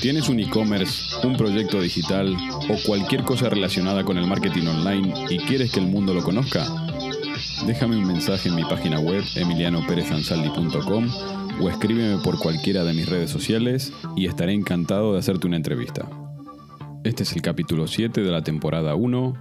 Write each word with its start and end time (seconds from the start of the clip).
¿Tienes 0.00 0.30
un 0.30 0.40
e-commerce, 0.40 1.14
un 1.26 1.36
proyecto 1.36 1.78
digital 1.78 2.34
o 2.70 2.76
cualquier 2.86 3.22
cosa 3.22 3.50
relacionada 3.50 4.02
con 4.02 4.16
el 4.16 4.26
marketing 4.26 4.66
online 4.66 5.26
y 5.28 5.38
quieres 5.40 5.72
que 5.72 5.80
el 5.80 5.88
mundo 5.88 6.14
lo 6.14 6.22
conozca? 6.22 6.66
Déjame 7.66 7.96
un 7.96 8.06
mensaje 8.06 8.48
en 8.48 8.54
mi 8.54 8.64
página 8.64 8.98
web 8.98 9.22
emilianoperezansaldi.com 9.36 11.10
o 11.60 11.68
escríbeme 11.68 12.22
por 12.22 12.38
cualquiera 12.38 12.82
de 12.84 12.94
mis 12.94 13.10
redes 13.10 13.30
sociales 13.30 13.92
y 14.16 14.26
estaré 14.26 14.54
encantado 14.54 15.12
de 15.12 15.18
hacerte 15.18 15.46
una 15.46 15.56
entrevista. 15.56 16.08
Este 17.04 17.24
es 17.24 17.36
el 17.36 17.42
capítulo 17.42 17.86
7 17.86 18.22
de 18.22 18.30
la 18.30 18.42
temporada 18.42 18.94
1 18.94 19.36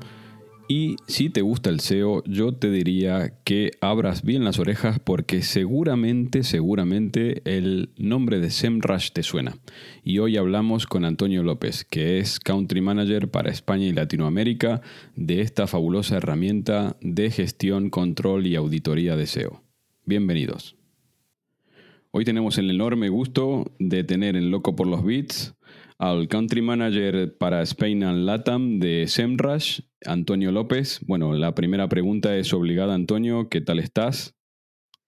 y 0.72 0.98
si 1.08 1.32
te 1.32 1.42
gusta 1.42 1.72
el 1.72 1.80
SEO, 1.80 2.24
yo 2.26 2.54
te 2.54 2.70
diría 2.70 3.34
que 3.44 3.72
abras 3.82 4.22
bien 4.22 4.44
las 4.44 4.60
orejas 4.60 5.00
porque 5.00 5.42
seguramente, 5.42 6.44
seguramente 6.44 7.42
el 7.46 7.90
nombre 7.98 8.40
de 8.40 8.52
SEMrush 8.52 9.10
te 9.12 9.24
suena. 9.24 9.58
Y 10.04 10.20
hoy 10.20 10.38
hablamos 10.38 10.86
con 10.86 11.06
Antonio 11.06 11.42
López, 11.42 11.86
que 11.86 12.20
es 12.20 12.40
Country 12.40 12.82
Manager 12.82 13.32
para 13.32 13.50
España 13.50 13.86
y 13.86 13.94
Latinoamérica 13.94 14.82
de 15.16 15.42
esta 15.42 15.66
fabulosa 15.66 16.18
herramienta 16.18 16.98
de 17.02 17.32
gestión, 17.32 17.90
control 17.90 18.46
y 18.46 18.56
auditoría 18.56 19.16
de 19.16 19.26
SEO. 19.26 19.64
Bienvenidos. 20.06 20.76
Hoy 22.12 22.26
tenemos 22.26 22.60
el 22.60 22.70
enorme 22.70 23.10
gusto 23.10 23.72
de 23.80 24.04
tener 24.04 24.36
en 24.36 24.52
Loco 24.52 24.76
por 24.76 24.86
los 24.86 25.04
Beats 25.04 25.56
al 26.00 26.30
Country 26.30 26.62
Manager 26.62 27.38
para 27.38 27.62
Spain 27.62 28.04
and 28.04 28.26
Latam 28.26 28.80
de 28.80 29.06
SEMrush, 29.06 29.82
Antonio 30.06 30.52
López. 30.52 31.02
Bueno, 31.06 31.34
la 31.34 31.54
primera 31.54 31.90
pregunta 31.90 32.36
es 32.38 32.54
obligada, 32.54 32.94
Antonio, 32.94 33.50
¿qué 33.50 33.60
tal 33.60 33.80
estás? 33.80 34.34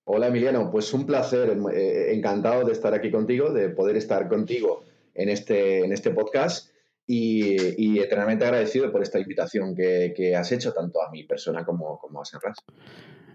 Hola 0.04 0.28
Emiliano, 0.28 0.70
pues 0.70 0.94
un 0.94 1.06
placer, 1.06 1.58
eh, 1.74 2.14
encantado 2.14 2.66
de 2.66 2.74
estar 2.74 2.94
aquí 2.94 3.10
contigo, 3.10 3.54
de 3.54 3.70
poder 3.70 3.96
estar 3.96 4.28
contigo 4.28 4.84
en 5.16 5.30
este, 5.30 5.86
en 5.86 5.94
este 5.94 6.12
podcast 6.12 6.70
y, 7.08 8.00
eternamente 8.00 8.46
agradecido 8.46 8.92
por 8.92 9.02
esta 9.02 9.20
invitación 9.20 9.76
que, 9.76 10.14
que, 10.16 10.36
has 10.36 10.52
hecho 10.52 10.74
tanto 10.74 11.02
a 11.02 11.10
mi 11.10 11.24
persona 11.24 11.64
como, 11.66 12.00
como 12.00 12.22
a 12.22 12.26
SEMrush. 12.26 12.58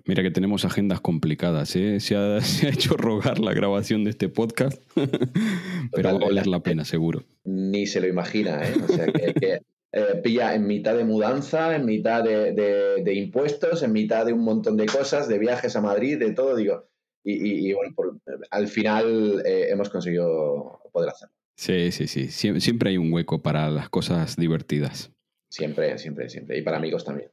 Mira 0.06 0.22
que 0.22 0.30
tenemos 0.30 0.64
agendas 0.64 1.00
complicadas, 1.00 1.74
¿eh? 1.74 1.98
se, 1.98 2.14
ha, 2.14 2.40
se, 2.42 2.66
ha, 2.66 2.70
hecho 2.70 2.96
rogar 2.96 3.40
la 3.40 3.52
grabación 3.52 4.04
de 4.04 4.10
este 4.10 4.28
podcast, 4.28 4.80
pero 5.92 6.10
va 6.10 6.16
a 6.16 6.26
valer 6.26 6.46
la 6.46 6.60
pena, 6.60 6.84
seguro. 6.84 7.24
Ni 7.44 7.86
se 7.86 8.00
lo 8.00 8.06
imagina, 8.06 8.62
¿eh? 8.68 8.74
O 8.88 8.92
sea, 8.92 9.06
que, 9.06 9.34
que 9.34 9.60
eh, 9.92 10.20
pilla 10.22 10.54
en 10.54 10.66
mitad 10.66 10.96
de 10.96 11.04
mudanza, 11.04 11.74
en 11.74 11.84
mitad 11.84 12.22
de, 12.22 12.52
de, 12.52 13.02
de, 13.02 13.14
impuestos, 13.14 13.82
en 13.82 13.92
mitad 13.92 14.24
de 14.24 14.32
un 14.32 14.44
montón 14.44 14.76
de 14.76 14.86
cosas, 14.86 15.26
de 15.26 15.38
viajes 15.38 15.74
a 15.74 15.80
Madrid, 15.80 16.18
de 16.18 16.32
todo, 16.32 16.54
digo. 16.54 16.88
Y, 17.24 17.32
y, 17.32 17.70
y 17.70 17.72
bueno, 17.72 17.92
por, 17.96 18.20
al 18.50 18.68
final 18.68 19.42
eh, 19.44 19.66
hemos 19.70 19.90
conseguido 19.90 20.82
poder 20.92 21.10
hacerlo. 21.10 21.34
Sí, 21.56 21.90
sí, 21.90 22.06
sí. 22.06 22.28
Sie 22.28 22.60
siempre 22.60 22.90
hay 22.90 22.98
un 22.98 23.12
hueco 23.12 23.42
para 23.42 23.70
las 23.70 23.88
cosas 23.88 24.36
divertidas. 24.36 25.10
Siempre, 25.50 25.98
siempre, 25.98 26.28
siempre. 26.28 26.58
Y 26.58 26.62
para 26.62 26.76
amigos 26.76 27.04
también. 27.04 27.30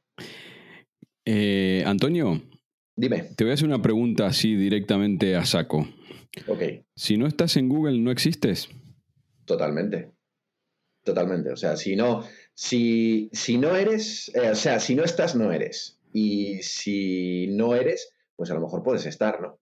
Eh, 1.26 1.84
Antonio, 1.86 2.42
Dime. 2.96 3.30
Te 3.36 3.44
voy 3.44 3.50
a 3.50 3.54
hacer 3.54 3.66
una 3.66 3.82
pregunta 3.82 4.26
así 4.26 4.54
directamente 4.54 5.36
a 5.36 5.44
saco. 5.44 5.88
Ok. 6.46 6.62
Si 6.94 7.16
no 7.16 7.26
estás 7.26 7.56
en 7.56 7.68
Google, 7.68 7.98
¿no 7.98 8.10
existes? 8.10 8.68
Totalmente. 9.44 10.10
Totalmente. 11.02 11.50
O 11.50 11.56
sea, 11.56 11.76
si 11.76 11.96
no, 11.96 12.24
si, 12.54 13.30
si 13.32 13.58
no 13.58 13.76
eres, 13.76 14.30
eh, 14.34 14.50
o 14.50 14.54
sea, 14.54 14.80
si 14.80 14.94
no 14.94 15.04
estás, 15.04 15.34
no 15.34 15.52
eres. 15.52 15.98
Y 16.12 16.62
si 16.62 17.48
no 17.48 17.74
eres, 17.74 18.12
pues 18.36 18.50
a 18.50 18.54
lo 18.54 18.60
mejor 18.60 18.82
puedes 18.82 19.04
estar, 19.06 19.40
¿no? 19.40 19.58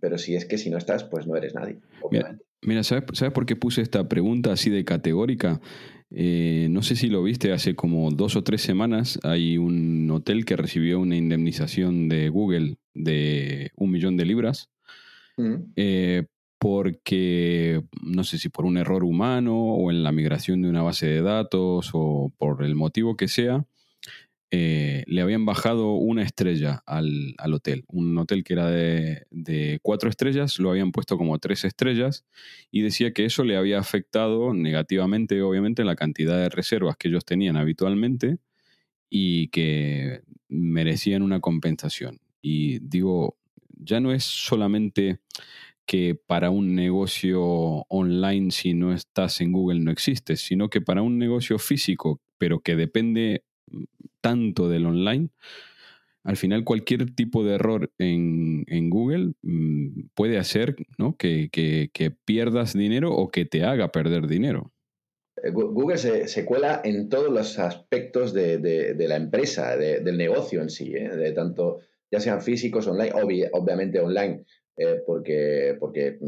Pero 0.00 0.18
si 0.18 0.34
es 0.34 0.44
que 0.44 0.58
si 0.58 0.70
no 0.70 0.78
estás, 0.78 1.04
pues 1.04 1.26
no 1.26 1.36
eres 1.36 1.54
nadie. 1.54 1.78
Obviamente. 2.02 2.44
Mira, 2.62 2.80
mira 2.80 2.82
¿sabes, 2.82 3.04
¿sabes 3.12 3.32
por 3.32 3.46
qué 3.46 3.54
puse 3.54 3.82
esta 3.82 4.08
pregunta 4.08 4.52
así 4.52 4.70
de 4.70 4.84
categórica? 4.84 5.60
Eh, 6.10 6.68
no 6.70 6.82
sé 6.82 6.96
si 6.96 7.08
lo 7.08 7.22
viste, 7.22 7.52
hace 7.52 7.74
como 7.74 8.10
dos 8.10 8.34
o 8.36 8.42
tres 8.42 8.62
semanas 8.62 9.18
hay 9.22 9.58
un 9.58 10.10
hotel 10.10 10.44
que 10.46 10.56
recibió 10.56 11.00
una 11.00 11.16
indemnización 11.16 12.08
de 12.08 12.30
Google 12.30 12.76
de 12.94 13.70
un 13.76 13.90
millón 13.90 14.16
de 14.16 14.24
libras 14.24 14.70
Mm. 15.36 15.54
eh, 15.76 16.26
porque 16.58 17.82
no 18.02 18.24
sé 18.24 18.38
si 18.38 18.48
por 18.48 18.64
un 18.64 18.76
error 18.76 19.04
humano 19.04 19.56
o 19.56 19.90
en 19.92 20.02
la 20.02 20.10
migración 20.10 20.62
de 20.62 20.68
una 20.68 20.82
base 20.82 21.06
de 21.06 21.22
datos 21.22 21.90
o 21.92 22.32
por 22.36 22.64
el 22.64 22.74
motivo 22.74 23.16
que 23.16 23.28
sea, 23.28 23.64
eh, 24.50 25.04
le 25.06 25.20
habían 25.20 25.44
bajado 25.44 25.92
una 25.92 26.22
estrella 26.22 26.82
al, 26.86 27.34
al 27.36 27.54
hotel. 27.54 27.84
Un 27.88 28.16
hotel 28.16 28.44
que 28.44 28.54
era 28.54 28.70
de, 28.70 29.26
de, 29.30 29.78
cuatro 29.82 30.08
estrellas, 30.08 30.58
lo 30.58 30.70
habían 30.70 30.90
puesto 30.90 31.18
como 31.18 31.38
tres 31.38 31.64
estrellas 31.64 32.24
y 32.70 32.80
decía 32.80 33.12
que 33.12 33.26
eso 33.26 33.44
le 33.44 33.56
había 33.56 33.78
afectado 33.78 34.54
negativamente, 34.54 35.42
obviamente, 35.42 35.84
la 35.84 35.96
cantidad 35.96 36.38
de 36.38 36.48
reservas 36.48 36.96
que 36.96 37.08
ellos 37.08 37.24
tenían 37.26 37.56
habitualmente 37.56 38.38
y 39.10 39.48
que 39.48 40.22
merecían 40.48 41.22
una 41.22 41.40
compensación. 41.40 42.20
Y 42.40 42.78
digo, 42.80 43.36
ya 43.78 44.00
no 44.00 44.12
es 44.12 44.24
solamente 44.24 45.20
que 45.86 46.14
para 46.14 46.50
un 46.50 46.74
negocio 46.74 47.42
online, 47.88 48.50
si 48.50 48.74
no 48.74 48.92
estás 48.92 49.40
en 49.40 49.52
Google, 49.52 49.80
no 49.80 49.90
existes, 49.90 50.40
sino 50.40 50.68
que 50.68 50.80
para 50.80 51.02
un 51.02 51.18
negocio 51.18 51.58
físico, 51.58 52.20
pero 52.36 52.60
que 52.60 52.76
depende 52.76 53.44
tanto 54.20 54.68
del 54.68 54.86
online, 54.86 55.30
al 56.24 56.36
final 56.36 56.64
cualquier 56.64 57.14
tipo 57.14 57.44
de 57.44 57.54
error 57.54 57.90
en, 57.98 58.64
en 58.66 58.90
Google 58.90 59.32
mmm, 59.42 60.08
puede 60.14 60.38
hacer 60.38 60.76
¿no? 60.98 61.16
que, 61.16 61.48
que, 61.50 62.10
pierdas 62.24 62.74
dinero 62.74 63.14
o 63.14 63.30
que 63.30 63.44
te 63.44 63.64
haga 63.64 63.92
perder 63.92 64.26
dinero. 64.26 64.72
Google 65.52 65.98
se, 65.98 66.26
se 66.26 66.44
cuela 66.44 66.80
en 66.84 67.08
todos 67.08 67.32
los 67.32 67.58
aspectos 67.58 68.34
de, 68.34 68.58
de, 68.58 69.08
la 69.08 69.16
empresa, 69.16 69.76
de, 69.76 70.00
del 70.00 70.18
negocio 70.18 70.60
en 70.60 70.68
sí, 70.68 70.92
¿eh? 70.94 71.08
de 71.08 71.32
tanto 71.32 71.78
ya 72.10 72.20
sean 72.20 72.42
físicos, 72.42 72.86
online, 72.86 73.12
obvi 73.14 73.44
obviamente 73.52 74.00
online, 74.00 74.44
eh, 74.76 75.02
porque, 75.06 75.76
porque 75.78 76.18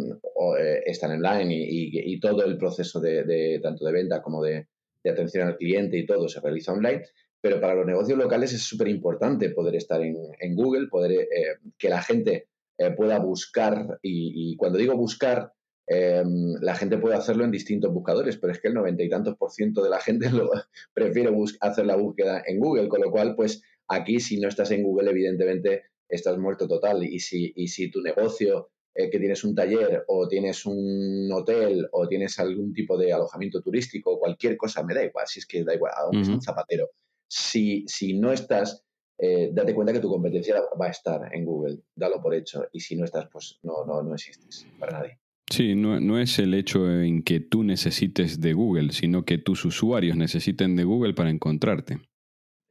eh, 0.58 0.82
están 0.84 1.12
online 1.12 1.54
y, 1.54 2.20
todo 2.20 2.44
el 2.44 2.58
proceso 2.58 3.00
de, 3.00 3.60
tanto 3.62 3.84
de 3.84 3.92
venta 3.92 4.20
como 4.20 4.42
de, 4.42 4.66
atención 5.04 5.48
al 5.48 5.56
cliente 5.56 5.96
y 5.96 6.04
todo 6.04 6.28
se 6.28 6.40
realiza 6.40 6.72
online, 6.72 7.02
pero 7.40 7.60
para 7.60 7.74
los 7.74 7.86
negocios 7.86 8.18
locales 8.18 8.52
es 8.52 8.62
súper 8.62 8.88
importante 8.88 9.50
poder 9.50 9.76
estar 9.76 10.00
en, 10.02 10.16
en 10.38 10.54
Google, 10.54 10.88
poder 10.88 11.12
eh, 11.12 11.58
que 11.78 11.88
la 11.88 12.02
gente 12.02 12.48
eh, 12.78 12.90
pueda 12.92 13.18
buscar, 13.18 13.98
y, 14.02 14.52
y, 14.52 14.56
cuando 14.56 14.78
digo 14.78 14.96
buscar, 14.96 15.52
eh, 15.86 16.22
la 16.60 16.74
gente 16.76 16.98
puede 16.98 17.16
hacerlo 17.16 17.44
en 17.44 17.50
distintos 17.50 17.92
buscadores, 17.92 18.36
pero 18.36 18.52
es 18.52 18.60
que 18.60 18.68
el 18.68 18.74
noventa 18.74 19.02
y 19.02 19.08
tantos 19.08 19.36
por 19.36 19.50
ciento 19.50 19.82
de 19.82 19.90
la 19.90 20.00
gente 20.00 20.30
lo, 20.30 20.50
prefiere 20.94 21.30
hacer 21.60 21.86
la 21.86 21.96
búsqueda 21.96 22.42
en 22.46 22.60
Google, 22.60 22.88
con 22.88 23.00
lo 23.00 23.10
cual, 23.10 23.34
pues 23.34 23.62
aquí 23.88 24.20
si 24.20 24.38
no 24.38 24.48
estás 24.48 24.70
en 24.70 24.82
Google, 24.82 25.10
evidentemente 25.10 25.82
estás 26.08 26.38
muerto 26.38 26.68
total, 26.68 27.04
y 27.04 27.18
si, 27.18 27.52
y 27.56 27.68
si 27.68 27.90
tu 27.90 28.02
negocio 28.02 28.70
eh, 28.94 29.10
que 29.10 29.18
tienes 29.18 29.44
un 29.44 29.54
taller 29.54 30.04
o 30.08 30.28
tienes 30.28 30.64
un 30.66 31.28
hotel 31.32 31.88
o 31.92 32.08
tienes 32.08 32.38
algún 32.38 32.72
tipo 32.72 32.96
de 32.96 33.12
alojamiento 33.12 33.60
turístico, 33.60 34.18
cualquier 34.18 34.56
cosa, 34.56 34.82
me 34.84 34.94
da 34.94 35.04
igual, 35.04 35.26
si 35.26 35.41
es 35.41 35.47
que 35.47 35.65
da 35.65 35.74
igual, 35.74 35.92
aunque 35.97 36.18
uh 36.18 36.22
-huh. 36.22 36.34
un 36.34 36.42
zapatero, 36.42 36.91
si, 37.30 37.84
si 37.86 38.18
no 38.18 38.32
estás, 38.32 38.84
eh, 39.16 39.50
date 39.53 39.74
cuenta 39.74 39.92
que 39.92 40.00
tu 40.00 40.09
competencia 40.09 40.56
va 40.80 40.86
a 40.86 40.91
estar 40.91 41.32
en 41.32 41.44
Google, 41.44 41.78
dalo 41.94 42.21
por 42.21 42.34
hecho. 42.34 42.66
Y 42.72 42.80
si 42.80 42.97
no 42.97 43.04
estás, 43.04 43.28
pues 43.32 43.59
no, 43.62 43.84
no, 43.86 44.03
no 44.03 44.15
existes 44.15 44.66
para 44.78 44.98
nadie. 44.98 45.18
Sí, 45.48 45.74
no, 45.74 46.00
no, 46.00 46.18
es 46.18 46.38
el 46.38 46.54
hecho 46.54 46.91
en 46.91 47.22
que 47.22 47.41
tú 47.41 47.65
necesites 47.65 48.41
de 48.41 48.53
Google, 48.53 48.92
sino 48.92 49.24
que 49.24 49.38
tus 49.38 49.65
usuarios 49.65 50.16
necesiten 50.16 50.77
de 50.77 50.84
Google 50.84 51.15
para 51.15 51.30
encontrarte. 51.30 51.98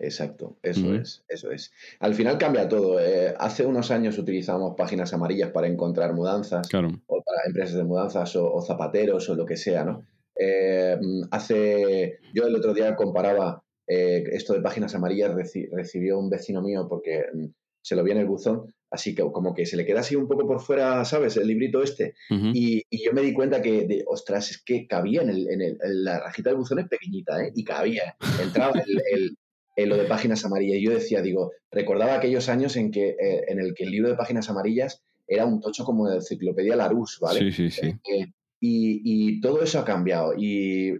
Exacto, 0.02 0.58
eso 0.64 0.88
uh 0.88 0.92
-huh. 0.92 1.02
es, 1.02 1.26
eso 1.28 1.52
es. 1.52 1.74
Al 2.00 2.14
final 2.14 2.38
cambia 2.38 2.70
todo. 2.70 3.02
Eh, 3.02 3.34
hace 3.38 3.66
unos 3.66 3.92
años 3.92 4.18
utilizábamos 4.18 4.76
páginas 4.78 5.14
amarillas 5.14 5.52
para 5.52 5.68
encontrar 5.68 6.14
mudanzas, 6.14 6.70
claro. 6.70 6.90
o 7.08 7.22
para 7.22 7.42
empresas 7.48 7.76
de 7.76 7.84
mudanzas, 7.84 8.34
o, 8.38 8.54
o 8.54 8.62
zapateros, 8.62 9.30
o 9.30 9.36
lo 9.36 9.46
que 9.46 9.58
sea, 9.58 9.84
¿no? 9.84 10.06
Eh, 10.36 10.98
hace, 11.32 12.20
yo 12.34 12.48
el 12.48 12.56
otro 12.56 12.74
día 12.74 12.96
comparaba 12.96 13.62
eh, 13.90 14.24
esto 14.34 14.54
de 14.54 14.62
páginas 14.62 14.94
amarillas 14.94 15.34
reci 15.34 15.66
recibió 15.66 16.20
un 16.20 16.30
vecino 16.30 16.62
mío 16.62 16.86
porque 16.88 17.26
se 17.82 17.96
lo 17.96 18.04
vi 18.04 18.12
en 18.12 18.20
el 18.20 18.28
buzón, 18.28 18.72
así 18.92 19.16
que 19.16 19.24
como 19.24 19.56
que 19.56 19.66
se 19.66 19.76
le 19.76 19.86
queda 19.86 20.02
así 20.02 20.16
un 20.16 20.28
poco 20.28 20.46
por 20.46 20.62
fuera, 20.62 21.04
¿sabes? 21.06 21.38
El 21.38 21.48
librito 21.48 21.82
este. 21.82 22.14
y, 22.30 22.84
yo 22.92 23.14
me 23.14 23.22
di 23.22 23.34
cuenta 23.34 23.64
que, 23.64 23.88
de, 23.88 24.04
ostras, 24.06 24.52
es 24.52 24.62
que 24.64 24.86
cabía 24.86 25.24
en, 25.24 25.30
el, 25.30 25.48
en, 25.50 26.04
la 26.04 26.20
rajita 26.20 26.52
del 26.52 26.60
buzón 26.60 26.80
es 26.80 26.88
pequeñita, 26.88 27.44
¿eh? 27.44 27.52
Y 27.56 27.64
cabía. 27.64 28.16
Entraba 28.40 28.80
el, 29.12 29.36
lo 29.88 29.98
de 29.98 30.06
páginas 30.06 30.46
amarillas. 30.46 30.78
Y 30.78 30.86
yo 30.86 30.92
decía, 30.92 31.22
digo, 31.22 31.52
recordaba 31.72 32.16
aquellos 32.16 32.48
años 32.48 32.76
en, 32.76 32.92
que, 32.92 33.10
eh, 33.10 33.46
en 33.48 33.60
el 33.60 33.74
que 33.74 33.86
el 33.86 33.92
libro 33.92 34.10
de 34.10 34.16
páginas 34.16 34.50
amarillas 34.50 35.02
era 35.28 35.46
un 35.46 35.62
tocho 35.62 35.84
como 35.84 36.08
de 36.08 36.18
enciclopedia 36.18 36.76
Larousse, 36.76 37.20
¿vale? 37.22 37.40
Sí, 37.40 37.52
sí, 37.52 37.72
sí. 37.72 37.88
Eh, 37.88 38.34
y, 38.60 39.40
todo 39.42 39.62
eso 39.62 39.80
ha 39.80 39.86
cambiado 39.86 40.34
y, 40.36 41.00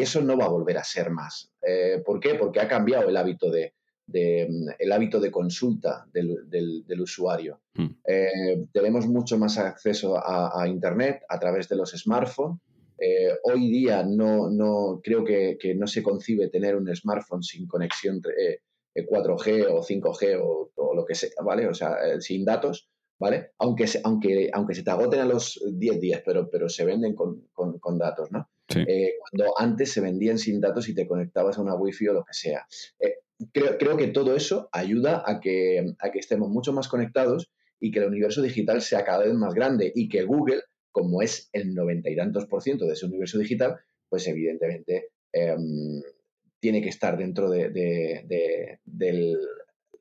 eso 0.00 0.20
no 0.22 0.36
va 0.36 0.46
a 0.46 0.50
volver 0.50 0.78
a 0.78 0.84
ser 0.84 1.10
más. 1.10 1.52
Eh, 1.66 2.02
¿Por 2.04 2.20
qué? 2.20 2.34
Porque 2.34 2.60
ha 2.60 2.68
cambiado 2.68 3.08
el 3.08 3.16
hábito 3.16 3.50
de, 3.50 3.74
el 4.12 4.92
hábito 4.92 5.20
de 5.20 5.30
consulta 5.30 6.06
del, 6.12 7.00
usuario. 7.00 7.60
Hmm. 7.74 7.90
tenemos 8.72 9.06
mucho 9.06 9.38
más 9.38 9.58
acceso 9.58 10.16
a, 10.16 10.66
Internet 10.66 11.22
a 11.28 11.38
través 11.38 11.68
de 11.68 11.76
los 11.76 11.90
smartphones 11.90 12.58
eh, 13.00 13.30
hoy 13.44 13.70
día 13.70 14.02
no, 14.02 14.50
no 14.50 15.00
creo 15.02 15.24
que, 15.24 15.56
no 15.74 15.86
se 15.86 16.02
concibe 16.02 16.48
tener 16.48 16.76
un 16.76 16.94
smartphone 16.94 17.42
sin 17.42 17.66
conexión 17.66 18.20
4G 18.20 19.46
eh, 19.46 19.66
o 19.66 19.82
5G 19.82 20.40
o, 20.42 20.94
lo 20.94 21.04
que 21.06 21.14
sea, 21.14 21.30
¿vale? 21.42 21.66
O 21.66 21.72
sea, 21.72 21.94
eh, 22.04 22.20
sin 22.20 22.44
datos, 22.44 22.90
¿vale? 23.20 23.52
Aunque 23.58 23.86
se, 23.86 24.00
aunque, 24.02 24.50
aunque 24.52 24.74
se 24.74 24.82
te 24.82 24.90
agoten 24.90 25.20
a 25.20 25.24
los 25.24 25.62
10 25.64 26.00
días, 26.00 26.22
pero, 26.24 26.50
pero 26.50 26.68
se 26.68 26.84
venden 26.84 27.14
con, 27.14 27.48
datos, 27.98 28.32
¿no? 28.32 28.48
cuando 28.66 29.52
antes 29.58 29.92
se 29.92 30.00
vendían 30.00 30.38
sin 30.38 30.60
datos 30.60 30.88
y 30.88 30.94
te 30.94 31.06
conectabas 31.06 31.58
a 31.58 31.62
una 31.62 31.74
wifi 31.74 32.08
o 32.08 32.14
lo 32.14 32.24
que 32.24 32.32
sea. 32.32 32.66
creo, 33.52 33.78
creo 33.78 33.96
que 33.96 34.08
todo 34.08 34.34
eso 34.34 34.68
ayuda 34.72 35.22
a 35.26 35.38
que, 35.40 35.94
a 35.98 36.10
que 36.10 36.18
estemos 36.18 36.48
mucho 36.48 36.72
más 36.72 36.88
conectados 36.88 37.50
y 37.78 37.90
que 37.90 37.98
el 37.98 38.06
universo 38.06 38.42
digital 38.42 38.80
sea 38.80 39.04
cada 39.04 39.24
vez 39.24 39.34
más 39.34 39.54
grande 39.54 39.92
y 39.94 40.08
que 40.08 40.24
Google 40.24 40.62
como 40.92 41.22
es 41.22 41.48
el 41.52 41.74
noventa 41.74 42.10
y 42.10 42.16
tantos 42.16 42.46
por 42.46 42.62
ciento 42.62 42.86
de 42.86 42.94
ese 42.94 43.06
universo 43.06 43.38
digital, 43.38 43.78
pues 44.08 44.26
evidentemente 44.26 45.10
em, 45.32 46.02
tiene 46.58 46.82
que 46.82 46.88
estar 46.88 47.16
dentro 47.16 47.48
de, 47.48 47.70
del, 48.84 49.38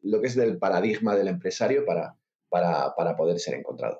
lo 0.02 0.22
que 0.22 0.28
es 0.28 0.36
del 0.36 0.58
paradigma 0.58 1.16
del 1.16 1.28
empresario 1.28 1.86
para, 1.86 2.16
para, 2.50 3.16
poder 3.18 3.40
ser 3.40 3.56
encontrado. 3.56 4.00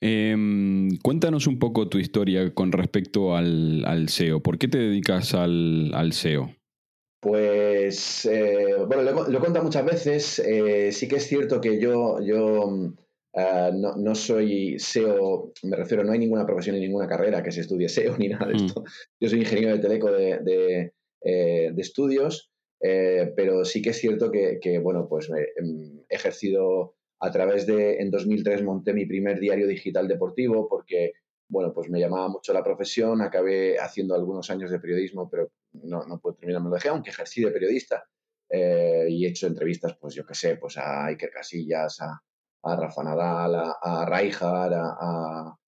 Em, 0.00 0.96
cuéntanos 1.02 1.46
un 1.46 1.58
poco 1.58 1.88
tu 1.88 1.98
historia 1.98 2.52
con 2.52 2.72
respecto 2.72 3.36
al, 3.36 4.08
SEO. 4.08 4.40
¿Por 4.40 4.58
qué 4.58 4.68
te 4.68 4.78
dedicas 4.78 5.34
al, 5.34 6.10
SEO? 6.12 6.54
Pues, 7.20 8.26
eh, 8.26 8.76
bueno, 8.86 9.02
lo, 9.02 9.38
he 9.38 9.40
contado 9.40 9.64
muchas 9.64 9.84
veces. 9.84 10.38
Eh, 10.40 10.92
sí 10.92 11.08
que 11.08 11.16
es 11.16 11.26
cierto 11.26 11.60
que 11.60 11.80
yo, 11.80 12.20
yo 12.20 12.92
Ah, 13.36 13.72
no, 13.74 13.96
no, 13.96 14.14
soy 14.14 14.78
SEO, 14.78 15.52
me 15.64 15.76
refiero, 15.76 16.04
no 16.04 16.12
hay 16.12 16.20
ninguna 16.20 16.46
profesión 16.46 16.76
ni 16.76 16.82
ninguna 16.82 17.08
carrera 17.08 17.42
que 17.42 17.50
se 17.50 17.62
estudie 17.62 17.88
SEO 17.88 18.16
ni 18.16 18.28
nada 18.28 18.46
de 18.46 18.54
mm. 18.54 18.64
esto. 18.64 18.84
Yo 19.20 19.28
soy 19.28 19.40
ingeniero 19.40 19.76
de 19.76 19.82
teleco 19.82 20.12
de, 20.12 20.38
de, 20.38 20.92
eh, 21.22 21.74
estudios, 21.76 22.52
eh, 22.86 23.32
pero 23.34 23.64
sí 23.64 23.80
que 23.80 23.90
es 23.90 23.98
cierto 23.98 24.30
que, 24.30 24.78
bueno, 24.78 25.08
pues 25.08 25.30
em, 25.30 26.00
he 26.06 26.16
ejercido 26.16 26.96
a 27.18 27.30
través 27.30 27.66
de, 27.66 27.96
en 27.96 28.10
2003 28.10 28.62
monté 28.62 28.92
mi 28.92 29.06
primer 29.06 29.40
diario 29.40 29.66
digital 29.66 30.06
deportivo 30.06 30.68
porque, 30.68 31.12
bueno, 31.48 31.72
pues 31.72 31.88
me 31.88 31.98
llamaba 31.98 32.28
mucho 32.28 32.52
la 32.52 32.62
profesión, 32.62 33.22
acabé 33.22 33.78
haciendo 33.78 34.14
algunos 34.14 34.50
años 34.50 34.70
de 34.70 34.80
periodismo, 34.80 35.30
pero 35.30 35.50
no, 35.72 36.04
no 36.04 36.20
puedo 36.20 36.36
terminar, 36.36 36.60
me 36.60 36.68
lo 36.68 36.74
dejé, 36.74 36.88
aunque 36.88 37.08
ejercí 37.08 37.42
de 37.42 37.52
periodista. 37.52 38.04
Eh, 38.50 39.06
y 39.08 39.24
he 39.24 39.30
hecho 39.30 39.46
entrevistas, 39.46 39.96
pues 39.98 40.14
yo 40.14 40.26
qué 40.26 40.34
sé, 40.34 40.56
pues 40.56 40.76
a 40.76 41.06
Iker 41.06 41.30
Casillas, 41.30 42.02
a, 42.02 42.20
a 42.64 42.76
Rafa 42.76 43.02
Nadal, 43.02 43.54
a, 43.54 43.78
a 43.82 44.04
a, 44.04 44.96
a, 45.00 45.58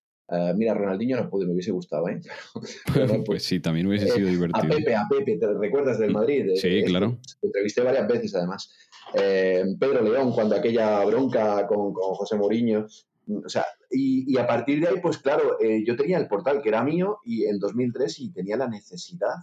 mira, 0.56 0.74
Ronaldinho 0.74 1.16
no 1.16 1.30
pude, 1.30 1.46
me 1.46 1.52
hubiese 1.52 1.70
gustado, 1.70 2.08
¿eh? 2.08 2.20
pues 3.26 3.44
sí, 3.44 3.60
también 3.60 3.86
hubiese 3.86 4.08
sido 4.08 4.28
divertido. 4.28 4.64
A 4.64 4.68
Pepe, 4.68 4.94
a 4.94 5.06
Pepe, 5.08 5.38
¿te 5.38 5.46
recuerdas 5.54 5.98
del 5.98 6.12
Madrid? 6.12 6.50
Sí, 6.56 6.82
claro. 6.84 7.18
Te 7.40 7.46
entrevisté 7.46 7.82
varias 7.82 8.08
veces, 8.08 8.34
además. 8.34 8.72
Eh, 9.14 9.64
Pedro 9.78 10.02
León, 10.02 10.32
cuando 10.32 10.56
aquella 10.56 11.04
bronca 11.04 11.66
con, 11.66 11.92
con 11.92 12.14
José 12.14 12.36
Mourinho. 12.36 12.86
O 13.28 13.48
sea, 13.48 13.64
y, 13.90 14.32
y, 14.32 14.38
a 14.38 14.46
partir 14.46 14.80
de 14.80 14.88
ahí, 14.88 15.00
pues 15.02 15.18
claro, 15.18 15.58
eh, 15.60 15.82
yo 15.84 15.96
tenía 15.96 16.18
el 16.18 16.28
portal 16.28 16.62
que 16.62 16.68
era 16.68 16.84
mío 16.84 17.18
y 17.24 17.44
en 17.44 17.58
2003 17.58 18.20
y 18.20 18.32
tenía 18.32 18.56
la 18.56 18.68
necesidad 18.68 19.34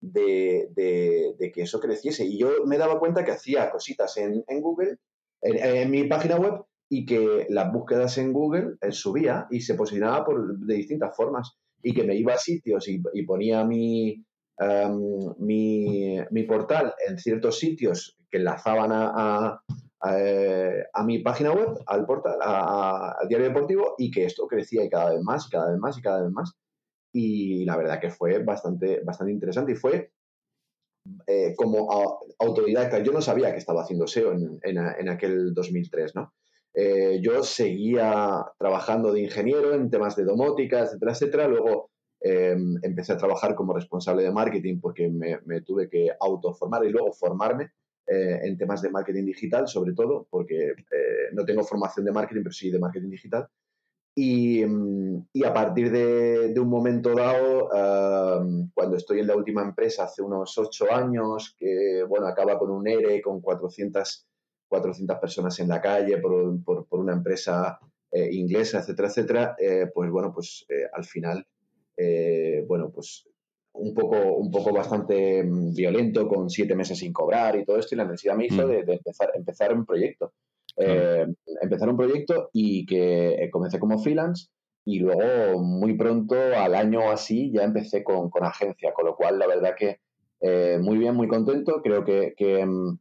de, 0.00 0.68
de, 0.74 1.34
de, 1.38 1.52
que 1.52 1.62
eso 1.62 1.80
creciese. 1.80 2.24
Y 2.24 2.38
yo 2.38 2.64
me 2.66 2.78
daba 2.78 2.98
cuenta 2.98 3.24
que 3.24 3.32
hacía 3.32 3.70
cositas 3.70 4.16
en, 4.16 4.44
en 4.46 4.60
Google, 4.60 4.98
en, 5.42 5.56
en, 5.56 5.90
mi 5.90 6.04
página 6.04 6.36
web, 6.36 6.64
y 6.88 7.04
que 7.04 7.46
las 7.48 7.72
búsquedas 7.72 8.16
en 8.18 8.32
Google 8.32 8.76
él 8.80 8.92
subía 8.92 9.46
y 9.50 9.60
se 9.60 9.74
posicionaba 9.74 10.24
por, 10.24 10.58
de 10.58 10.74
distintas 10.74 11.16
formas 11.16 11.56
y 11.82 11.94
que 11.94 12.04
me 12.04 12.16
iba 12.16 12.34
a 12.34 12.38
sitios 12.38 12.88
y, 12.88 13.00
ponía 13.24 13.64
mi, 13.64 14.24
em, 14.58 15.00
mi, 15.38 16.18
mi, 16.30 16.42
portal 16.44 16.94
en 17.06 17.18
ciertos 17.18 17.58
sitios 17.58 18.16
que 18.30 18.38
enlazaban 18.38 18.90
a, 18.92 19.60
a, 20.00 21.04
mi 21.04 21.18
página 21.20 21.52
web, 21.52 21.78
al 21.86 22.06
portal, 22.06 22.38
al 22.42 23.28
diario 23.28 23.48
deportivo 23.48 23.94
y 23.98 24.10
que 24.10 24.24
esto 24.24 24.46
crecía 24.46 24.84
y 24.84 24.90
cada 24.90 25.12
vez 25.12 25.22
más 25.22 25.46
y 25.46 25.50
cada 25.50 25.70
vez 25.70 25.78
más 25.78 25.98
y 25.98 26.02
cada 26.02 26.22
vez 26.22 26.30
más. 26.30 26.52
Y 27.12 27.64
la 27.64 27.76
verdad 27.76 28.00
que 28.00 28.10
fue 28.10 28.42
bastante, 28.42 29.00
bastante 29.04 29.32
interesante 29.32 29.72
y 29.72 29.76
fue 29.76 30.10
eh, 31.26 31.54
como 31.56 31.88
autodidacta. 32.38 32.98
Yo 33.00 33.12
no 33.12 33.22
sabía 33.22 33.52
que 33.52 33.58
estaba 33.58 33.82
haciendo 33.82 34.06
SEO 34.06 34.32
en, 34.32 34.58
en, 34.62 34.76
en 34.76 35.08
aquel 35.08 35.54
2003, 35.54 36.14
¿no? 36.14 36.32
Eh, 36.78 37.20
yo 37.22 37.42
seguía 37.42 38.44
trabajando 38.58 39.10
de 39.10 39.22
ingeniero 39.22 39.72
en 39.72 39.88
temas 39.88 40.14
de 40.14 40.24
domótica, 40.24 40.80
etcétera, 40.82 41.12
etcétera. 41.12 41.48
Luego 41.48 41.90
em, 42.20 42.78
empecé 42.82 43.14
a 43.14 43.16
trabajar 43.16 43.54
como 43.54 43.72
responsable 43.72 44.22
de 44.22 44.30
marketing 44.30 44.78
porque 44.78 45.08
me, 45.08 45.60
tuve 45.62 45.88
que 45.88 46.10
autoformar 46.20 46.84
y 46.84 46.90
luego 46.90 47.14
formarme 47.14 47.70
eh, 48.06 48.40
en 48.42 48.58
temas 48.58 48.82
de 48.82 48.90
marketing 48.90 49.24
digital, 49.24 49.66
sobre 49.66 49.94
todo, 49.94 50.26
porque 50.28 50.72
eh, 50.72 51.30
no 51.32 51.46
tengo 51.46 51.64
formación 51.64 52.04
de 52.04 52.12
marketing, 52.12 52.42
pero 52.42 52.52
sí 52.52 52.70
de 52.70 52.78
marketing 52.78 53.08
digital. 53.08 53.48
Y, 54.14 54.60
em, 54.60 55.24
a 55.46 55.54
partir 55.54 55.90
de, 55.90 56.52
de, 56.52 56.60
un 56.60 56.68
momento 56.68 57.14
dado, 57.14 57.70
em, 57.72 58.70
cuando 58.74 58.96
estoy 58.96 59.20
en 59.20 59.28
la 59.28 59.36
última 59.36 59.62
empresa, 59.62 60.04
hace 60.04 60.20
unos 60.20 60.58
ocho 60.58 60.92
años, 60.92 61.54
que 61.58 62.02
bueno, 62.06 62.26
acaba 62.26 62.58
con 62.58 62.70
un 62.70 62.86
ERE, 62.86 63.22
con 63.22 63.40
400 63.40 64.26
400 64.68 65.18
personas 65.18 65.58
en 65.60 65.68
la 65.68 65.80
calle 65.80 66.18
por, 66.18 66.62
por, 66.64 66.86
por 66.86 67.00
una 67.00 67.12
empresa 67.12 67.78
eh, 68.12 68.30
inglesa, 68.32 68.78
etcétera, 68.78 69.08
etcétera, 69.08 69.56
eh, 69.58 69.90
pues 69.92 70.10
bueno, 70.10 70.32
pues 70.32 70.64
eh, 70.68 70.88
al 70.90 71.04
final, 71.04 71.46
bueno, 72.66 72.90
pues 72.90 73.28
un 73.74 73.92
poco, 73.92 74.16
un 74.36 74.50
poco 74.50 74.72
bastante 74.72 75.42
mm, 75.44 75.74
violento, 75.74 76.26
con 76.26 76.48
siete 76.48 76.74
meses 76.74 76.98
sin 76.98 77.12
cobrar 77.12 77.56
y 77.56 77.64
todo 77.64 77.78
esto, 77.78 77.94
y 77.94 77.98
la 77.98 78.04
necesidad 78.04 78.36
me 78.36 78.46
hizo 78.46 78.66
mm. 78.66 78.70
de, 78.70 78.94
empezar, 78.94 79.32
empezar 79.34 79.74
un 79.74 79.84
proyecto. 79.84 80.32
empezar 80.76 81.88
un 81.90 81.96
proyecto 81.96 82.48
y 82.52 82.86
que 82.86 83.48
comencé 83.52 83.78
como 83.78 83.98
freelance 83.98 84.48
y 84.84 85.00
luego 85.00 85.60
muy 85.60 85.94
pronto, 85.94 86.36
al 86.36 86.74
año 86.74 87.10
así, 87.10 87.50
ya 87.52 87.64
empecé 87.64 88.04
con, 88.04 88.30
con 88.30 88.44
agencia, 88.44 88.94
con 88.94 89.04
lo 89.04 89.16
cual 89.16 89.38
la 89.38 89.46
verdad 89.46 89.74
que 89.76 89.98
muy 90.80 90.96
bien, 90.96 91.14
muy 91.16 91.28
contento. 91.28 91.82
Creo 91.82 92.04
que, 92.04 92.34
que 92.36 92.64
mm, 92.64 92.98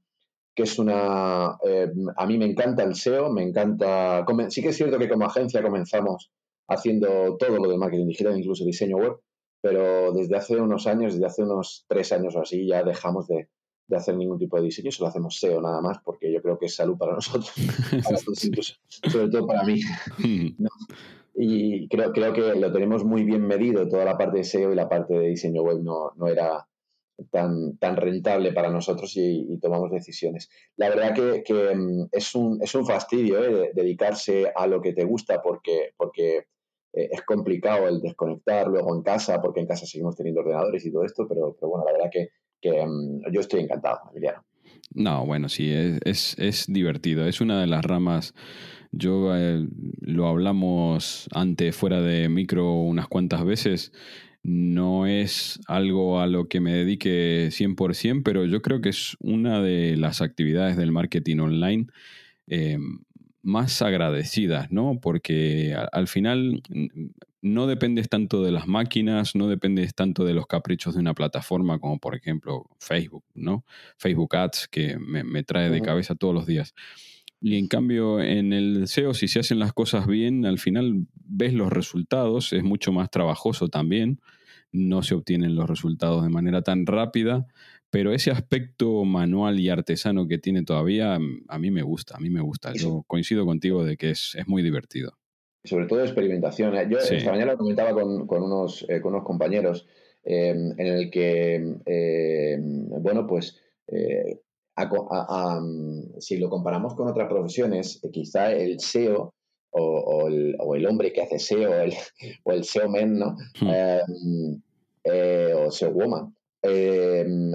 que 0.55 0.63
es 0.63 0.79
una... 0.79 1.57
Eh, 1.63 1.91
a 2.15 2.25
mí 2.25 2.37
me 2.37 2.45
encanta 2.45 2.83
el 2.83 2.95
SEO, 2.95 3.31
me 3.31 3.43
encanta... 3.43 4.25
Sí 4.49 4.61
que 4.61 4.69
es 4.69 4.77
cierto 4.77 4.97
que 4.97 5.09
como 5.09 5.25
agencia 5.25 5.61
comenzamos 5.61 6.31
haciendo 6.67 7.35
todo 7.37 7.57
lo 7.57 7.69
de 7.69 7.77
marketing 7.77 8.07
digital, 8.07 8.37
incluso 8.37 8.63
diseño 8.63 8.97
web, 8.97 9.17
pero 9.61 10.13
desde 10.13 10.35
hace 10.35 10.55
unos 10.55 10.87
años, 10.87 11.13
desde 11.13 11.25
hace 11.25 11.43
unos 11.43 11.85
tres 11.87 12.11
años 12.11 12.35
o 12.35 12.41
así, 12.41 12.65
ya 12.67 12.83
dejamos 12.83 13.27
de, 13.27 13.49
hacer 13.91 14.15
ningún 14.15 14.39
tipo 14.39 14.57
de 14.57 14.63
diseño, 14.63 14.91
solo 14.91 15.09
hacemos 15.09 15.37
SEO 15.39 15.61
nada 15.61 15.81
más, 15.81 15.97
porque 16.03 16.31
yo 16.31 16.41
creo 16.41 16.57
que 16.57 16.67
es 16.67 16.75
salud 16.75 16.97
para 16.97 17.13
nosotros, 17.13 17.51
sobre 19.03 19.29
todo 19.29 19.45
para 19.45 19.63
mí. 19.63 19.79
Y 21.37 21.89
creo, 21.89 22.13
creo 22.13 22.31
que 22.31 22.55
lo 22.55 22.71
tenemos 22.71 23.03
muy 23.03 23.25
bien 23.25 23.45
medido, 23.45 23.89
toda 23.89 24.05
la 24.05 24.17
parte 24.17 24.37
de 24.37 24.43
SEO 24.45 24.71
y 24.71 24.75
la 24.75 24.87
parte 24.87 25.15
de 25.15 25.27
diseño 25.27 25.63
web 25.63 25.81
no, 25.83 26.11
no 26.15 26.27
era 26.27 26.65
tan, 27.31 27.77
tan 27.77 27.95
rentable 27.95 28.51
para 28.51 28.69
nosotros 28.69 29.13
y, 29.15 29.57
tomamos 29.61 29.91
decisiones. 29.91 30.49
La 30.75 30.89
verdad 30.89 31.13
que, 31.13 31.75
mm, 31.75 32.07
es, 32.11 32.35
un, 32.35 32.59
es 32.61 32.75
un 32.75 32.85
fastidio 32.85 33.43
¿eh? 33.43 33.71
dedicarse 33.73 34.51
a 34.55 34.67
lo 34.67 34.81
que 34.81 34.93
te 34.93 35.03
gusta 35.03 35.41
porque, 35.41 35.93
porque 35.97 36.47
eh, 36.93 37.09
es 37.11 37.21
complicado 37.23 37.87
el 37.87 38.01
desconectar 38.01 38.67
luego 38.67 38.95
en 38.95 39.01
casa, 39.01 39.41
porque 39.41 39.61
en 39.61 39.67
casa 39.67 39.85
seguimos 39.85 40.15
teniendo 40.15 40.41
ordenadores 40.41 40.85
y 40.85 40.91
todo 40.91 41.05
esto, 41.05 41.27
pero, 41.27 41.55
pero 41.59 41.69
bueno, 41.69 41.85
la 41.85 41.93
verdad 41.93 42.09
que, 42.11 42.29
mm, 42.85 43.31
yo 43.31 43.41
estoy 43.41 43.61
encantado, 43.61 43.99
Emiliano. 44.11 44.43
No, 44.93 45.25
bueno, 45.25 45.49
sí, 45.49 45.71
es, 45.71 46.35
es, 46.37 46.65
divertido. 46.67 47.27
Es 47.27 47.41
una 47.41 47.59
de 47.59 47.67
las 47.67 47.83
ramas. 47.83 48.33
Yo 48.91 49.35
eh, 49.35 49.67
lo 49.99 50.27
hablamos 50.27 51.27
antes 51.33 51.75
fuera 51.75 52.01
de 52.01 52.29
micro 52.29 52.73
unas 52.73 53.07
cuantas 53.07 53.43
veces 53.43 53.91
No 54.47 55.07
es 55.07 55.59
algo 55.65 56.19
a 56.19 56.27
lo 56.27 56.47
que 56.47 56.59
me 56.59 56.71
dedique 56.71 57.47
100%, 57.47 58.21
pero 58.23 58.45
yo 58.45 58.61
creo 58.61 58.79
que 58.79 58.89
es 58.89 59.17
una 59.19 59.59
de 59.59 59.97
las 59.97 60.21
actividades 60.21 60.77
del 60.77 60.91
marketing 60.91 61.39
online 61.39 61.87
eh, 62.45 62.77
más 63.41 63.81
agradecidas, 63.81 64.71
¿no? 64.71 64.99
Porque 65.01 65.75
al 65.91 66.07
final 66.07 66.61
no 67.41 67.65
dependes 67.65 68.07
tanto 68.07 68.43
de 68.43 68.51
las 68.51 68.67
máquinas, 68.67 69.33
no 69.35 69.47
dependes 69.47 69.95
tanto 69.95 70.25
de 70.25 70.35
los 70.35 70.45
caprichos 70.45 70.93
de 70.93 70.99
una 70.99 71.15
plataforma 71.15 71.79
como 71.79 71.97
por 71.97 72.15
ejemplo 72.15 72.69
Facebook, 72.77 73.23
¿no? 73.33 73.65
Facebook 73.97 74.35
Ads 74.35 74.67
que 74.67 74.99
me, 74.99 75.41
trae 75.41 75.71
de 75.71 75.81
cabeza 75.81 76.13
todos 76.13 76.35
los 76.35 76.45
días. 76.45 76.75
Y 77.41 77.57
en 77.57 77.67
cambio 77.67 78.21
en 78.21 78.53
el 78.53 78.87
SEO, 78.87 79.15
si 79.15 79.27
se 79.27 79.39
hacen 79.39 79.57
las 79.57 79.73
cosas 79.73 80.05
bien, 80.05 80.45
al 80.45 80.59
final 80.59 81.07
ves 81.15 81.55
los 81.55 81.73
resultados, 81.73 82.53
es 82.53 82.63
mucho 82.63 82.91
más 82.91 83.09
trabajoso 83.09 83.69
también, 83.69 84.19
no 84.75 85.03
se 85.03 85.15
obtienen 85.15 85.55
los 85.55 85.69
resultados 85.69 86.23
de 86.23 86.29
manera 86.29 86.61
tan 86.61 86.85
rápida, 86.85 87.47
pero 87.89 88.13
ese 88.13 88.31
aspecto 88.31 89.05
manual 89.05 89.59
y 89.59 89.69
artesano 89.69 90.27
que 90.27 90.37
tiene 90.37 90.63
todavía, 90.63 91.15
a 91.15 91.59
mí 91.59 91.71
me 91.71 91.81
gusta, 91.81 92.17
a 92.17 92.19
mí 92.19 92.29
me 92.29 92.41
gusta. 92.41 92.73
Yo 92.73 93.03
coincido 93.07 93.45
contigo 93.45 93.83
de 93.83 93.97
que 93.97 94.11
es, 94.11 94.35
es 94.35 94.47
muy 94.47 94.61
divertido 94.61 95.17
sobre 95.65 95.87
todo 95.87 96.01
experimentación. 96.01 96.75
¿eh? 96.75 96.87
Yo 96.89 96.99
esta 96.99 97.31
mañana 97.31 97.53
lo 97.53 97.57
comentaba 97.57 97.93
con, 97.93 98.27
con 98.27 98.43
unos, 98.43 98.85
eh, 98.87 99.01
con 99.01 99.13
unos 99.13 99.25
compañeros 99.25 99.87
em, 100.23 100.71
en 100.79 100.87
el 100.87 101.09
que, 101.09 101.55
em, 101.85 102.89
bueno, 103.01 103.27
pues 103.27 103.59
eh, 103.87 104.39
si 106.19 106.37
lo 106.37 106.49
comparamos 106.49 106.95
con 106.95 107.07
otras 107.07 107.27
profesiones, 107.27 108.01
quizá 108.11 108.51
el 108.51 108.79
SEO 108.79 109.33
o, 109.71 110.27
el, 110.27 110.55
o, 110.59 110.75
el, 110.75 110.85
hombre 110.85 111.11
que 111.11 111.21
hace 111.21 111.39
SEO 111.39 111.73
el, 111.81 111.93
o 112.43 112.51
el 112.51 112.63
SEO 112.63 112.89
men, 112.89 113.19
¿no? 113.19 113.35
Hmm. 113.59 114.55
Em, 115.05 115.55
o 115.55 115.71
SEO 115.71 115.91
woman. 115.91 116.35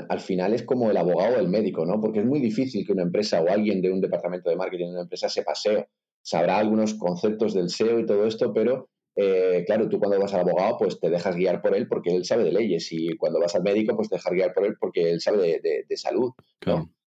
al 0.09 0.21
final 0.21 0.54
es 0.54 0.62
como 0.62 0.88
el 0.90 0.97
abogado 0.97 1.37
o 1.37 1.40
el 1.40 1.49
médico, 1.49 1.85
¿no? 1.85 2.00
Porque 2.00 2.21
es 2.21 2.26
muy 2.26 2.38
difícil 2.40 2.87
que 2.87 2.92
una 2.92 3.02
empresa 3.02 3.42
o 3.42 3.49
alguien 3.49 3.83
de 3.83 3.90
un 3.90 4.00
departamento 4.00 4.50
de 4.50 4.57
marketing 4.57 4.87
de 4.87 4.92
una 4.92 5.02
empresa 5.02 5.28
sepa 5.28 5.54
SEO 5.54 5.87
sabrá 6.23 6.59
algunos 6.59 6.95
conceptos 6.95 7.54
del 7.54 7.71
SEO 7.71 7.99
y 7.99 8.07
todo 8.07 8.26
esto, 8.26 8.52
pero 8.52 8.88
eh, 9.16 9.64
claro, 9.66 9.88
tú 9.88 9.99
cuando 9.99 10.21
vas 10.21 10.33
al 10.35 10.40
abogado, 10.40 10.76
pues 10.78 11.00
te 11.00 11.11
dejas 11.11 11.35
guiar 11.35 11.61
por 11.61 11.75
él 11.75 11.88
porque 11.88 12.14
él 12.14 12.25
sabe 12.25 12.45
de 12.45 12.52
leyes 12.52 12.88
y 12.92 13.16
cuando 13.16 13.40
vas 13.40 13.54
al 13.54 13.62
médico, 13.62 13.97
pues 13.97 14.09
te 14.09 14.16
dejas 14.16 14.33
guiar 14.33 14.54
por 14.54 14.64
él 14.64 14.76
porque 14.78 15.11
él 15.11 15.21
sabe 15.21 15.61
de, 15.61 15.97
salud. 15.97 16.33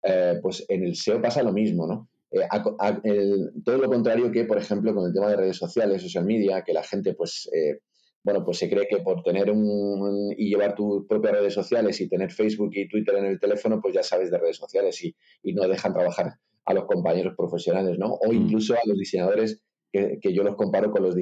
Eh, 0.02 0.38
pues 0.42 0.64
en 0.68 0.84
el 0.84 0.94
SEO 0.94 1.20
pasa 1.22 1.42
lo 1.42 1.52
mismo, 1.52 1.86
¿no? 1.86 2.08
Eh, 2.30 2.46
todo 3.64 3.78
lo 3.78 3.88
contrario 3.88 4.30
que, 4.30 4.44
por 4.44 4.58
ejemplo, 4.58 4.94
con 4.94 5.06
el 5.06 5.14
tema 5.14 5.30
de 5.30 5.36
redes 5.36 5.56
sociales, 5.56 6.02
social 6.02 6.24
media, 6.24 6.62
que 6.62 6.74
la 6.74 6.82
gente, 6.82 7.14
pues, 7.14 7.48
bueno, 8.26 8.44
pues 8.44 8.58
se 8.58 8.68
cree 8.68 8.88
que 8.88 8.96
por 8.96 9.22
tener 9.22 9.52
un, 9.52 10.34
y 10.36 10.48
llevar 10.48 10.74
tus 10.74 11.06
propias 11.06 11.34
redes 11.34 11.54
sociales 11.54 12.00
y 12.00 12.08
tener 12.08 12.32
Facebook 12.32 12.70
y 12.72 12.88
Twitter 12.88 13.14
en 13.14 13.26
el 13.26 13.38
teléfono, 13.38 13.80
pues 13.80 13.94
ya 13.94 14.02
sabes 14.02 14.32
de 14.32 14.38
redes 14.38 14.56
sociales 14.56 15.00
y, 15.04 15.14
y 15.44 15.54
no 15.54 15.68
dejan 15.68 15.92
trabajar 15.92 16.32
a 16.64 16.74
los 16.74 16.86
compañeros 16.86 17.34
profesionales, 17.36 18.00
¿no? 18.00 18.14
O 18.14 18.32
mm. 18.32 18.34
incluso 18.34 18.74
a 18.74 18.80
los 18.84 18.98
diseñadores, 18.98 19.62
que, 19.92 20.18
yo 20.34 20.42
los 20.42 20.56
comparo 20.56 20.90
con 20.90 21.04
los, 21.04 21.14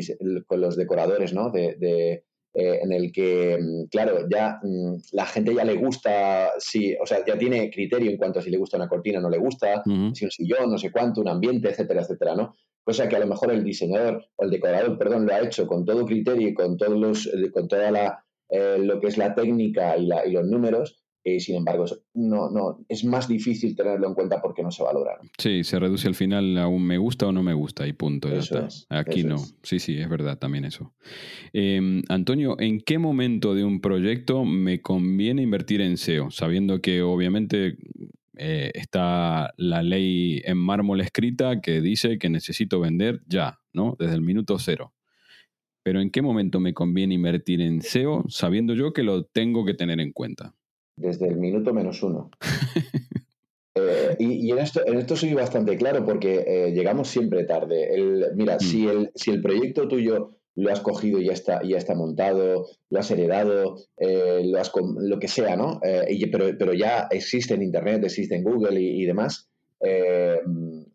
con 0.46 0.62
los 0.62 0.76
decoradores, 0.76 1.34
¿no? 1.34 1.50
De, 1.50 2.24
eh, 2.54 2.78
en 2.82 2.92
el 2.92 3.12
que, 3.12 3.58
mm, 3.60 3.88
claro, 3.90 4.26
ya 4.32 4.58
mm, 4.62 4.94
la 5.12 5.26
gente 5.26 5.54
ya 5.54 5.64
le 5.64 5.74
gusta, 5.74 6.52
si, 6.58 6.94
o 6.94 7.04
sea, 7.04 7.22
ya 7.26 7.36
tiene 7.36 7.70
criterio 7.70 8.10
en 8.10 8.16
cuanto 8.16 8.38
a 8.38 8.42
si 8.42 8.48
le 8.48 8.56
gusta 8.56 8.78
una 8.78 8.88
cortina 8.88 9.18
o 9.18 9.22
no 9.22 9.28
le 9.28 9.38
gusta, 9.38 9.82
si 10.14 10.24
un 10.24 10.30
sillón, 10.30 10.70
no 10.70 10.78
sé 10.78 10.90
cuánto, 10.90 11.20
un 11.20 11.28
ambiente, 11.28 11.68
etcétera, 11.68 12.00
etcétera, 12.00 12.34
¿no? 12.34 12.54
Cosa 12.84 13.08
que 13.08 13.16
a 13.16 13.20
lo 13.20 13.26
mejor 13.26 13.50
el 13.50 13.64
diseñador 13.64 14.26
o 14.36 14.44
el 14.44 14.50
decorador, 14.50 14.98
perdón, 14.98 15.26
lo 15.26 15.34
ha 15.34 15.40
hecho 15.40 15.66
con 15.66 15.84
todo 15.84 16.04
criterio 16.04 16.48
y 16.48 16.54
con 16.54 16.76
todos 16.76 16.98
los, 16.98 17.26
eh, 17.26 17.50
con 17.50 17.66
toda 17.66 17.90
la, 17.90 18.24
eh, 18.50 18.76
lo 18.78 19.00
que 19.00 19.06
es 19.08 19.16
la 19.16 19.34
técnica 19.34 19.96
y, 19.96 20.06
la, 20.06 20.26
y 20.26 20.32
los 20.32 20.46
números, 20.46 21.04
y 21.26 21.40
sin 21.40 21.56
embargo, 21.56 21.86
no, 22.12 22.50
no, 22.50 22.84
es 22.86 23.02
más 23.04 23.26
difícil 23.26 23.74
tenerlo 23.74 24.08
en 24.08 24.14
cuenta 24.14 24.42
porque 24.42 24.62
no 24.62 24.70
se 24.70 24.82
valora. 24.82 25.18
Sí, 25.38 25.64
se 25.64 25.78
reduce 25.78 26.06
al 26.06 26.14
final 26.14 26.58
a 26.58 26.68
un 26.68 26.86
me 26.86 26.98
gusta 26.98 27.26
o 27.26 27.32
no 27.32 27.42
me 27.42 27.54
gusta 27.54 27.86
y 27.86 27.94
punto. 27.94 28.28
Aquí 28.90 29.24
no. 29.24 29.38
Sí, 29.62 29.78
sí, 29.78 29.96
es 29.96 30.08
verdad 30.10 30.38
también 30.38 30.66
eso. 30.66 30.92
Em, 31.54 32.02
Antonio, 32.10 32.56
¿en 32.60 32.80
qué 32.80 32.98
momento 32.98 33.54
de 33.54 33.64
un 33.64 33.80
proyecto 33.80 34.44
me 34.44 34.82
conviene 34.82 35.40
invertir 35.40 35.80
en 35.80 35.96
SEO? 35.96 36.30
Sabiendo 36.30 36.82
que 36.82 37.00
obviamente 37.00 37.78
eh, 38.36 38.70
está 38.74 39.52
la 39.56 39.82
ley 39.82 40.42
en 40.44 40.58
mármol 40.58 41.00
escrita 41.00 41.60
que 41.60 41.80
dice 41.80 42.18
que 42.18 42.30
necesito 42.30 42.80
vender 42.80 43.20
ya, 43.26 43.60
¿no? 43.72 43.96
Desde 43.98 44.14
el 44.14 44.22
minuto 44.22 44.58
cero. 44.58 44.92
Pero 45.82 46.00
¿en 46.00 46.10
qué 46.10 46.22
momento 46.22 46.60
me 46.60 46.72
conviene 46.72 47.14
invertir 47.14 47.60
en 47.60 47.82
SEO 47.82 48.24
sabiendo 48.28 48.74
yo 48.74 48.92
que 48.92 49.02
lo 49.02 49.24
tengo 49.24 49.64
que 49.64 49.74
tener 49.74 50.00
en 50.00 50.12
cuenta? 50.12 50.54
desde 50.96 51.28
el 51.28 51.36
minuto 51.36 51.72
menos 51.72 52.02
uno. 52.02 52.30
Eh, 53.76 54.14
y, 54.20 54.52
en, 54.52 54.58
esto, 54.58 54.86
en 54.86 54.98
esto 54.98 55.16
soy 55.16 55.34
bastante 55.34 55.76
claro 55.76 56.04
porque 56.04 56.44
eh, 56.46 56.70
llegamos 56.70 57.08
siempre 57.08 57.42
tarde. 57.42 57.92
El, 57.92 58.26
mira, 58.36 58.54
mm. 58.54 58.60
si, 58.60 58.86
el, 58.86 59.10
si 59.16 59.32
el 59.32 59.42
proyecto 59.42 59.88
tuyo 59.88 60.36
lo 60.56 60.70
has 60.70 60.80
cogido 60.80 61.20
y 61.20 61.26
ya 61.26 61.32
está, 61.32 61.62
ya 61.62 61.78
está 61.78 61.94
montado, 61.94 62.66
lo 62.90 62.98
has 62.98 63.10
heredado, 63.10 63.76
eh, 63.96 64.42
lo, 64.44 64.60
has, 64.60 64.72
lo 64.74 65.18
que 65.18 65.28
sea, 65.28 65.56
¿no? 65.56 65.80
pero, 66.30 66.46
pero 66.58 66.72
ya 66.72 67.08
existe 67.10 67.54
en 67.54 67.62
Internet, 67.62 68.04
existe 68.04 68.36
en 68.36 68.44
Google 68.44 68.80
y, 68.80 69.02
y 69.02 69.06
demás. 69.06 69.48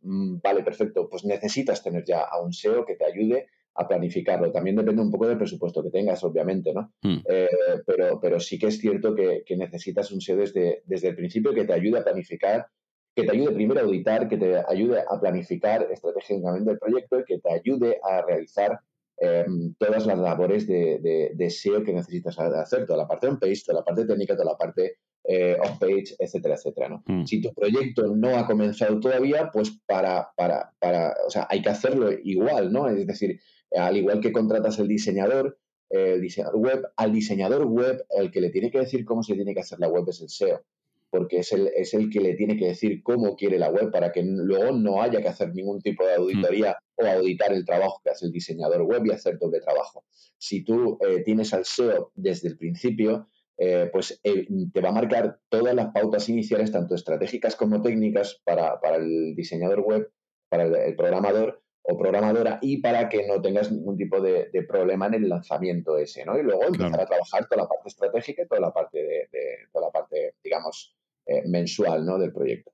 Mm, 0.01 0.39
vale, 0.41 0.63
perfecto. 0.63 1.07
Pues 1.09 1.25
necesitas 1.25 1.83
tener 1.83 2.03
ya 2.05 2.23
a 2.23 2.41
un 2.41 2.53
SEO 2.53 2.85
que 2.85 2.95
te 2.95 3.05
ayude 3.05 3.47
a 3.75 3.87
planificarlo. 3.87 4.51
También 4.51 4.75
depende 4.75 5.01
un 5.01 5.11
poco 5.11 5.27
del 5.27 5.37
presupuesto 5.37 5.83
que 5.83 5.89
tengas, 5.89 6.23
obviamente, 6.23 6.73
¿no? 6.73 6.91
Hmm. 7.01 7.19
Eh, 7.29 7.47
pero, 7.85 8.19
pero 8.19 8.39
sí 8.39 8.57
que 8.59 8.67
es 8.67 8.79
cierto 8.79 9.15
que, 9.15 9.43
necesitas 9.55 10.11
un 10.11 10.21
SEO 10.21 10.37
desde, 10.37 10.83
desde 10.85 11.09
el 11.09 11.15
principio 11.15 11.53
que 11.53 11.65
te 11.65 11.73
ayude 11.73 11.99
a 11.99 12.03
planificar, 12.03 12.67
que 13.15 13.23
te 13.23 13.31
ayude 13.31 13.53
primero 13.53 13.79
a 13.79 13.83
auditar, 13.83 14.27
que 14.27 14.37
te 14.37 14.57
ayude 14.67 15.03
a 15.07 15.19
planificar 15.19 15.87
estratégicamente 15.91 16.71
el 16.71 16.79
proyecto 16.79 17.19
y 17.19 17.23
que 17.23 17.39
te 17.39 17.51
ayude 17.51 17.99
a 18.03 18.21
realizar 18.21 18.79
em, 19.19 19.73
todas 19.77 20.05
las 20.05 20.17
labores 20.17 20.67
de, 20.67 21.31
de, 21.35 21.49
SEO 21.49 21.83
que 21.83 21.93
necesitas 21.93 22.39
hacer, 22.39 22.85
toda 22.85 22.97
la 22.97 23.07
parte 23.07 23.27
on-page, 23.27 23.63
toda 23.65 23.79
la 23.79 23.85
parte 23.85 24.05
técnica, 24.05 24.35
toda 24.35 24.51
la 24.51 24.57
parte 24.57 24.97
eh, 25.23 25.57
off-page, 25.61 26.15
etcétera, 26.17 26.55
etcétera. 26.55 26.89
¿no? 26.89 27.03
Hmm. 27.05 27.25
Si 27.25 27.41
tu 27.41 27.53
proyecto 27.53 28.15
no 28.15 28.37
ha 28.37 28.47
comenzado 28.47 28.99
todavía, 28.99 29.51
pues 29.51 29.79
para, 29.85 30.29
para, 30.35 30.71
para, 30.79 31.15
o 31.25 31.29
sea, 31.29 31.47
hay 31.49 31.61
que 31.61 31.69
hacerlo 31.69 32.11
igual, 32.23 32.71
¿no? 32.71 32.87
Es 32.87 33.05
decir, 33.05 33.39
al 33.75 33.97
igual 33.97 34.21
que 34.21 34.31
contratas 34.31 34.79
el 34.79 34.87
diseñador, 34.87 35.59
el 35.89 36.21
diseñador 36.21 36.57
web, 36.57 36.87
al 36.95 37.11
diseñador 37.11 37.65
web, 37.65 38.05
el 38.09 38.31
que 38.31 38.41
le 38.41 38.49
tiene 38.49 38.71
que 38.71 38.79
decir 38.79 39.05
cómo 39.05 39.23
se 39.23 39.35
tiene 39.35 39.53
que 39.53 39.61
hacer 39.61 39.79
la 39.79 39.87
web 39.87 40.05
es 40.07 40.21
el 40.21 40.29
SEO, 40.29 40.61
porque 41.09 41.39
es 41.39 41.51
el, 41.51 41.67
es 41.75 41.93
el 41.93 42.09
que 42.09 42.19
le 42.19 42.35
tiene 42.35 42.57
que 42.57 42.67
decir 42.67 43.01
cómo 43.03 43.35
quiere 43.35 43.57
la 43.57 43.69
web 43.69 43.91
para 43.91 44.11
que 44.11 44.23
luego 44.23 44.71
no 44.71 45.01
haya 45.01 45.21
que 45.21 45.27
hacer 45.27 45.53
ningún 45.53 45.81
tipo 45.81 46.05
de 46.05 46.15
auditoría 46.15 46.77
o 46.95 47.05
auditar 47.05 47.53
el 47.53 47.65
trabajo 47.65 48.01
que 48.03 48.11
hace 48.11 48.25
el 48.25 48.31
diseñador 48.31 48.83
web 48.83 49.05
y 49.05 49.11
hacer 49.11 49.37
doble 49.39 49.59
trabajo. 49.59 50.03
Si 50.37 50.63
tú 50.63 50.97
eh, 51.01 51.23
tienes 51.23 51.53
al 51.53 51.65
SEO 51.65 52.11
desde 52.15 52.49
el 52.49 52.57
principio, 52.57 53.29
eh, 53.57 53.89
pues 53.91 54.19
eh, 54.23 54.47
te 54.73 54.81
va 54.81 54.89
a 54.89 54.93
marcar 54.93 55.39
todas 55.49 55.75
las 55.75 55.91
pautas 55.91 56.29
iniciales, 56.29 56.71
tanto 56.71 56.95
estratégicas 56.95 57.55
como 57.55 57.81
técnicas, 57.81 58.41
para, 58.43 58.79
el 58.95 59.35
diseñador 59.35 59.81
web, 59.81 60.11
para 60.49 60.63
el 60.63 60.95
programador, 60.95 61.61
o 61.89 61.97
programadora 61.97 62.59
y 62.61 62.81
para 62.81 63.09
que 63.09 63.25
no 63.25 63.41
tengas 63.41 63.71
ningún 63.71 63.97
tipo 63.97 64.21
de, 64.21 64.49
problema 64.67 65.07
en 65.07 65.15
el 65.15 65.29
lanzamiento 65.29 65.97
ese, 65.97 66.23
¿no? 66.23 66.37
Y 66.37 66.43
luego 66.43 66.63
empezar 66.65 67.01
a 67.01 67.05
trabajar 67.05 67.47
toda 67.47 67.63
la 67.63 67.67
parte 67.67 67.89
estratégica 67.89 68.43
y 68.43 68.47
toda 68.47 68.61
la 68.61 68.71
parte 68.71 68.99
de, 68.99 69.67
toda 69.71 69.87
la 69.87 69.91
parte, 69.91 70.35
digamos, 70.43 70.95
eh, 71.29 71.43
mensual, 71.47 72.05
¿no? 72.05 72.17
Del 72.17 72.31
proyecto. 72.31 72.71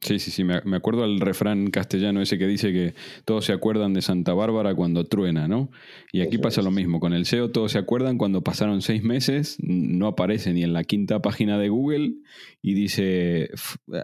Sí, 0.00 0.18
sí, 0.18 0.30
sí, 0.30 0.44
me, 0.44 0.76
acuerdo 0.76 1.04
al 1.04 1.20
refrán 1.20 1.70
castellano 1.70 2.22
ese 2.22 2.38
que 2.38 2.46
dice 2.46 2.72
que 2.72 2.94
todos 3.26 3.44
se 3.44 3.52
acuerdan 3.52 3.92
de 3.92 4.00
Santa 4.00 4.32
Bárbara 4.32 4.74
cuando 4.74 5.04
truena, 5.04 5.46
¿no? 5.46 5.70
Y 6.10 6.22
aquí 6.22 6.38
pasa 6.38 6.62
lo 6.62 6.70
mismo, 6.70 7.00
con 7.00 7.12
el 7.12 7.26
SEO 7.26 7.50
todos 7.50 7.72
se 7.72 7.78
acuerdan 7.78 8.16
cuando 8.16 8.42
pasaron 8.42 8.80
seis 8.80 9.02
meses, 9.02 9.58
no 9.60 10.06
aparece 10.06 10.54
ni 10.54 10.62
en 10.62 10.72
la 10.72 10.84
quinta 10.84 11.20
página 11.20 11.58
de 11.58 11.68
Google 11.68 12.14
y 12.62 12.72
dice, 12.72 13.50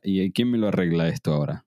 ¿y 0.02 0.30
quién 0.32 0.50
me 0.50 0.58
lo 0.58 0.68
arregla 0.68 1.08
esto 1.08 1.32
ahora? 1.32 1.64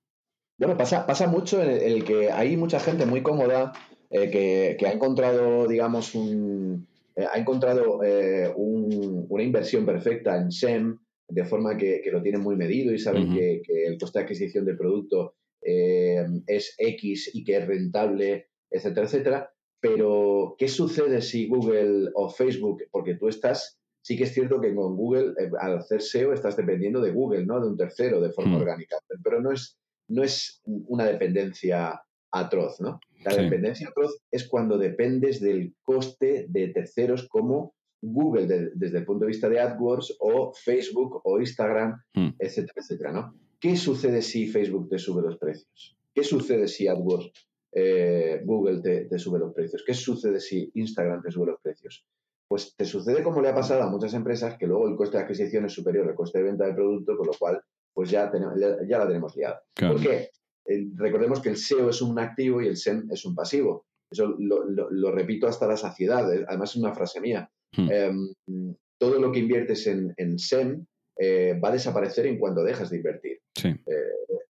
Bueno, 0.60 0.78
pasa, 0.78 1.08
pasa 1.08 1.26
mucho 1.26 1.64
en 1.64 1.72
el, 1.72 2.04
que 2.04 2.32
hay 2.32 2.56
mucha 2.56 2.80
gente 2.80 3.08
muy 3.08 3.24
cómoda 3.24 3.72
eh, 4.12 4.30
que, 4.78 4.88
ha 4.88 4.92
encontrado, 4.92 5.68
digamos, 5.68 6.14
un, 6.14 6.86
eh, 7.16 7.26
ha 7.32 7.40
encontrado 7.40 8.04
eh, 8.04 8.52
una 8.56 9.44
inversión 9.44 9.86
perfecta 9.86 10.38
en 10.38 10.52
SEM, 10.52 11.00
de 11.30 11.46
forma 11.46 11.78
que, 11.78 12.02
lo 12.12 12.22
tienen 12.22 12.42
muy 12.42 12.56
medido 12.56 12.94
y 12.94 13.00
saben 13.00 13.34
que, 13.34 13.62
el 13.86 13.98
coste 13.98 14.20
de 14.20 14.24
adquisición 14.24 14.66
del 14.66 14.78
producto 14.78 15.36
es 15.62 16.76
X 16.78 17.32
y 17.34 17.44
que 17.44 17.58
es 17.58 17.68
rentable, 17.68 18.48
etcétera, 18.70 19.06
etcétera. 19.06 19.54
Pero, 19.82 20.56
¿qué 20.58 20.68
sucede 20.68 21.22
si 21.22 21.48
Google 21.48 22.10
o 22.14 22.30
Facebook, 22.30 22.84
porque 22.92 23.16
tú 23.16 23.30
estás, 23.30 23.80
sí 24.02 24.18
que 24.18 24.26
es 24.26 24.34
cierto 24.34 24.60
que 24.60 24.76
con 24.76 24.96
Google, 24.98 25.34
al 25.60 25.78
hacer 25.78 26.02
SEO, 26.02 26.34
estás 26.34 26.58
dependiendo 26.58 27.00
de 27.02 27.12
Google, 27.12 27.46
¿no? 27.46 27.62
De 27.62 27.70
un 27.70 27.78
tercero, 27.78 28.20
de 28.20 28.32
forma 28.32 28.58
orgánica. 28.58 28.98
Pero 29.24 29.42
no 29.42 29.52
es, 29.52 29.78
no 30.10 30.24
es 30.24 30.62
una 30.66 31.06
dependencia 31.06 32.02
atroz, 32.32 32.82
¿no? 32.82 33.00
La 33.24 33.36
dependencia 33.36 33.90
atroz 33.90 34.22
es 34.32 34.48
cuando 34.48 34.78
dependes 34.78 35.42
del 35.42 35.74
coste 35.82 36.46
de 36.50 36.70
terceros 36.70 37.28
como 37.28 37.74
Google 38.02 38.72
desde 38.76 38.98
el 39.00 39.06
punto 39.06 39.26
de 39.26 39.30
vista 39.30 39.50
de 39.50 39.60
AdWords 39.60 40.18
o 40.20 40.54
Facebook 40.54 41.22
o 41.24 41.40
Instagram, 41.40 42.02
Mm. 42.16 42.30
etcétera, 42.40 42.74
etcétera, 42.78 43.12
¿no? 43.12 43.36
¿Qué 43.60 43.76
sucede 43.76 44.22
si 44.22 44.48
Facebook 44.48 44.88
te 44.90 44.98
sube 44.98 45.22
los 45.22 45.38
precios? 45.38 45.98
¿Qué 46.14 46.24
sucede 46.24 46.68
si 46.68 46.88
AdWords, 46.88 47.32
eh, 47.74 48.42
Google 48.46 48.82
te, 48.82 49.06
te 49.06 49.20
sube 49.20 49.38
los 49.40 49.54
precios? 49.54 49.84
¿Qué 49.86 49.94
sucede 49.94 50.40
si 50.40 50.72
Instagram 50.76 51.22
te 51.22 51.32
sube 51.32 51.48
los 51.48 51.60
precios? 51.62 52.06
Pues 52.48 52.74
te 52.76 52.86
sucede 52.86 53.22
como 53.22 53.42
le 53.42 53.50
ha 53.50 53.54
pasado 53.56 53.84
a 53.84 53.90
muchas 53.90 54.14
empresas 54.14 54.58
que 54.58 54.66
luego 54.66 54.88
el 54.88 54.96
coste 54.96 55.18
de 55.18 55.24
adquisición 55.24 55.66
es 55.66 55.74
superior 55.74 56.08
al 56.08 56.16
coste 56.16 56.40
de 56.40 56.46
venta 56.46 56.66
del 56.66 56.76
producto, 56.76 57.16
con 57.18 57.28
lo 57.28 57.34
cual 57.38 57.62
pues 57.94 58.10
ya, 58.10 58.32
tenemos, 58.32 58.56
ya 58.88 58.98
la 58.98 59.08
tenemos 59.08 59.36
liada. 59.36 59.62
Claro. 59.76 59.96
¿Por 59.96 60.04
qué? 60.04 60.30
Eh, 60.66 60.88
recordemos 60.96 61.42
que 61.42 61.50
el 61.50 61.58
SEO 61.58 61.90
es 61.90 62.02
un 62.02 62.18
activo 62.18 62.62
y 62.62 62.68
el 62.68 62.78
SEM 62.78 63.10
es 63.12 63.26
un 63.26 63.36
pasivo. 63.36 63.86
Eso 64.10 64.36
lo, 64.40 64.64
lo- 64.68 64.90
lo 64.90 65.12
repito 65.12 65.48
hasta 65.48 65.68
la 65.68 65.76
saciedad. 65.78 66.26
Además, 66.48 66.72
es 66.72 66.76
una 66.78 66.94
frase 66.96 67.20
mía. 67.22 67.52
Hmm. 67.76 67.90
Em, 67.92 68.76
todo 68.98 69.20
lo 69.20 69.32
que 69.32 69.40
inviertes 69.40 69.88
en, 69.88 70.14
en 70.18 70.38
SEM 70.40 70.86
eh, 71.18 71.60
va 71.64 71.70
a 71.70 71.74
desaparecer 71.74 72.26
en 72.28 72.38
cuanto 72.40 72.64
dejas 72.64 72.90
de 72.90 72.98
invertir. 72.98 73.40
Sí, 73.56 73.76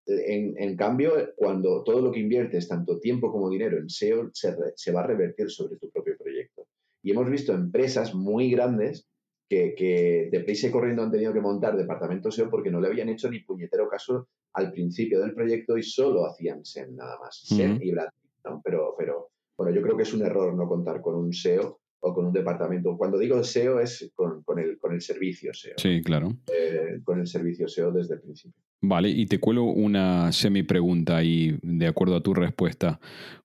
En, 0.05 0.55
en 0.57 0.77
cambio, 0.77 1.33
cuando 1.35 1.83
todo 1.83 2.01
lo 2.01 2.11
que 2.11 2.19
inviertes, 2.19 2.67
tanto 2.67 2.97
tiempo 2.99 3.29
como 3.31 3.49
dinero 3.49 3.77
en 3.77 3.89
SEO, 3.89 4.29
se, 4.33 4.51
re- 4.51 4.73
se 4.75 4.91
va 4.93 5.01
a 5.01 5.07
revertir 5.07 5.49
sobre 5.49 5.77
tu 5.77 5.89
propio 5.89 6.17
proyecto. 6.17 6.65
Y 7.03 7.11
hemos 7.11 7.29
visto 7.29 7.53
empresas 7.53 8.13
muy 8.15 8.49
grandes 8.51 9.05
que, 9.49 9.75
que 9.75 10.29
deprisa 10.31 10.67
y 10.67 10.71
corriendo 10.71 11.03
han 11.03 11.11
tenido 11.11 11.33
que 11.33 11.41
montar 11.41 11.75
departamentos 11.77 12.35
SEO 12.35 12.49
porque 12.49 12.71
no 12.71 12.79
le 12.81 12.87
habían 12.87 13.09
hecho 13.09 13.29
ni 13.29 13.39
puñetero 13.41 13.87
caso 13.89 14.27
al 14.53 14.71
principio 14.71 15.19
del 15.19 15.33
proyecto 15.33 15.77
y 15.77 15.83
solo 15.83 16.25
hacían 16.25 16.63
SEM 16.65 16.95
nada 16.95 17.17
más. 17.19 17.41
SEM 17.45 17.79
y 17.81 17.91
branding, 17.91 18.29
¿no? 18.45 18.61
Pero, 18.63 18.95
pero, 18.97 19.29
bueno, 19.57 19.73
yo 19.73 19.81
creo 19.81 19.95
que 19.97 20.03
es 20.03 20.13
un 20.13 20.23
error 20.25 20.53
no 20.53 20.67
contar 20.67 21.01
con 21.01 21.15
un 21.15 21.33
SEO 21.33 21.79
o 21.99 22.13
con 22.13 22.25
un 22.25 22.33
departamento. 22.33 22.95
Cuando 22.97 23.17
digo 23.17 23.43
SEO 23.43 23.79
es 23.79 24.11
con, 24.15 24.43
con 24.43 24.59
el, 24.59 24.77
con 24.77 24.93
el 24.93 25.01
servicio 25.01 25.53
SEO, 25.53 25.75
sí, 25.77 26.01
claro. 26.01 26.29
eh, 26.53 26.99
con 27.03 27.19
el 27.19 27.27
servicio 27.27 27.67
SEO 27.67 27.91
desde 27.91 28.15
el 28.15 28.21
principio. 28.21 28.61
Vale, 28.79 29.09
y 29.09 29.25
te 29.25 29.39
cuelo 29.39 29.63
una 29.63 30.31
semi 30.31 30.61
pregunta 30.61 31.23
y 31.23 31.57
de 31.63 31.87
acuerdo 31.87 32.15
a 32.15 32.21
tu 32.21 32.35
respuesta, 32.35 32.99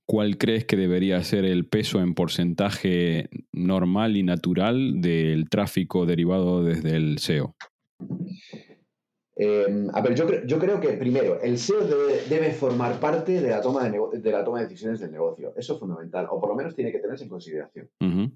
¿cuál 0.04 0.36
crees 0.36 0.66
que 0.66 0.76
debería 0.76 1.22
ser 1.24 1.46
el 1.46 1.64
peso 1.64 2.00
en 2.02 2.14
porcentaje 2.14 3.30
normal 3.50 4.18
y 4.18 4.22
natural 4.24 5.00
del 5.00 5.48
tráfico 5.48 6.04
derivado 6.04 6.62
desde 6.62 6.96
el 6.96 7.18
SEO? 7.18 7.56
Eh, 9.34 9.86
a 9.94 10.02
ver, 10.02 10.14
yo, 10.14 10.28
cre- 10.28 10.44
yo 10.46 10.58
creo 10.58 10.78
que 10.78 10.88
primero, 10.90 11.40
el 11.40 11.56
SEO 11.56 11.86
debe, 11.86 12.22
debe 12.28 12.50
formar 12.52 13.00
parte 13.00 13.40
de 13.40 13.48
la, 13.48 13.62
toma 13.62 13.88
de, 13.88 13.98
de 14.20 14.30
la 14.30 14.44
toma 14.44 14.58
de 14.60 14.66
decisiones 14.66 15.00
del 15.00 15.10
negocio. 15.10 15.54
Eso 15.56 15.72
es 15.74 15.80
fundamental, 15.80 16.26
o 16.30 16.38
por 16.38 16.50
lo 16.50 16.54
menos 16.54 16.74
tiene 16.76 16.92
que 16.92 16.98
tenerse 16.98 17.24
en 17.24 17.30
consideración. 17.30 17.88
Ujú, 18.00 18.30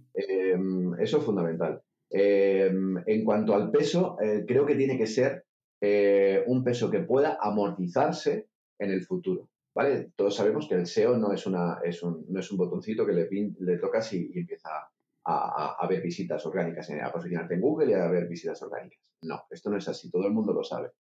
Eh, 0.53 0.59
eso 1.01 1.19
es 1.19 1.25
fundamental. 1.25 1.83
Eh, 2.11 2.71
en 3.07 3.25
cuanto 3.25 3.55
al 3.55 3.71
peso, 3.71 4.17
eh, 4.21 4.45
creo 4.47 4.65
que 4.67 4.75
tiene 4.77 4.97
que 4.97 5.07
ser 5.07 5.45
eh, 5.81 6.43
un 6.47 6.63
peso 6.65 6.91
que 6.91 7.01
pueda 7.01 7.39
amortizarse 7.41 8.49
en 8.79 8.91
el 8.91 9.03
futuro. 9.05 9.49
¿vale? 9.75 10.13
Todos 10.17 10.35
sabemos 10.37 10.69
que 10.69 10.75
el 10.77 10.87
SEO 10.87 11.17
no 11.19 11.33
es, 11.33 11.47
un, 11.47 11.53
no 11.55 12.41
es 12.41 12.51
un 12.51 12.59
botoncito 12.59 13.05
que 13.07 13.13
le, 13.13 13.79
tocas 13.79 14.13
y, 14.15 14.31
y 14.33 14.39
empieza 14.39 14.71
a, 14.71 14.89
a- 15.25 15.77
a 15.79 15.89
ver 15.89 16.01
visitas 16.03 16.45
orgánicas, 16.47 16.89
eh, 16.91 17.01
a 17.03 17.13
posicionarte 17.13 17.55
en 17.55 17.61
Google 17.61 17.91
y 17.91 17.95
a 17.95 18.09
ver 18.09 18.27
visitas 18.29 18.63
orgánicas. 18.63 19.01
No, 19.23 19.43
esto 19.51 19.71
no 19.71 19.77
es 19.77 19.89
así, 19.89 20.11
todo 20.11 20.27
el 20.27 20.33
mundo 20.33 20.53
lo 20.53 20.63
sabe. 20.63 20.93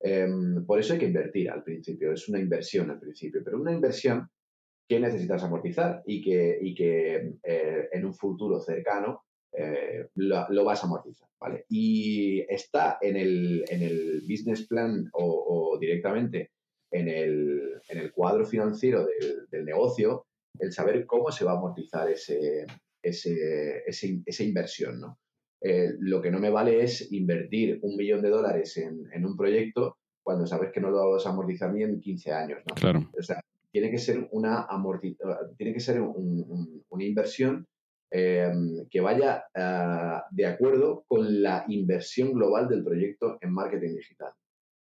Em, 0.00 0.64
por 0.64 0.78
eso 0.78 0.92
hay 0.94 0.98
que 0.98 1.06
invertir 1.06 1.50
al 1.50 1.62
principio, 1.62 2.12
es 2.12 2.28
una 2.28 2.38
inversión 2.38 2.90
al 2.90 2.98
principio, 3.00 3.42
pero 3.44 3.60
una 3.60 3.72
inversión 3.72 4.30
que 4.90 4.98
necesitas 4.98 5.44
amortizar 5.44 6.02
y 6.04 6.20
que, 6.20 6.58
y 6.60 6.74
que 6.74 7.34
eh, 7.44 7.88
en 7.92 8.04
un 8.04 8.12
futuro 8.12 8.58
cercano 8.58 9.22
eh, 9.52 10.08
lo, 10.16 10.46
lo 10.50 10.64
vas 10.64 10.82
a 10.82 10.86
amortizar, 10.88 11.28
¿vale? 11.40 11.64
Y 11.68 12.40
está 12.52 12.98
en 13.00 13.16
el, 13.16 13.64
en 13.70 13.82
el 13.82 14.20
business 14.28 14.66
plan 14.66 15.08
o, 15.12 15.72
o 15.74 15.78
directamente 15.78 16.50
en 16.92 17.06
el, 17.08 17.80
en 17.88 17.98
el 17.98 18.10
cuadro 18.12 18.44
financiero 18.44 19.06
del, 19.06 19.46
del 19.48 19.64
negocio 19.64 20.26
el 20.58 20.72
saber 20.72 21.06
cómo 21.06 21.30
se 21.30 21.44
va 21.44 21.52
a 21.52 21.56
amortizar 21.58 22.10
ese, 22.10 22.66
ese, 23.00 23.84
ese- 23.86 24.22
esa 24.26 24.42
inversión, 24.42 25.00
¿no? 25.00 25.18
Eh, 25.62 25.90
lo 26.00 26.20
que 26.20 26.30
no 26.32 26.40
me 26.40 26.50
vale 26.50 26.82
es 26.82 27.12
invertir 27.12 27.78
un 27.82 27.94
millón 27.96 28.22
de 28.22 28.30
dólares 28.30 28.76
en, 28.78 29.04
en 29.12 29.24
un 29.24 29.36
proyecto 29.36 29.98
cuando 30.24 30.46
sabes 30.46 30.72
que 30.72 30.80
no 30.80 30.90
lo 30.90 31.10
vas 31.12 31.26
a 31.26 31.30
amortizar 31.30 31.72
ni 31.72 31.82
en 31.84 32.00
15 32.00 32.32
años, 32.32 32.58
¿no? 32.68 32.74
Claro, 32.74 33.08
O 33.18 33.22
sea, 33.22 33.40
tiene 33.72 33.90
que 33.90 33.98
ser 33.98 34.28
una 34.32 34.66
uh, 34.70 35.54
tiene 35.56 35.72
que 35.72 35.80
ser 35.80 36.00
un- 36.00 36.44
un- 36.48 36.84
una 36.88 37.04
inversión 37.04 37.66
eh, 38.12 38.50
que 38.90 39.00
vaya 39.00 39.44
ah, 39.54 40.24
de 40.32 40.46
acuerdo 40.46 41.04
con 41.06 41.42
la 41.42 41.64
inversión 41.68 42.32
global 42.32 42.68
del 42.68 42.82
proyecto 42.82 43.38
en 43.40 43.52
marketing 43.52 43.94
digital. 43.96 44.32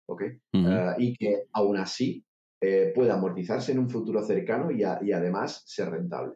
¿ok? 0.06 0.22
ujú, 0.52 0.66
Ah, 0.68 0.96
y 0.98 1.16
que 1.16 1.44
aún 1.52 1.78
así 1.78 2.22
eh, 2.60 2.92
pueda 2.94 3.14
amortizarse 3.14 3.72
en 3.72 3.78
un 3.78 3.88
futuro 3.88 4.22
cercano 4.22 4.70
y, 4.70 4.82
a- 4.84 4.98
y 5.02 5.12
además 5.12 5.62
ser 5.66 5.90
rentable. 5.90 6.34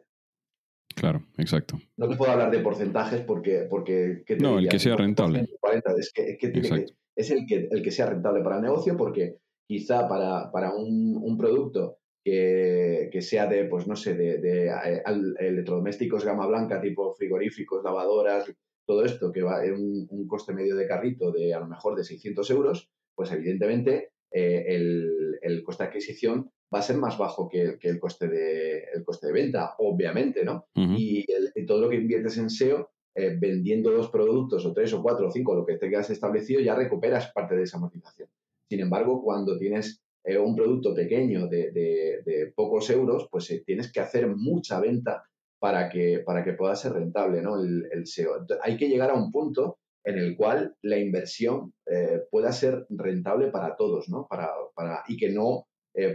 claro, 0.95 1.21
exacto. 1.37 1.79
No 1.97 2.09
te 2.09 2.15
puedo 2.15 2.31
hablar 2.31 2.49
de 2.51 2.59
porcentajes 2.59 3.21
porque... 3.21 3.67
porque 3.69 4.23
¿qué 4.25 4.35
te 4.35 4.41
No, 4.43 4.57
el 4.57 4.67
que 4.67 4.79
sea 4.79 4.95
rentable. 4.95 5.47
40, 5.59 5.93
es 5.97 6.11
que, 6.11 6.31
es, 6.31 6.37
que 6.39 6.49
tiene 6.49 6.69
que- 6.69 6.85
es 7.15 7.29
el, 7.31 7.45
que, 7.47 7.67
el 7.69 7.83
que 7.83 7.91
sea 7.91 8.07
rentable 8.07 8.41
para 8.43 8.55
el 8.57 8.63
negocio 8.63 8.97
porque 8.97 9.37
quizá 9.67 10.07
para, 10.07 10.51
para 10.51 10.73
un, 10.75 11.15
un 11.21 11.37
producto 11.37 11.98
que, 12.23 13.09
que 13.11 13.21
sea 13.21 13.47
de, 13.47 13.65
pues 13.65 13.87
no 13.87 13.95
sé, 13.95 14.13
de, 14.15 14.37
de, 14.39 14.67
eh, 14.67 15.01
al- 15.05 15.35
electrodomésticos 15.39 16.25
gama 16.25 16.47
blanca, 16.47 16.81
tipo 16.81 17.13
frigoríficos, 17.15 17.83
lavadoras, 17.83 18.51
todo 18.85 19.05
esto, 19.05 19.31
que 19.31 19.41
va 19.43 19.63
en 19.65 19.73
un, 19.73 20.07
un 20.09 20.27
coste 20.27 20.53
medio 20.53 20.75
de 20.75 20.87
carrito 20.87 21.31
de 21.31 21.53
a 21.53 21.59
lo 21.59 21.67
mejor 21.67 21.95
de 21.95 22.03
600 22.03 22.49
euros, 22.51 22.89
pues 23.15 23.31
evidentemente 23.31 24.09
eh, 24.31 24.65
el, 24.67 25.37
el 25.41 25.63
coste 25.63 25.83
de 25.83 25.89
adquisición 25.89 26.49
va 26.73 26.79
a 26.79 26.83
ser 26.83 26.97
más 26.97 27.17
bajo 27.17 27.47
que, 27.49 27.77
que 27.79 27.89
el, 27.89 27.99
coste 27.99 28.27
de, 28.27 28.83
el 28.93 29.03
coste 29.03 29.27
de 29.27 29.33
venta, 29.33 29.75
obviamente, 29.79 30.43
¿no? 30.43 30.65
Ujú, 30.75 30.93
y, 30.97 31.25
el- 31.31 31.51
y 31.55 31.65
todo 31.65 31.81
lo 31.81 31.89
que 31.89 31.95
inviertes 31.97 32.37
en 32.37 32.49
SEO, 32.49 32.89
eh, 33.15 33.35
vendiendo 33.39 33.91
dos 33.91 34.09
productos 34.09 34.65
o 34.65 34.73
tres 34.73 34.93
o 34.93 35.01
cuatro 35.01 35.27
o 35.27 35.31
cinco, 35.31 35.55
lo 35.55 35.65
que 35.65 35.77
tengas 35.77 36.09
establecido, 36.09 36.61
ya 36.61 36.75
recuperas 36.75 37.31
parte 37.33 37.55
de 37.55 37.63
esa 37.63 37.77
amortización. 37.77 38.29
Sin 38.69 38.79
embargo, 38.81 39.23
cuando 39.23 39.57
tienes 39.57 40.03
eh, 40.23 40.37
un 40.37 40.55
producto 40.55 40.93
pequeño 40.93 41.47
de, 41.47 41.71
de- 41.71 42.53
pocos 42.55 42.89
euros, 42.89 43.27
pues 43.31 43.49
eh, 43.51 43.63
tienes 43.65 43.91
que 43.91 43.99
hacer 43.99 44.27
mucha 44.27 44.79
venta 44.79 45.23
para 45.59 45.89
que, 45.89 46.19
para 46.25 46.43
que 46.43 46.53
pueda 46.53 46.75
ser 46.75 46.93
rentable 46.93 47.41
¿no? 47.41 47.61
el, 47.61 47.87
el 47.91 48.05
SEO. 48.07 48.45
Hay 48.61 48.77
que 48.77 48.87
llegar 48.89 49.09
a 49.11 49.13
un 49.15 49.31
punto 49.31 49.77
en 50.03 50.17
el 50.17 50.35
cual 50.35 50.75
la 50.81 50.97
inversión 50.97 51.73
eh, 51.85 52.21
pueda 52.31 52.51
ser 52.51 52.85
rentable 52.89 53.47
para 53.49 53.75
todos, 53.75 54.09
¿no? 54.09 54.27
Para, 54.29 54.49
para, 54.75 55.03
y 55.07 55.17
que 55.17 55.29
no 55.29 55.65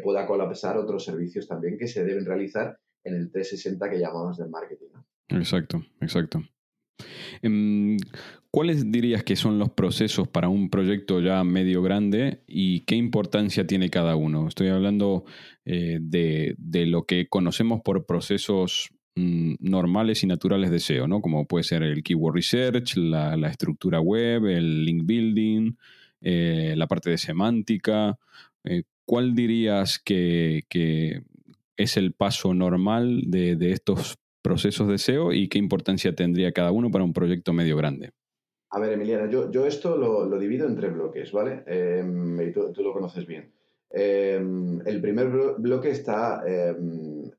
pueda 0.02 0.26
colapsar 0.26 0.78
otros 0.78 1.04
servicios 1.04 1.46
también 1.46 1.76
que 1.76 1.88
se 1.88 2.04
deben 2.04 2.24
realizar 2.24 2.78
en 3.04 3.16
el 3.16 3.30
360 3.30 3.90
que 3.90 3.98
llamamos 3.98 4.38
del 4.38 4.48
marketing. 4.48 4.86
Exacto, 5.28 5.84
exacto. 6.00 6.42
¿Cuáles 8.54 8.92
dirías 8.92 9.24
que 9.24 9.34
son 9.34 9.58
los 9.58 9.70
procesos 9.70 10.28
para 10.28 10.48
un 10.48 10.70
proyecto 10.70 11.20
ya 11.20 11.42
medio 11.42 11.82
grande 11.82 12.44
y 12.46 12.82
qué 12.82 12.94
importancia 12.94 13.66
tiene 13.66 13.90
cada 13.90 14.14
uno? 14.14 14.46
Estoy 14.46 14.68
hablando 14.68 15.24
eh, 15.64 15.98
de, 16.00 16.54
de 16.56 16.86
lo 16.86 17.04
que 17.04 17.26
conocemos 17.28 17.80
por 17.80 18.06
procesos 18.06 18.90
mm, 19.16 19.54
normales 19.58 20.22
y 20.22 20.28
naturales 20.28 20.70
de 20.70 20.78
SEO, 20.78 21.08
¿no? 21.08 21.20
Como 21.20 21.48
puede 21.48 21.64
ser 21.64 21.82
el 21.82 22.04
keyword 22.04 22.36
research, 22.36 22.96
la, 22.96 23.36
la 23.36 23.48
estructura 23.48 24.00
web, 24.00 24.46
el 24.46 24.84
link 24.84 25.02
building, 25.04 25.72
eh, 26.20 26.74
la 26.76 26.86
parte 26.86 27.10
de 27.10 27.18
semántica. 27.18 28.20
Eh, 28.62 28.84
¿Cuál 29.04 29.34
dirías 29.34 29.98
que, 29.98 30.62
que 30.68 31.24
es 31.76 31.96
el 31.96 32.12
paso 32.12 32.54
normal 32.54 33.22
de, 33.26 33.56
de 33.56 33.72
estos 33.72 34.16
procesos 34.42 34.86
de 34.86 34.98
SEO 34.98 35.32
y 35.32 35.48
qué 35.48 35.58
importancia 35.58 36.14
tendría 36.14 36.52
cada 36.52 36.70
uno 36.70 36.92
para 36.92 37.02
un 37.02 37.12
proyecto 37.12 37.52
medio 37.52 37.76
grande? 37.76 38.12
A 38.74 38.80
ver, 38.80 38.92
Emiliana, 38.92 39.30
yo, 39.30 39.50
yo 39.52 39.66
esto 39.66 39.96
lo, 39.96 40.24
lo 40.26 40.38
divido 40.38 40.66
en 40.66 40.74
tres 40.74 40.92
bloques, 40.92 41.30
¿vale? 41.30 41.62
Eh, 41.66 42.04
y 42.48 42.52
tú, 42.52 42.72
tú 42.72 42.82
lo 42.82 42.92
conoces 42.92 43.24
bien. 43.26 43.52
Eh, 43.90 44.34
el 44.84 45.00
primer 45.00 45.28
blo- 45.28 45.54
bloque 45.58 45.90
está, 45.90 46.42
eh, 46.46 46.74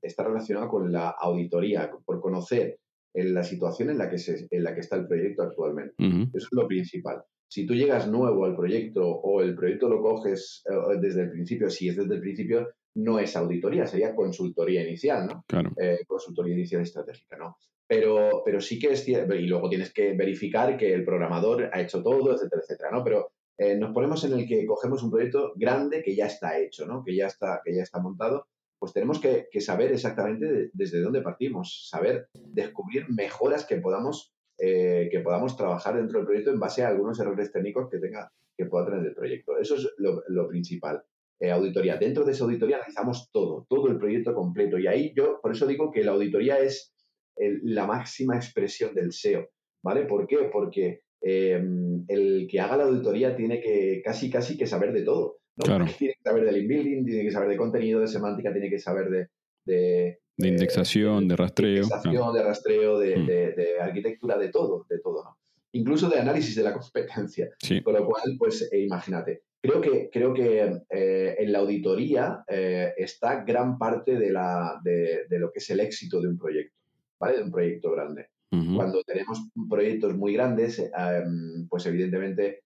está 0.01 0.23
relacionado 0.23 0.69
con 0.69 0.91
la 0.91 1.09
auditoría, 1.09 1.91
por 2.05 2.21
conocer 2.21 2.79
en 3.13 3.33
la 3.33 3.43
situación 3.43 3.89
en 3.89 3.97
la, 3.97 4.09
que 4.09 4.17
se, 4.17 4.47
en 4.49 4.63
la 4.63 4.73
que 4.73 4.79
está 4.79 4.95
el 4.95 5.07
proyecto 5.07 5.43
actualmente. 5.43 5.93
Eso 6.33 6.47
es 6.51 6.53
lo 6.53 6.67
principal. 6.67 7.21
Si 7.49 7.65
tú 7.65 7.73
llegas 7.73 8.07
nuevo 8.09 8.45
al 8.45 8.55
proyecto 8.55 9.05
o 9.05 9.41
el 9.41 9.55
proyecto 9.55 9.89
lo 9.89 10.01
coges 10.01 10.63
eh, 10.69 10.97
desde 11.01 11.23
el 11.23 11.31
principio, 11.31 11.69
si 11.69 11.89
es 11.89 11.97
desde 11.97 12.15
el 12.15 12.21
principio, 12.21 12.69
no 12.95 13.19
es 13.19 13.35
auditoría, 13.35 13.85
sería 13.85 14.15
consultoría 14.15 14.81
inicial, 14.83 15.27
¿no? 15.27 15.43
claro, 15.47 15.71
eh, 15.77 15.99
consultoría 16.07 16.53
inicial 16.53 16.81
estratégica, 16.81 17.37
¿no? 17.37 17.57
Pero, 17.87 18.41
pero 18.43 18.61
sí 18.61 18.79
que 18.79 18.93
es 18.93 19.03
cierto, 19.03 19.35
y 19.35 19.45
luego 19.47 19.69
tienes 19.69 19.93
que 19.93 20.13
verificar 20.13 20.75
que 20.77 20.93
el 20.93 21.05
programador 21.05 21.69
ha 21.71 21.81
hecho 21.81 22.01
todo, 22.01 22.33
etcétera, 22.33 22.61
etcétera, 22.63 22.89
¿no? 22.91 23.03
Pero 23.03 23.31
eh, 23.57 23.75
nos 23.77 23.93
ponemos 23.93 24.23
en 24.23 24.33
el 24.33 24.47
que 24.47 24.65
cogemos 24.65 25.03
un 25.03 25.11
proyecto 25.11 25.53
grande 25.55 26.01
que 26.01 26.15
ya 26.15 26.25
está 26.25 26.57
hecho, 26.59 26.85
¿no? 26.87 27.03
Que 27.03 27.15
ya 27.15 27.27
está, 27.27 27.61
que 27.63 27.75
ya 27.75 27.83
está 27.83 27.99
montado, 27.99 28.47
pues 28.79 28.91
tenemos 28.91 29.19
que, 29.19 29.47
que 29.51 29.61
saber 29.61 29.91
exactamente 29.91 30.45
de- 30.51 30.69
desde 30.73 30.99
dónde 31.01 31.21
partimos, 31.21 31.87
saber 31.89 32.27
descubrir 32.33 33.05
mejoras 33.09 33.65
que 33.65 33.77
podamos 33.77 34.31
eh, 34.57 35.09
que 35.11 35.19
podamos 35.19 35.57
trabajar 35.57 35.97
dentro 35.97 36.19
del 36.19 36.25
proyecto 36.27 36.49
en 36.49 36.59
base 36.61 36.81
a 36.83 36.87
algunos 36.87 37.19
errores 37.19 37.51
técnicos 37.51 37.89
que 37.91 37.97
tenga 37.99 38.31
que 38.57 38.65
pueda 38.65 38.85
tener 38.85 39.05
el 39.05 39.13
proyecto. 39.13 39.57
Eso 39.57 39.75
es 39.75 39.89
lo, 39.97 40.47
principal. 40.47 41.03
Eh, 41.39 41.51
auditoría. 41.51 41.97
Dentro 41.97 42.23
de 42.23 42.31
esa 42.31 42.45
auditoría 42.45 42.77
analizamos 42.77 43.29
todo, 43.31 43.65
todo 43.69 43.89
el 43.89 43.97
proyecto 43.97 44.33
completo. 44.33 44.79
Y 44.79 44.87
ahí 44.87 45.13
yo, 45.15 45.39
por 45.41 45.51
eso 45.51 45.67
digo 45.67 45.91
que 45.91 46.03
la 46.03 46.11
auditoría 46.11 46.59
es 46.59 46.93
la 47.37 47.85
máxima 47.85 48.37
expresión 48.37 48.95
del 48.95 49.11
SEO. 49.11 49.49
¿Vale? 49.83 50.05
¿Por 50.05 50.25
qué? 50.25 50.49
Porque 50.51 51.01
em, 51.21 52.05
el 52.07 52.47
que 52.49 52.59
haga 52.59 52.77
la 52.77 52.85
auditoría 52.85 53.35
tiene 53.35 53.59
que 53.59 54.01
casi, 54.03 54.29
casi 54.29 54.57
que 54.57 54.65
saber 54.65 54.93
de 54.93 55.03
todo. 55.03 55.39
Tiene 55.57 55.93
que 55.97 56.13
saber 56.23 56.45
del 56.45 56.57
inbuilding, 56.57 57.05
tiene 57.05 57.23
que 57.23 57.31
saber 57.31 57.49
de 57.49 57.57
contenido, 57.57 57.99
de 57.99 58.07
semántica, 58.07 58.51
tiene 58.51 58.69
que 58.69 58.79
saber 58.79 59.09
de, 59.09 59.27
de, 59.65 60.19
indexación, 60.37 61.27
de, 61.27 61.35
rastreo. 61.35 61.73
De 61.73 61.81
indexación, 61.81 62.33
de 62.33 62.43
rastreo, 62.43 62.97
mm. 62.97 63.25
de, 63.25 63.79
arquitectura, 63.81 64.37
de 64.37 64.49
todo, 64.49 64.85
de 64.89 64.99
todo, 64.99 65.23
¿no? 65.23 65.37
Incluso 65.73 66.09
de 66.09 66.19
análisis 66.19 66.55
de 66.55 66.63
la 66.63 66.73
competencia. 66.79 67.49
Con 67.83 67.93
lo 67.93 68.05
cual, 68.05 68.35
pues 68.37 68.69
eh, 68.71 68.79
imagínate. 68.79 69.43
Creo 69.67 69.81
que, 69.81 70.09
creo 70.11 70.33
que 70.33 70.81
eh, 70.89 71.35
en 71.39 71.51
la 71.51 71.59
auditoría 71.59 72.43
eh, 72.47 72.93
está 72.97 73.43
gran 73.43 73.77
parte 73.77 74.15
de, 74.17 74.31
la, 74.31 74.79
de, 74.83 75.25
lo 75.39 75.51
que 75.51 75.59
es 75.59 75.69
el 75.69 75.79
éxito 75.79 76.21
de 76.21 76.27
un 76.27 76.37
proyecto, 76.37 76.75
¿vale? 77.19 77.37
De 77.37 77.43
un 77.43 77.51
proyecto 77.51 77.91
grande. 77.91 78.29
Cuando 78.49 79.03
tenemos 79.03 79.49
proyectos 79.69 80.15
muy 80.15 80.33
grandes, 80.33 80.79
em, 80.79 81.67
pues 81.67 81.85
evidentemente 81.87 82.61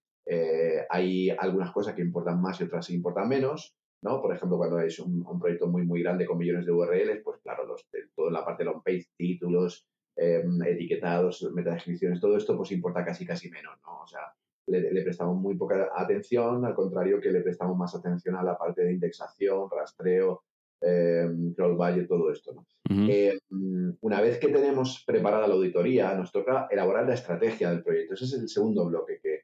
hay 0.88 1.30
algunas 1.30 1.72
cosas 1.72 1.96
que 1.96 2.02
importan 2.02 2.40
más 2.40 2.60
y 2.60 2.64
otras 2.64 2.86
que 2.86 2.94
importan 2.94 3.28
menos. 3.28 3.74
¿no? 4.02 4.22
Por 4.22 4.34
ejemplo, 4.34 4.56
cuando 4.56 4.78
es 4.80 4.98
un, 5.00 5.24
proyecto 5.40 5.66
muy, 5.66 5.84
muy 5.84 6.02
grande 6.02 6.26
con 6.26 6.38
millones 6.38 6.64
de 6.64 6.72
URLs, 6.72 7.22
pues 7.24 7.40
claro, 7.42 7.66
los, 7.66 7.86
toda 8.14 8.30
la 8.30 8.44
parte 8.44 8.62
de 8.62 8.70
long 8.70 8.82
page, 8.84 9.08
títulos, 9.16 9.86
em, 10.16 10.62
etiquetados, 10.62 11.50
metadescripciones, 11.52 12.20
todo 12.20 12.36
esto 12.36 12.56
pues 12.56 12.70
importa 12.72 13.04
casi, 13.04 13.26
casi 13.26 13.50
menos, 13.50 13.76
¿no? 13.84 14.02
O 14.02 14.06
sea, 14.06 14.32
le, 14.66 15.02
prestamos 15.02 15.36
muy 15.36 15.56
poca 15.56 15.90
atención, 15.94 16.64
al 16.64 16.74
contrario 16.74 17.20
que 17.20 17.30
le 17.30 17.40
prestamos 17.40 17.76
más 17.76 17.94
atención 17.94 18.36
a 18.36 18.42
la 18.42 18.56
parte 18.56 18.82
de 18.82 18.92
indexación, 18.92 19.68
rastreo, 19.70 20.42
eh, 20.80 21.28
crawl 21.56 21.76
budget, 21.76 22.08
todo 22.08 22.30
esto, 22.30 22.54
¿no? 22.54 22.66
Em, 22.88 23.96
una 24.00 24.20
vez 24.20 24.38
que 24.38 24.48
tenemos 24.48 25.04
preparada 25.06 25.46
la 25.46 25.54
auditoría, 25.54 26.14
nos 26.14 26.32
toca 26.32 26.66
elaborar 26.70 27.06
la 27.06 27.14
estrategia 27.14 27.70
del 27.70 27.82
proyecto. 27.82 28.14
Ese 28.14 28.24
es 28.24 28.32
el 28.34 28.48
segundo 28.48 28.86
bloque 28.86 29.20
que, 29.22 29.42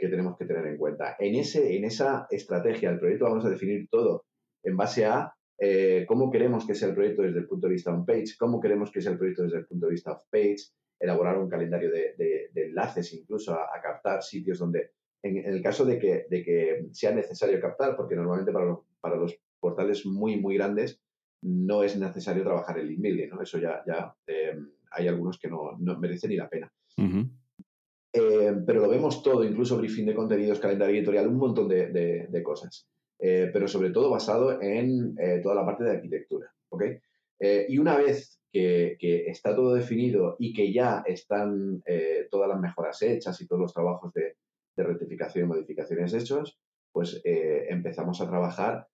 que, 0.00 0.08
tenemos 0.08 0.36
que 0.38 0.44
tener 0.44 0.66
en 0.66 0.76
cuenta. 0.76 1.16
En, 1.18 1.34
ese, 1.34 1.76
en 1.76 1.84
esa 1.84 2.26
estrategia 2.30 2.90
del 2.90 3.00
proyecto 3.00 3.24
vamos 3.24 3.44
a 3.44 3.50
definir 3.50 3.88
todo 3.90 4.24
en 4.62 4.76
base 4.76 5.04
a 5.04 5.34
eh, 5.58 6.04
cómo 6.06 6.30
queremos 6.30 6.66
que 6.66 6.74
sea 6.74 6.88
el 6.88 6.94
proyecto 6.94 7.22
desde 7.22 7.38
el 7.38 7.46
punto 7.46 7.66
de 7.66 7.74
vista 7.74 7.92
on-page, 7.92 8.36
cómo 8.38 8.60
queremos 8.60 8.90
que 8.90 9.00
sea 9.00 9.12
el 9.12 9.18
proyecto 9.18 9.44
desde 9.44 9.58
el 9.58 9.66
punto 9.66 9.86
de 9.86 9.92
vista 9.92 10.12
off-page, 10.12 10.70
elaborar 11.04 11.38
un 11.38 11.48
calendario 11.48 11.90
de, 11.90 12.50
enlaces 12.54 13.12
incluso 13.14 13.54
a, 13.54 13.80
captar 13.82 14.22
sitios 14.22 14.58
donde, 14.58 14.92
en, 15.22 15.36
el 15.36 15.62
caso 15.62 15.84
de 15.84 15.98
que, 15.98 16.26
de 16.28 16.42
que, 16.42 16.86
sea 16.92 17.12
necesario 17.12 17.60
captar, 17.60 17.96
porque 17.96 18.16
normalmente 18.16 18.52
para 18.52 18.66
los, 18.66 18.78
para 19.00 19.16
los 19.16 19.38
portales 19.60 20.04
muy, 20.06 20.40
muy 20.40 20.56
grandes 20.56 21.00
no 21.42 21.82
es 21.82 21.96
necesario 21.96 22.42
trabajar 22.42 22.78
el 22.78 22.92
email, 22.92 23.28
¿no? 23.28 23.42
Eso 23.42 23.58
ya, 23.58 23.82
ya 23.86 24.14
eh, 24.26 24.56
hay 24.90 25.08
algunos 25.08 25.38
que 25.38 25.48
no, 25.48 25.76
no 25.78 25.98
merecen 25.98 26.30
ni 26.30 26.36
la 26.36 26.48
pena. 26.48 26.72
Eh, 28.16 28.54
pero 28.64 28.80
lo 28.80 28.88
vemos 28.88 29.22
todo, 29.24 29.44
incluso 29.44 29.76
briefing 29.76 30.06
de 30.06 30.14
contenidos, 30.14 30.60
calendario 30.60 30.94
editorial, 30.94 31.26
un 31.26 31.36
montón 31.36 31.68
de, 31.68 32.42
cosas. 32.44 32.88
Eh, 33.18 33.50
pero 33.52 33.66
sobre 33.66 33.90
todo 33.90 34.08
basado 34.08 34.60
en 34.62 35.16
eh, 35.18 35.40
toda 35.42 35.56
la 35.56 35.66
parte 35.66 35.84
de 35.84 35.90
arquitectura. 35.90 36.52
y 37.68 37.78
una 37.78 37.96
vez 37.96 38.33
que, 38.54 38.96
está 39.26 39.54
todo 39.54 39.74
definido 39.74 40.36
y 40.38 40.52
que 40.52 40.72
ya 40.72 41.02
están 41.06 41.82
todas 42.30 42.48
las 42.48 42.60
mejoras 42.60 43.02
hechas 43.02 43.40
y 43.40 43.46
todos 43.46 43.60
los 43.60 43.74
trabajos 43.74 44.12
de, 44.14 44.36
rectificación 44.76 45.44
y 45.44 45.48
modificaciones 45.48 46.14
hechos, 46.14 46.58
pues 46.92 47.20
empezamos 47.24 48.20
a 48.20 48.28
trabajar 48.28 48.86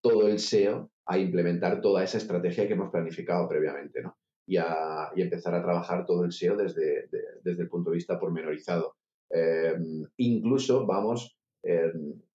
todo 0.00 0.28
el 0.28 0.38
SEO 0.38 0.90
a 1.06 1.18
implementar 1.18 1.80
toda 1.80 2.02
esa 2.02 2.18
estrategia 2.18 2.66
que 2.66 2.74
hemos 2.74 2.90
planificado 2.90 3.48
previamente. 3.48 4.02
¿no? 4.02 4.16
y, 4.46 4.56
a, 4.56 5.10
empezar 5.16 5.54
a 5.54 5.62
trabajar 5.62 6.06
todo 6.06 6.24
el 6.24 6.32
SEO 6.32 6.56
desde, 6.56 7.08
desde 7.42 7.62
el 7.62 7.68
punto 7.68 7.90
de 7.90 7.96
vista 7.96 8.18
pormenorizado. 8.18 8.96
Eh, 9.30 9.74
incluso 10.18 10.86
vamos 10.86 11.36
eh, 11.62 11.92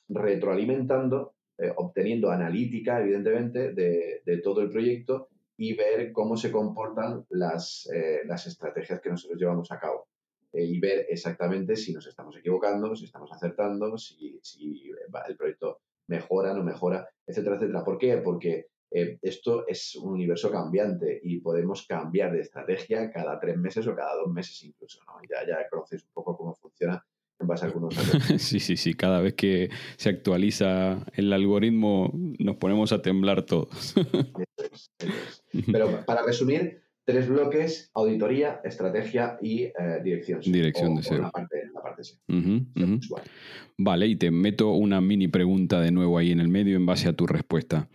retroalimentando, 0.08 1.34
eh, 1.58 1.72
obteniendo 1.76 2.32
analítica, 2.32 3.02
evidentemente, 3.02 3.74
de, 3.74 4.42
todo 4.44 4.62
el 4.62 4.70
proyecto 4.70 5.30
y 5.60 5.76
ver 5.76 6.14
cómo 6.14 6.38
se 6.38 6.52
comportan 6.52 7.26
las, 7.30 7.90
las 8.26 8.48
estrategias 8.48 9.02
que 9.02 9.10
nosotros 9.10 9.38
llevamos 9.38 9.70
a 9.72 9.80
cabo. 9.80 10.08
y 10.54 10.80
ver 10.80 11.06
exactamente 11.10 11.76
si 11.76 11.94
nos 11.94 12.08
estamos 12.08 12.36
equivocando, 12.38 12.96
si 12.96 13.06
estamos 13.06 13.30
acertando, 13.32 13.98
si, 13.98 14.40
si 14.42 14.90
el 15.28 15.38
proyecto 15.38 15.82
mejora, 16.08 16.54
no 16.54 16.64
mejora, 16.64 17.08
etcétera, 17.28 17.58
etcétera. 17.58 17.84
¿Por 17.84 17.98
qué? 17.98 18.18
Porque 18.18 18.68
eh, 18.92 19.20
esto 19.22 19.68
es 19.68 19.96
un 19.96 20.14
universo 20.14 20.50
cambiante 20.52 21.20
y 21.24 21.40
podemos 21.40 21.86
cambiar 21.86 22.32
de 22.32 22.42
estrategia 22.42 23.12
cada 23.12 23.40
tres 23.40 23.58
meses 23.58 23.86
o 23.88 23.96
cada 23.96 24.16
dos 24.16 24.32
meses 24.32 24.64
incluso. 24.64 25.00
¿no? 25.06 25.14
Ya, 25.30 25.48
ya 25.48 25.70
conoces 25.70 26.04
un 26.04 26.10
poco 26.14 26.36
cómo 26.36 26.56
funciona 26.56 27.06
en 27.40 27.48
base 27.48 27.66
a 27.66 27.68
algunos 27.68 27.96
Sí, 28.38 28.60
sí, 28.60 28.76
sí. 28.76 28.94
Cada 28.96 29.22
vez 29.22 29.36
que 29.36 29.70
se 29.98 30.10
actualiza 30.10 31.06
el 31.14 31.32
algoritmo 31.32 32.12
nos 32.14 32.58
ponemos 32.58 32.92
a 32.92 33.02
temblar 33.02 33.44
todos. 33.44 33.94
Pero 35.72 36.04
para 36.06 36.24
resumir, 36.24 36.82
tres 37.10 37.28
bloques, 37.28 37.90
auditoría, 37.96 38.62
estrategia 38.64 39.38
y 39.42 39.64
eh, 39.64 39.74
dirección. 40.04 40.42
Dirección 40.42 40.96
de 40.96 41.04
SEO. 41.04 41.22
La 41.24 41.32
parte, 41.32 41.64
la 41.74 41.82
parte 41.82 42.04
SEO. 42.04 42.20
Vale, 43.78 44.08
y 44.08 44.16
te 44.16 44.30
meto 44.30 44.74
una 44.74 45.02
mini 45.02 45.28
pregunta 45.28 45.82
de 45.82 45.92
nuevo 45.92 46.18
ahí 46.18 46.32
en 46.32 46.40
el 46.40 46.50
medio 46.50 46.76
en 46.76 46.86
base 46.86 47.08
a 47.08 47.14
tu 47.14 47.26
respuesta. 47.26 47.90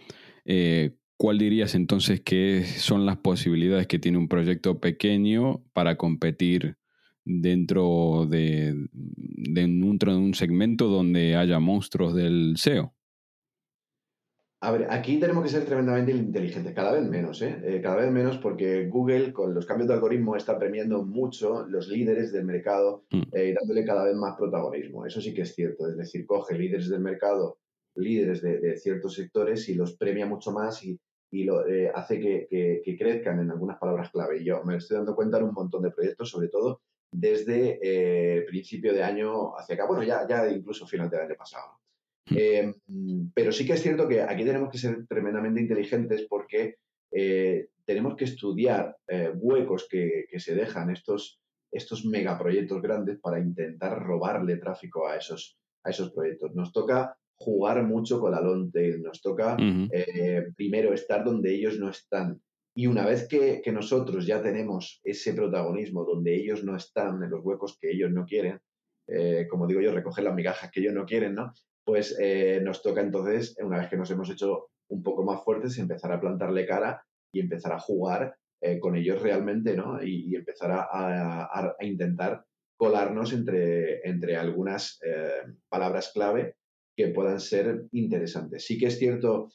Eh, 0.44 0.96
¿Cuál 1.16 1.38
dirías 1.38 1.76
entonces 1.76 2.20
que 2.22 2.64
son 2.64 3.06
las 3.06 3.16
posibilidades 3.18 3.86
que 3.86 4.00
tiene 4.00 4.18
un 4.18 4.28
proyecto 4.28 4.80
pequeño 4.80 5.62
para 5.72 5.96
competir 5.96 6.76
dentro 7.24 8.26
de, 8.28 8.74
dentro 8.92 10.12
de 10.12 10.18
un 10.18 10.34
segmento 10.34 10.88
donde 10.88 11.36
haya 11.36 11.60
monstruos 11.60 12.14
del 12.14 12.54
SEO? 12.56 12.94
A 14.64 14.70
ver, 14.70 14.86
aquí 14.88 15.20
tenemos 15.20 15.42
que 15.42 15.50
ser 15.50 15.66
tremendamente 15.66 16.10
inteligentes, 16.10 16.72
cada 16.72 16.92
vez 16.92 17.02
menos, 17.02 17.42
¿eh? 17.42 17.54
¿eh? 17.64 17.80
cada 17.82 17.96
vez 17.96 18.10
menos 18.10 18.38
porque 18.38 18.86
Google 18.86 19.30
con 19.30 19.52
los 19.52 19.66
cambios 19.66 19.88
de 19.88 19.94
algoritmo 19.94 20.36
está 20.36 20.58
premiando 20.58 21.04
mucho 21.04 21.66
los 21.66 21.88
líderes 21.88 22.32
del 22.32 22.46
mercado 22.46 23.04
mm. 23.10 23.22
eh, 23.32 23.48
y 23.50 23.52
dándole 23.52 23.84
cada 23.84 24.06
vez 24.06 24.14
más 24.16 24.38
protagonismo. 24.38 25.04
Eso 25.04 25.20
sí 25.20 25.34
que 25.34 25.42
es 25.42 25.54
cierto, 25.54 25.86
es 25.86 25.98
decir, 25.98 26.24
coge 26.24 26.56
líderes 26.56 26.88
del 26.88 27.00
mercado 27.00 27.58
líderes 27.96 28.40
de, 28.40 28.78
ciertos 28.78 29.12
sectores 29.12 29.68
y 29.68 29.74
los 29.74 29.98
premia 29.98 30.24
mucho 30.24 30.50
más 30.50 30.82
y, 30.82 30.98
lo, 31.44 31.68
eh, 31.68 31.92
hace 31.94 32.18
que, 32.18 32.96
crezcan 32.98 33.40
en 33.40 33.50
algunas 33.50 33.78
palabras 33.78 34.10
clave. 34.10 34.40
Y 34.40 34.46
yo 34.46 34.64
me 34.64 34.78
estoy 34.78 34.96
dando 34.96 35.14
cuenta 35.14 35.36
en 35.36 35.44
un 35.44 35.52
montón 35.52 35.82
de 35.82 35.90
proyectos, 35.90 36.30
sobre 36.30 36.48
todo 36.48 36.80
desde 37.12 38.46
principio 38.48 38.94
de 38.94 39.02
año 39.02 39.54
hacia 39.58 39.74
acá, 39.74 39.86
bueno, 39.86 40.02
ya, 40.02 40.26
ya 40.26 40.48
incluso 40.48 40.86
final 40.86 41.10
del 41.10 41.20
año 41.20 41.34
pasado. 41.36 41.83
Hmm. 42.26 42.36
Eh, 42.38 42.74
pero 43.34 43.52
sí 43.52 43.66
que 43.66 43.74
es 43.74 43.82
cierto 43.82 44.08
que 44.08 44.22
aquí 44.22 44.44
tenemos 44.44 44.70
que 44.70 44.78
ser 44.78 45.06
tremendamente 45.06 45.60
inteligentes 45.60 46.26
porque 46.28 46.76
tenemos 47.86 48.16
que 48.16 48.24
estudiar 48.24 48.96
huecos 49.34 49.86
que, 49.88 50.26
se 50.36 50.56
dejan 50.56 50.90
estos, 50.90 51.38
estos 51.70 52.04
megaproyectos 52.04 52.82
grandes 52.82 53.20
para 53.20 53.38
intentar 53.38 54.02
robarle 54.02 54.56
tráfico 54.56 55.06
a 55.06 55.16
esos, 55.16 55.56
a 55.84 55.90
esos 55.90 56.10
proyectos. 56.10 56.56
Nos 56.56 56.72
toca 56.72 57.16
jugar 57.36 57.82
mucho 57.84 58.20
con 58.20 58.32
la 58.32 58.40
long 58.40 58.70
tail. 58.70 59.02
Nos 59.02 59.20
toca 59.20 59.56
eh, 59.60 60.46
primero 60.56 60.92
estar 60.92 61.24
donde 61.24 61.54
ellos 61.54 61.78
no 61.78 61.90
están. 61.90 62.40
Y 62.76 62.86
una 62.86 63.06
vez 63.06 63.28
que, 63.28 63.62
nosotros 63.72 64.26
ya 64.26 64.42
tenemos 64.42 65.00
ese 65.04 65.32
protagonismo 65.32 66.04
donde 66.04 66.34
ellos 66.34 66.64
no 66.64 66.76
están, 66.76 67.22
en 67.22 67.30
los 67.30 67.44
huecos 67.44 67.78
que 67.80 67.90
ellos 67.90 68.10
no 68.10 68.24
quieren, 68.24 68.60
eh, 69.06 69.46
como 69.48 69.66
digo 69.66 69.80
yo, 69.80 69.92
recoger 69.92 70.24
las 70.24 70.34
migajas 70.34 70.70
que 70.72 70.80
ellos 70.80 70.94
no 70.94 71.04
quieren, 71.04 71.34
¿no? 71.34 71.52
Pues 71.84 72.16
eh, 72.18 72.60
nos 72.62 72.82
toca 72.82 73.00
entonces, 73.00 73.56
una 73.60 73.78
vez 73.78 73.88
que 73.88 73.96
nos 73.96 74.10
hemos 74.10 74.30
hecho 74.30 74.68
un 74.88 75.02
poco 75.02 75.22
más 75.22 75.42
fuertes, 75.44 75.78
empezar 75.78 76.12
a 76.12 76.20
plantarle 76.20 76.66
cara 76.66 77.02
y 77.32 77.40
empezar 77.40 77.72
a 77.72 77.80
jugar 77.80 78.36
con 78.80 78.96
ellos 78.96 79.20
realmente, 79.20 79.76
¿no? 79.76 80.02
Y, 80.02 80.34
empezar 80.34 80.70
a, 80.72 81.76
intentar 81.80 82.46
colarnos 82.78 83.34
entre, 83.34 84.00
entre 84.08 84.36
algunas 84.38 84.98
palabras 85.68 86.12
clave 86.14 86.54
que 86.96 87.08
puedan 87.08 87.40
ser 87.40 87.84
interesantes. 87.92 88.64
Sí 88.64 88.78
que 88.78 88.86
es 88.86 88.98
cierto, 88.98 89.50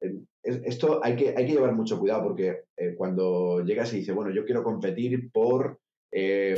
eh, 0.00 0.20
esto 0.42 1.00
hay 1.02 1.16
que, 1.16 1.34
hay 1.36 1.46
que 1.46 1.52
llevar 1.52 1.74
mucho 1.74 1.98
cuidado 1.98 2.22
porque 2.22 2.64
eh, 2.76 2.94
cuando 2.96 3.64
llegas 3.64 3.92
y 3.92 3.98
dices, 3.98 4.14
bueno, 4.14 4.32
yo 4.32 4.44
quiero 4.44 4.62
competir 4.62 5.30
por 5.32 5.80
eh, 6.12 6.54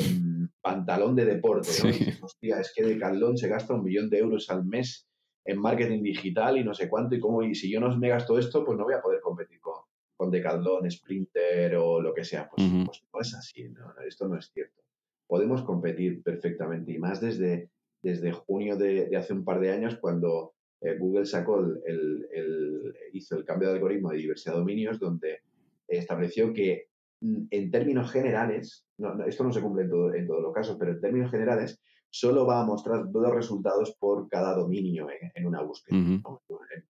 pantalón 0.61 1.15
de 1.17 1.25
deporte, 1.25 1.71
¿no? 1.83 1.89
dices, 1.89 2.23
hostia, 2.23 2.61
es 2.61 2.73
que 2.75 2.85
Decathlon 2.85 3.37
se 3.37 3.49
gasta 3.49 3.75
un 3.75 3.85
millón 3.85 4.11
de 4.11 4.19
euros 4.19 4.51
al 4.51 4.65
mes 4.65 5.07
en 5.47 5.59
marketing 5.59 6.03
digital 6.03 6.59
y 6.59 6.65
no 6.65 6.75
sé 6.75 6.89
cuánto, 6.89 7.15
y 7.15 7.21
cómo, 7.21 7.43
y 7.43 7.55
si 7.55 7.71
yo 7.71 7.81
no 7.81 7.97
me 7.97 8.09
gasto 8.09 8.39
esto, 8.39 8.65
pues 8.65 8.77
no 8.77 8.85
voy 8.85 8.95
a 8.95 9.01
poder 9.01 9.21
competir 9.21 9.61
con, 9.61 9.75
con 10.17 10.31
Decathlon, 10.31 10.91
Sprinter 10.91 11.77
o 11.77 12.01
lo 12.01 12.13
que 12.13 12.25
sea. 12.25 12.49
Pues, 12.49 12.69
pues 12.85 13.03
no 13.13 13.21
es 13.21 13.35
así, 13.35 13.73
esto 14.07 14.29
no 14.29 14.39
es 14.39 14.51
cierto. 14.53 14.83
podemos 15.27 15.63
competir 15.63 16.23
perfectamente 16.23 16.93
y 16.93 16.99
más 16.99 17.21
desde, 17.21 17.71
desde 18.03 18.33
junio 18.33 18.77
de, 18.77 19.15
hace 19.17 19.33
un 19.33 19.45
par 19.45 19.61
de 19.61 19.71
años 19.71 19.97
cuando 19.97 20.55
eh, 20.81 20.97
Google 20.99 21.27
sacó 21.27 21.61
el, 21.61 22.95
hizo 23.13 23.37
el 23.37 23.45
cambio 23.45 23.69
de 23.69 23.75
algoritmo 23.75 24.11
de 24.11 24.19
diversidad 24.19 24.55
de 24.55 24.61
dominios 24.61 24.99
donde 24.99 25.41
estableció 25.89 26.53
que 26.53 26.89
mm, 27.21 27.47
en 27.51 27.71
términos 27.71 28.11
generales, 28.11 28.85
esto 29.27 29.45
no 29.45 29.53
se 29.53 29.61
cumple 29.61 29.85
en, 29.85 29.91
todo, 29.91 30.15
en 30.15 30.27
todos 30.27 30.43
los 30.43 30.53
casos, 30.53 30.77
pero 30.79 30.93
en 30.93 31.01
términos 31.01 31.31
generales 31.31 31.81
solo 32.11 32.47
va 32.47 32.63
a 32.63 32.65
mostrar 32.65 33.11
dos 33.11 33.35
resultados 33.35 33.95
por 33.99 34.29
cada 34.29 34.55
dominio 34.55 35.09
en, 35.35 35.47
una 35.47 35.63
búsqueda, 35.63 35.99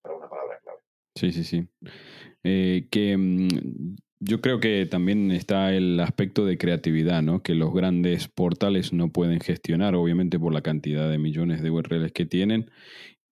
para 0.01 0.15
una 0.15 0.29
palabra 0.29 0.59
clave. 0.63 0.79
Sí, 1.15 1.31
sí, 1.31 1.43
sí. 1.43 1.67
Eh, 2.43 2.87
que 2.91 3.17
mm, 3.17 3.95
yo 4.19 4.41
creo 4.41 4.59
que 4.59 4.85
también 4.85 5.31
está 5.31 5.73
el 5.73 5.99
aspecto 5.99 6.45
de 6.45 6.57
creatividad, 6.57 7.21
¿no? 7.21 7.43
Que 7.43 7.55
los 7.55 7.73
grandes 7.73 8.27
portales 8.27 8.93
no 8.93 9.11
pueden 9.11 9.39
gestionar, 9.39 9.95
obviamente 9.95 10.39
por 10.39 10.53
la 10.53 10.61
cantidad 10.61 11.09
de 11.09 11.17
millones 11.17 11.61
de 11.61 11.71
URLs 11.71 12.11
que 12.11 12.25
tienen, 12.25 12.71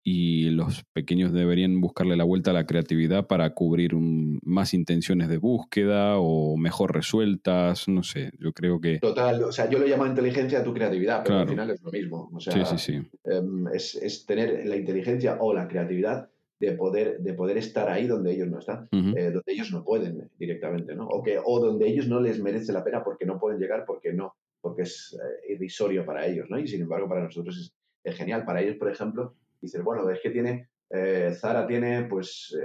y 0.07 0.51
los 0.51 0.83
pequeños 0.93 1.33
deberían 1.33 1.81
buscarle 1.81 2.15
la 2.15 2.23
vuelta 2.23 2.51
a 2.51 2.53
la 2.53 2.67
creatividad 2.67 3.25
para 3.25 3.55
cubrir 3.55 3.95
más 3.95 4.75
intenciones 4.75 5.29
de 5.29 5.39
búsqueda 5.39 6.19
o 6.19 6.55
mejor 6.57 6.93
resueltas, 6.93 7.87
no 7.87 8.03
sé, 8.03 8.31
yo 8.37 8.53
creo 8.53 8.79
que... 8.79 8.99
Total, 8.99 9.43
o 9.43 9.51
sea, 9.51 9.67
yo 9.67 9.79
lo 9.79 9.87
llamo 9.87 10.05
inteligencia 10.05 10.59
a 10.59 10.63
tu 10.63 10.75
creatividad, 10.75 11.23
pero 11.23 11.39
al 11.39 11.49
final 11.49 11.71
es 11.71 11.81
lo 11.81 11.89
mismo. 11.89 12.29
O 12.31 12.39
sea, 12.39 12.53
sí, 12.53 12.77
sí, 12.77 12.77
sí. 12.77 13.07
Em, 13.23 13.67
es, 13.69 14.25
tener 14.27 14.67
la 14.67 14.75
inteligencia 14.75 15.37
o 15.39 15.55
la 15.55 15.67
creatividad 15.67 16.29
de 16.59 16.73
poder, 16.73 17.19
de 17.21 17.33
poder 17.33 17.57
estar 17.57 17.89
ahí 17.89 18.05
donde 18.05 18.31
ellos 18.31 18.47
no 18.47 18.59
están, 18.59 18.87
eh, 18.91 19.31
donde 19.31 19.53
ellos 19.53 19.71
no 19.71 19.83
pueden 19.83 20.29
directamente, 20.37 20.95
¿no? 20.95 21.07
O, 21.07 21.23
que, 21.23 21.39
o 21.43 21.59
donde 21.59 21.87
ellos 21.87 22.07
no 22.07 22.21
les 22.21 22.39
merece 22.39 22.71
la 22.73 22.83
pena 22.83 23.03
porque 23.03 23.25
no 23.25 23.39
pueden 23.39 23.59
llegar, 23.59 23.85
porque 23.87 24.13
no, 24.13 24.35
porque 24.61 24.83
es 24.83 25.17
eh, 25.19 25.53
irrisorio 25.53 26.05
para 26.05 26.27
ellos, 26.27 26.45
¿no? 26.47 26.59
Y 26.59 26.67
sin 26.67 26.83
embargo 26.83 27.09
para 27.09 27.23
nosotros 27.23 27.57
es, 27.57 27.73
es 28.03 28.15
genial. 28.15 28.45
Para 28.45 28.61
ellos, 28.61 28.75
por 28.77 28.91
ejemplo, 28.91 29.33
dices, 29.65 29.83
bueno, 29.83 30.09
es 30.09 30.19
que 30.21 30.29
tiene, 30.29 30.69
eh, 30.89 31.31
Zara 31.33 31.67
tiene 31.67 32.05
pues 32.05 32.55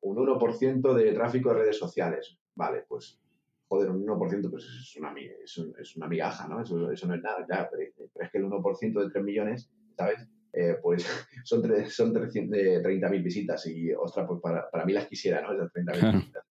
un 0.00 0.16
1% 0.16 0.94
de 0.94 1.12
tráfico 1.12 1.50
de 1.50 1.60
redes 1.60 1.78
sociales. 1.78 2.38
Vale, 2.54 2.84
pues, 2.88 3.20
joder, 3.68 3.90
un 3.90 4.04
1% 4.04 4.50
pues 4.50 4.64
es 4.64 4.96
una, 4.96 5.14
es, 5.18 5.96
una 5.96 6.08
migaja, 6.08 6.48
¿no? 6.48 6.60
Eso, 6.60 6.90
eso, 6.90 7.06
no 7.06 7.14
es 7.14 7.22
nada, 7.22 7.46
ya, 7.48 7.68
pero, 7.70 7.84
es 7.84 8.30
que 8.30 8.38
el 8.38 8.44
1% 8.44 9.04
de 9.04 9.10
3 9.10 9.24
millones, 9.24 9.70
¿sabes? 9.96 10.28
Eh, 10.52 10.76
pues 10.82 11.04
son, 11.44 11.62
son 11.88 12.12
30.000 12.12 13.22
visitas 13.22 13.66
y, 13.68 13.92
ostras, 13.92 14.26
pues 14.26 14.40
para, 14.40 14.68
para, 14.68 14.84
mí 14.84 14.92
las 14.92 15.06
quisiera, 15.06 15.40
¿no? 15.40 15.52
Esas 15.52 15.72
30.000 15.72 16.14
visitas. 16.14 16.44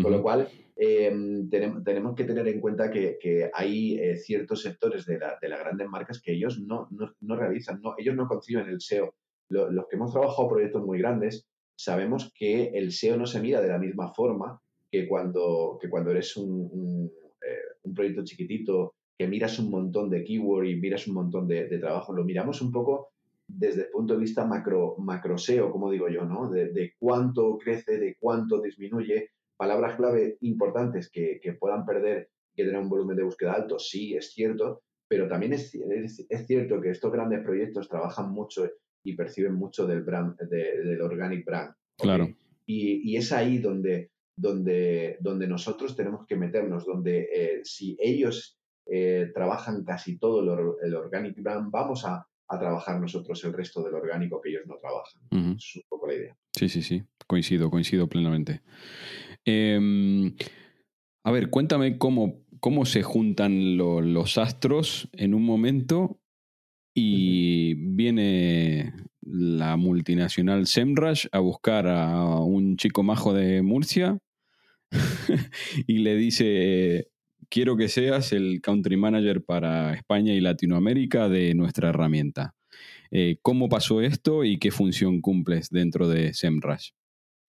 Con 0.00 0.12
lo 0.12 0.22
cual, 0.22 0.48
em, 0.76 1.50
tenemos, 1.50 1.84
tenemos, 1.84 2.14
que 2.14 2.24
tener 2.24 2.48
en 2.48 2.60
cuenta 2.60 2.90
que, 2.90 3.18
que 3.20 3.50
hay 3.52 3.98
eh, 3.98 4.16
ciertos 4.16 4.62
sectores 4.62 5.04
de, 5.04 5.18
la, 5.18 5.36
de, 5.38 5.48
las 5.48 5.58
grandes 5.58 5.86
marcas 5.86 6.22
que 6.22 6.32
ellos 6.32 6.60
no, 6.60 6.88
no, 6.92 7.12
no 7.20 7.36
realizan, 7.36 7.82
no, 7.82 7.94
ellos 7.98 8.16
no 8.16 8.26
conciben 8.26 8.68
el 8.68 8.80
SEO. 8.80 9.14
Los 9.52 9.86
que 9.88 9.96
hemos 9.96 10.12
trabajado 10.12 10.48
proyectos 10.48 10.84
muy 10.84 10.98
grandes, 10.98 11.46
sabemos 11.76 12.32
que 12.34 12.68
el 12.74 12.92
SEO 12.92 13.16
no 13.16 13.26
se 13.26 13.40
mira 13.40 13.60
de 13.60 13.68
la 13.68 13.78
misma 13.78 14.12
forma 14.12 14.60
que 14.90 15.08
cuando, 15.08 15.78
que 15.80 15.88
cuando 15.88 16.10
eres 16.10 16.36
un, 16.36 16.68
un, 16.70 17.12
eh, 17.46 17.92
proyecto 17.94 18.24
chiquitito, 18.24 18.94
que 19.18 19.26
miras 19.26 19.58
un 19.58 19.70
montón 19.70 20.10
de 20.10 20.24
keyword 20.24 20.66
y 20.66 20.76
miras 20.76 21.06
un 21.06 21.14
montón 21.14 21.46
de, 21.46 21.66
trabajo. 21.78 22.12
Lo 22.12 22.24
miramos 22.24 22.60
un 22.60 22.72
poco 22.72 23.10
desde 23.46 23.82
el 23.82 23.90
punto 23.90 24.14
de 24.14 24.20
vista 24.20 24.44
macro, 24.44 24.96
macroseo, 24.98 25.70
como 25.70 25.90
digo 25.90 26.08
yo, 26.08 26.24
¿no? 26.24 26.50
De, 26.50 26.94
cuánto 26.98 27.58
crece, 27.58 27.98
de 27.98 28.16
cuánto 28.18 28.60
disminuye. 28.60 29.30
Palabras 29.56 29.96
clave 29.96 30.38
importantes 30.40 31.10
que, 31.10 31.40
puedan 31.60 31.84
perder, 31.84 32.30
que 32.54 32.64
tener 32.64 32.80
un 32.80 32.88
volumen 32.88 33.16
de 33.16 33.22
búsqueda 33.22 33.52
alto, 33.52 33.78
sí, 33.78 34.14
es 34.14 34.32
cierto, 34.32 34.82
pero 35.06 35.28
también 35.28 35.52
es, 35.52 35.74
es, 35.74 36.46
cierto 36.46 36.80
que 36.80 36.90
estos 36.90 37.12
grandes 37.12 37.44
proyectos 37.44 37.88
trabajan 37.88 38.32
mucho 38.32 38.68
y 39.04 39.14
perciben 39.14 39.54
mucho 39.54 39.86
del 39.86 40.02
brand, 40.02 40.36
del 40.38 41.00
organic 41.00 41.44
brand. 41.44 41.74
Claro. 41.98 42.28
Y, 42.66 43.16
es 43.16 43.32
ahí 43.32 43.58
donde, 43.58 44.10
donde, 44.36 45.18
donde 45.20 45.46
nosotros 45.46 45.96
tenemos 45.96 46.26
que 46.26 46.36
meternos, 46.36 46.86
donde 46.86 47.28
eh, 47.34 47.60
si 47.64 47.96
ellos 48.00 48.58
eh, 48.86 49.30
trabajan 49.34 49.84
casi 49.84 50.18
todo 50.18 50.40
el 50.82 50.94
organic 50.94 51.40
brand, 51.42 51.70
vamos 51.70 52.04
a, 52.04 52.26
a 52.52 52.58
trabajar 52.58 53.00
nosotros 53.00 53.42
el 53.44 53.52
resto 53.52 53.82
del 53.82 53.94
orgánico 53.94 54.40
que 54.40 54.50
ellos 54.50 54.66
no 54.66 54.76
trabajan. 54.76 55.56
Es 55.56 55.76
un 55.76 55.82
poco 55.88 56.06
la 56.06 56.14
idea. 56.14 56.36
Sí, 56.52 56.68
sí, 56.68 56.82
sí. 56.82 57.02
Coincido, 57.26 57.70
coincido 57.70 58.08
plenamente. 58.08 58.60
Em, 59.44 60.34
a 61.24 61.32
ver, 61.32 61.48
cuéntame 61.48 61.96
cómo, 61.96 62.44
cómo 62.60 62.84
se 62.84 63.02
juntan 63.02 63.76
los 63.76 64.36
astros 64.36 65.08
en 65.14 65.34
un 65.34 65.44
momento 65.44 66.20
y 66.94 67.74
viene 67.74 68.92
la 69.22 69.76
multinacional 69.76 70.66
Semrush 70.66 71.26
a 71.32 71.38
buscar 71.38 71.86
a 71.86 72.40
un 72.40 72.76
chico 72.76 73.02
majo 73.02 73.32
de 73.32 73.62
Murcia 73.62 74.18
y 75.86 75.98
le 75.98 76.16
dice, 76.16 77.08
quiero 77.48 77.76
que 77.76 77.88
seas 77.88 78.32
el 78.32 78.60
country 78.60 78.96
manager 78.96 79.42
para 79.44 79.94
España 79.94 80.34
y 80.34 80.40
Latinoamérica 80.40 81.28
de 81.28 81.54
nuestra 81.54 81.90
herramienta. 81.90 82.54
Eh, 83.10 83.38
¿Cómo 83.42 83.68
pasó 83.68 84.00
esto 84.00 84.44
y 84.44 84.58
qué 84.58 84.70
función 84.70 85.20
cumples 85.20 85.70
dentro 85.70 86.08
de 86.08 86.32
SEMrush? 86.32 86.90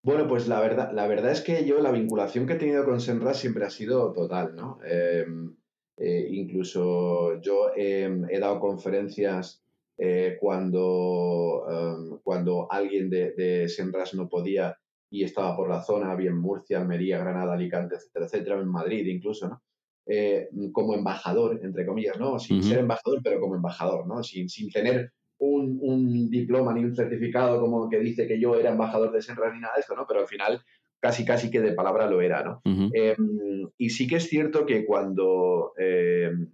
Bueno, 0.02 0.28
pues 0.28 0.46
la 0.48 0.60
verdad, 0.60 0.92
la 0.92 1.06
verdad 1.06 1.32
es 1.32 1.40
que 1.40 1.64
yo 1.64 1.80
la 1.80 1.90
vinculación 1.90 2.46
que 2.46 2.52
he 2.52 2.56
tenido 2.56 2.84
con 2.84 3.00
SEMrush 3.00 3.36
siempre 3.36 3.64
ha 3.64 3.70
sido 3.70 4.12
total, 4.12 4.54
¿no? 4.54 4.78
Em, 4.84 5.56
eh, 5.96 6.28
incluso 6.30 7.40
yo 7.40 7.70
he 7.76 8.38
dado 8.40 8.60
conferencias 8.60 9.64
eh, 9.96 10.36
cuando, 10.40 11.66
em, 11.70 12.18
cuando 12.22 12.66
alguien 12.70 13.08
de, 13.08 13.32
de 13.32 13.68
SEMrush 13.68 14.14
no 14.14 14.28
podía 14.28 14.76
y 15.08 15.22
estaba 15.22 15.56
por 15.56 15.68
la 15.68 15.80
zona, 15.80 16.16
bien 16.16 16.36
Murcia, 16.36 16.80
Almería, 16.80 17.18
Granada, 17.18 17.54
Alicante, 17.54 17.94
etcétera, 17.94 18.26
etcétera, 18.26 18.60
en 18.60 18.68
Madrid 18.68 19.06
incluso, 19.06 19.48
¿no? 19.48 19.62
Eh, 20.06 20.48
como 20.72 20.94
embajador, 20.94 21.60
entre 21.62 21.86
comillas, 21.86 22.18
¿no? 22.18 22.38
Sin 22.38 22.62
ser 22.62 22.80
embajador, 22.80 23.20
pero 23.22 23.40
como 23.40 23.54
embajador, 23.54 24.06
¿no? 24.06 24.22
Sin, 24.24 24.48
sin 24.48 24.70
tener 24.70 25.12
un, 25.38 25.78
un, 25.80 26.28
diploma 26.28 26.74
ni 26.74 26.84
un 26.84 26.94
certificado 26.94 27.60
como 27.60 27.88
que 27.88 28.00
dice 28.00 28.26
que 28.26 28.40
yo 28.40 28.56
era 28.56 28.72
embajador 28.72 29.12
de 29.12 29.22
Senra 29.22 29.52
ni 29.54 29.60
nada 29.60 29.74
de 29.74 29.80
esto, 29.80 29.94
¿no? 29.94 30.04
Pero 30.06 30.20
al 30.20 30.26
final 30.26 30.60
casi 31.04 31.22
casi 31.22 31.50
que 31.50 31.60
de 31.60 31.74
palabra 31.74 32.06
lo 32.06 32.22
era, 32.22 32.42
¿no? 32.42 32.62
Em, 32.64 33.68
y 33.76 33.90
sí 33.90 34.06
que 34.06 34.16
es 34.16 34.26
cierto 34.26 34.64
que 34.64 34.86
cuando 34.86 35.74
em, 35.76 36.50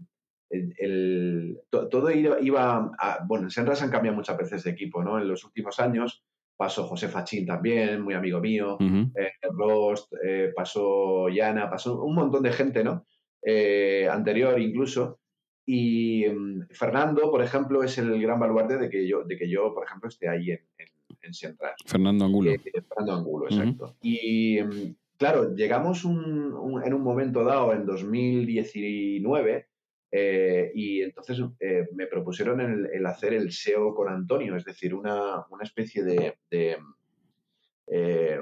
el, 0.50 1.60
todo 1.70 2.10
iba, 2.10 2.90
a, 2.98 3.24
bueno, 3.28 3.44
en 3.44 3.50
Senras 3.52 3.80
han 3.80 3.92
cambiado 3.92 4.16
muchas 4.16 4.36
veces 4.36 4.64
de 4.64 4.72
equipo, 4.72 5.04
¿no? 5.04 5.20
En 5.20 5.28
los 5.28 5.44
últimos 5.44 5.78
años 5.78 6.24
pasó 6.56 6.82
José 6.82 7.06
Fachín 7.06 7.46
también, 7.46 8.02
muy 8.02 8.14
amigo 8.14 8.40
mío, 8.40 8.76
eh, 8.80 9.30
Rost, 9.56 10.12
eh, 10.20 10.52
pasó 10.52 11.28
Yana, 11.28 11.70
pasó 11.70 12.02
un 12.02 12.16
montón 12.16 12.42
de 12.42 12.52
gente, 12.52 12.82
¿no? 12.82 13.06
Eh, 13.40 14.08
anterior 14.10 14.60
incluso. 14.60 15.20
Y 15.64 16.26
mm, 16.26 16.70
Fernando, 16.72 17.30
por 17.30 17.44
ejemplo, 17.44 17.84
es 17.84 17.98
el 17.98 18.20
gran 18.20 18.40
baluarte 18.40 18.78
de 18.78 18.90
que 18.90 19.06
yo, 19.06 19.22
de 19.22 19.38
que 19.38 19.48
yo 19.48 19.72
por 19.72 19.86
ejemplo, 19.86 20.08
esté 20.08 20.28
ahí 20.28 20.50
en, 20.50 20.66
en, 20.76 20.88
Fernando 21.87 22.24
Angulo. 22.24 22.50
Eh, 22.50 22.59
Fernando 22.59 23.14
Angulo, 23.14 23.46
exacto. 23.46 23.96
Y 24.02 24.61
mm, 24.62 24.94
claro, 25.16 25.54
llegamos 25.54 26.04
en 26.04 26.12
un 26.94 27.02
momento 27.02 27.44
dado, 27.44 27.72
en 27.72 27.87
2019, 27.87 29.66
eh, 30.12 30.72
y 30.74 31.02
entonces 31.02 31.40
me 31.94 32.06
propusieron 32.06 32.61
el, 32.61 33.06
hacer 33.06 33.35
el 33.35 33.52
SEO 33.52 33.94
con 33.94 34.09
Antonio, 34.09 34.56
es 34.56 34.64
decir, 34.64 34.94
una, 34.94 35.44
una 35.50 35.62
especie 35.62 36.02
de, 36.02 36.37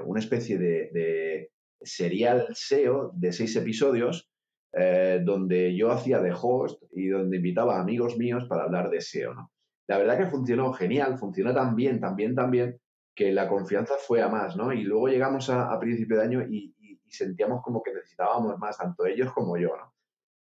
una 0.05 0.21
especie 0.21 0.59
de, 0.59 0.91
de, 0.93 1.51
serial 1.81 2.49
SEO 2.55 3.13
de 3.15 3.33
seis 3.33 3.55
episodios 3.57 4.31
eh, 4.73 5.21
donde 5.25 5.75
yo 5.75 5.91
hacía 5.91 6.21
de 6.21 6.33
host 6.39 6.83
y 6.93 7.09
donde 7.09 7.39
invitaba 7.39 7.79
a 7.79 7.81
amigos 7.81 8.19
míos 8.19 8.45
para 8.49 8.65
hablar 8.65 8.91
de 8.91 9.01
SEO. 9.01 9.35
¿no? 9.35 9.51
La 9.89 9.97
verdad 9.99 10.19
que 10.19 10.27
funcionó 10.27 10.73
genial, 10.73 11.19
funcionó 11.19 11.55
tan 11.55 11.75
bien, 11.75 11.99
tan 11.99 12.15
bien, 12.15 12.35
tan 12.35 12.51
bien, 12.51 12.79
que 13.17 13.33
la 13.33 13.49
confianza 13.49 13.95
fue 13.99 14.23
a 14.23 14.29
más, 14.29 14.55
¿no? 14.55 14.73
Y 14.73 14.83
luego 14.83 15.09
llegamos 15.09 15.49
a, 15.51 15.77
principio 15.81 16.19
de 16.19 16.23
año 16.23 16.43
y, 16.49 16.75
sentíamos 17.11 17.63
como 17.63 17.83
que 17.83 17.95
necesitábamos 17.95 18.59
más, 18.59 18.77
tanto 18.77 19.07
ellos 19.07 19.33
como 19.33 19.57
yo, 19.57 19.75
¿no? 19.77 19.95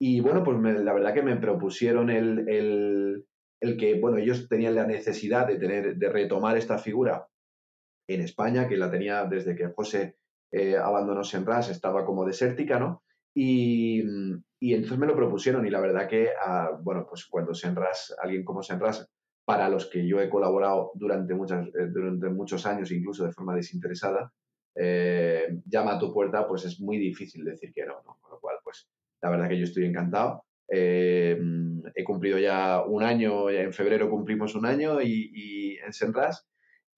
Y 0.01 0.20
bueno, 0.20 0.42
pues 0.42 0.59
la 0.59 0.94
verdad 0.94 1.12
que 1.12 1.22
me 1.22 1.37
propusieron 1.37 2.09
el, 2.09 2.49
el, 3.61 3.77
que, 3.77 4.01
bueno, 4.01 4.16
ellos 4.16 4.49
tenían 4.49 4.75
la 4.75 4.87
necesidad 4.87 5.46
de, 5.46 5.59
tener, 5.59 5.96
de 5.96 6.09
retomar 6.09 6.57
esta 6.57 6.79
figura 6.79 7.29
en 8.09 8.22
España, 8.22 8.66
que 8.66 8.79
la 8.79 8.90
tenía 8.90 9.25
desde 9.27 9.55
que 9.55 9.68
José 9.68 10.16
eh, 10.51 10.77
abandonó 10.77 11.25
Senras, 11.25 11.68
estaba 11.68 12.07
como 12.07 12.25
desértica, 12.25 12.79
¿no? 12.79 13.03
Y, 13.35 14.03
y, 14.59 14.72
entonces 14.72 14.99
me 14.99 15.07
lo 15.07 15.14
propusieron 15.14 15.66
y 15.66 15.70
la 15.70 15.81
verdad 15.81 16.09
que, 16.09 16.31
ah, 16.40 16.70
bueno, 16.83 17.07
pues 17.07 17.27
cuando 17.27 17.53
Senras, 17.53 18.14
alguien 18.18 18.44
como 18.44 18.62
Senras, 18.62 19.11
para 19.47 19.71
los 19.71 19.87
que 19.87 20.07
yo 20.07 20.21
he 20.21 20.29
colaborado 20.29 20.93
durante, 20.95 21.33
muchas, 21.35 21.67
eh, 21.69 21.89
durante 21.89 22.29
muchos 22.29 22.67
años, 22.67 22.93
incluso 22.93 23.25
de 23.25 23.33
forma 23.33 23.55
desinteresada, 23.55 24.31
eh, 24.75 25.61
llama 25.65 25.95
a 25.95 25.99
tu 25.99 26.13
puerta, 26.13 26.47
pues 26.47 26.67
es 26.67 26.79
muy 26.81 26.99
difícil 26.99 27.43
decir 27.45 27.73
que 27.73 27.87
no, 27.87 27.95
¿no? 28.05 28.19
Con 28.21 28.33
lo 28.33 28.41
cual, 28.41 28.57
pues 28.63 28.87
la 29.23 29.31
verdad 29.31 29.49
que 29.49 29.59
yo 29.59 29.65
estoy 29.65 29.87
encantado 29.87 30.45
he 31.95 32.05
cumplido 32.05 32.39
ya 32.39 32.83
un 32.85 33.03
año, 33.03 33.51
en 33.51 33.73
febrero 33.73 34.11
cumplimos 34.11 34.55
un 34.55 34.67
año 34.67 35.01
y, 35.03 35.79
en 35.85 35.93
Senras. 35.93 36.47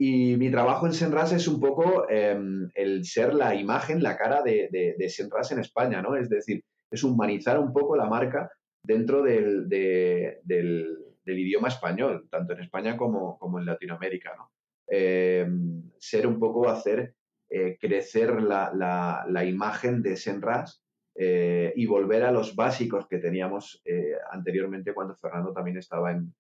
Y 0.00 0.36
mi 0.36 0.50
trabajo 0.50 0.86
en 0.86 0.92
Senras 0.92 1.32
es 1.32 1.48
un 1.48 1.60
poco 1.60 2.08
em, 2.08 2.70
el 2.74 3.04
ser 3.04 3.34
la 3.34 3.54
imagen, 3.54 4.02
la 4.02 4.16
cara 4.16 4.42
de, 4.42 4.68
de, 4.96 5.08
Senras 5.08 5.50
en 5.50 5.58
España, 5.58 6.02
¿no? 6.02 6.16
Es 6.16 6.28
decir, 6.28 6.62
es 6.90 7.02
humanizar 7.02 7.58
un 7.58 7.72
poco 7.72 7.96
la 7.96 8.06
marca 8.06 8.50
dentro 8.82 9.22
del, 9.22 9.68
del, 9.68 10.97
idioma 11.36 11.66
español, 11.66 12.28
tanto 12.30 12.52
en 12.52 12.60
España 12.60 12.96
como, 12.96 13.36
como 13.38 13.58
en 13.58 13.66
Latinoamérica, 13.66 14.36
¿no? 14.36 14.52
Em, 14.86 15.90
ser 15.98 16.26
un 16.26 16.38
poco 16.38 16.68
hacer 16.68 17.14
eh, 17.50 17.76
crecer 17.80 18.42
la, 18.42 18.72
la, 18.74 19.44
imagen 19.44 20.02
de 20.02 20.16
Senras 20.16 20.82
eh, 21.14 21.72
y 21.76 21.86
volver 21.86 22.24
a 22.24 22.32
los 22.32 22.54
básicos 22.54 23.06
que 23.06 23.18
teníamos 23.18 23.82
eh, 23.84 24.12
anteriormente 24.30 24.94
cuando 24.94 25.14
Fernando 25.14 25.52
también 25.52 25.76
estaba 25.78 26.12
en, 26.12 26.34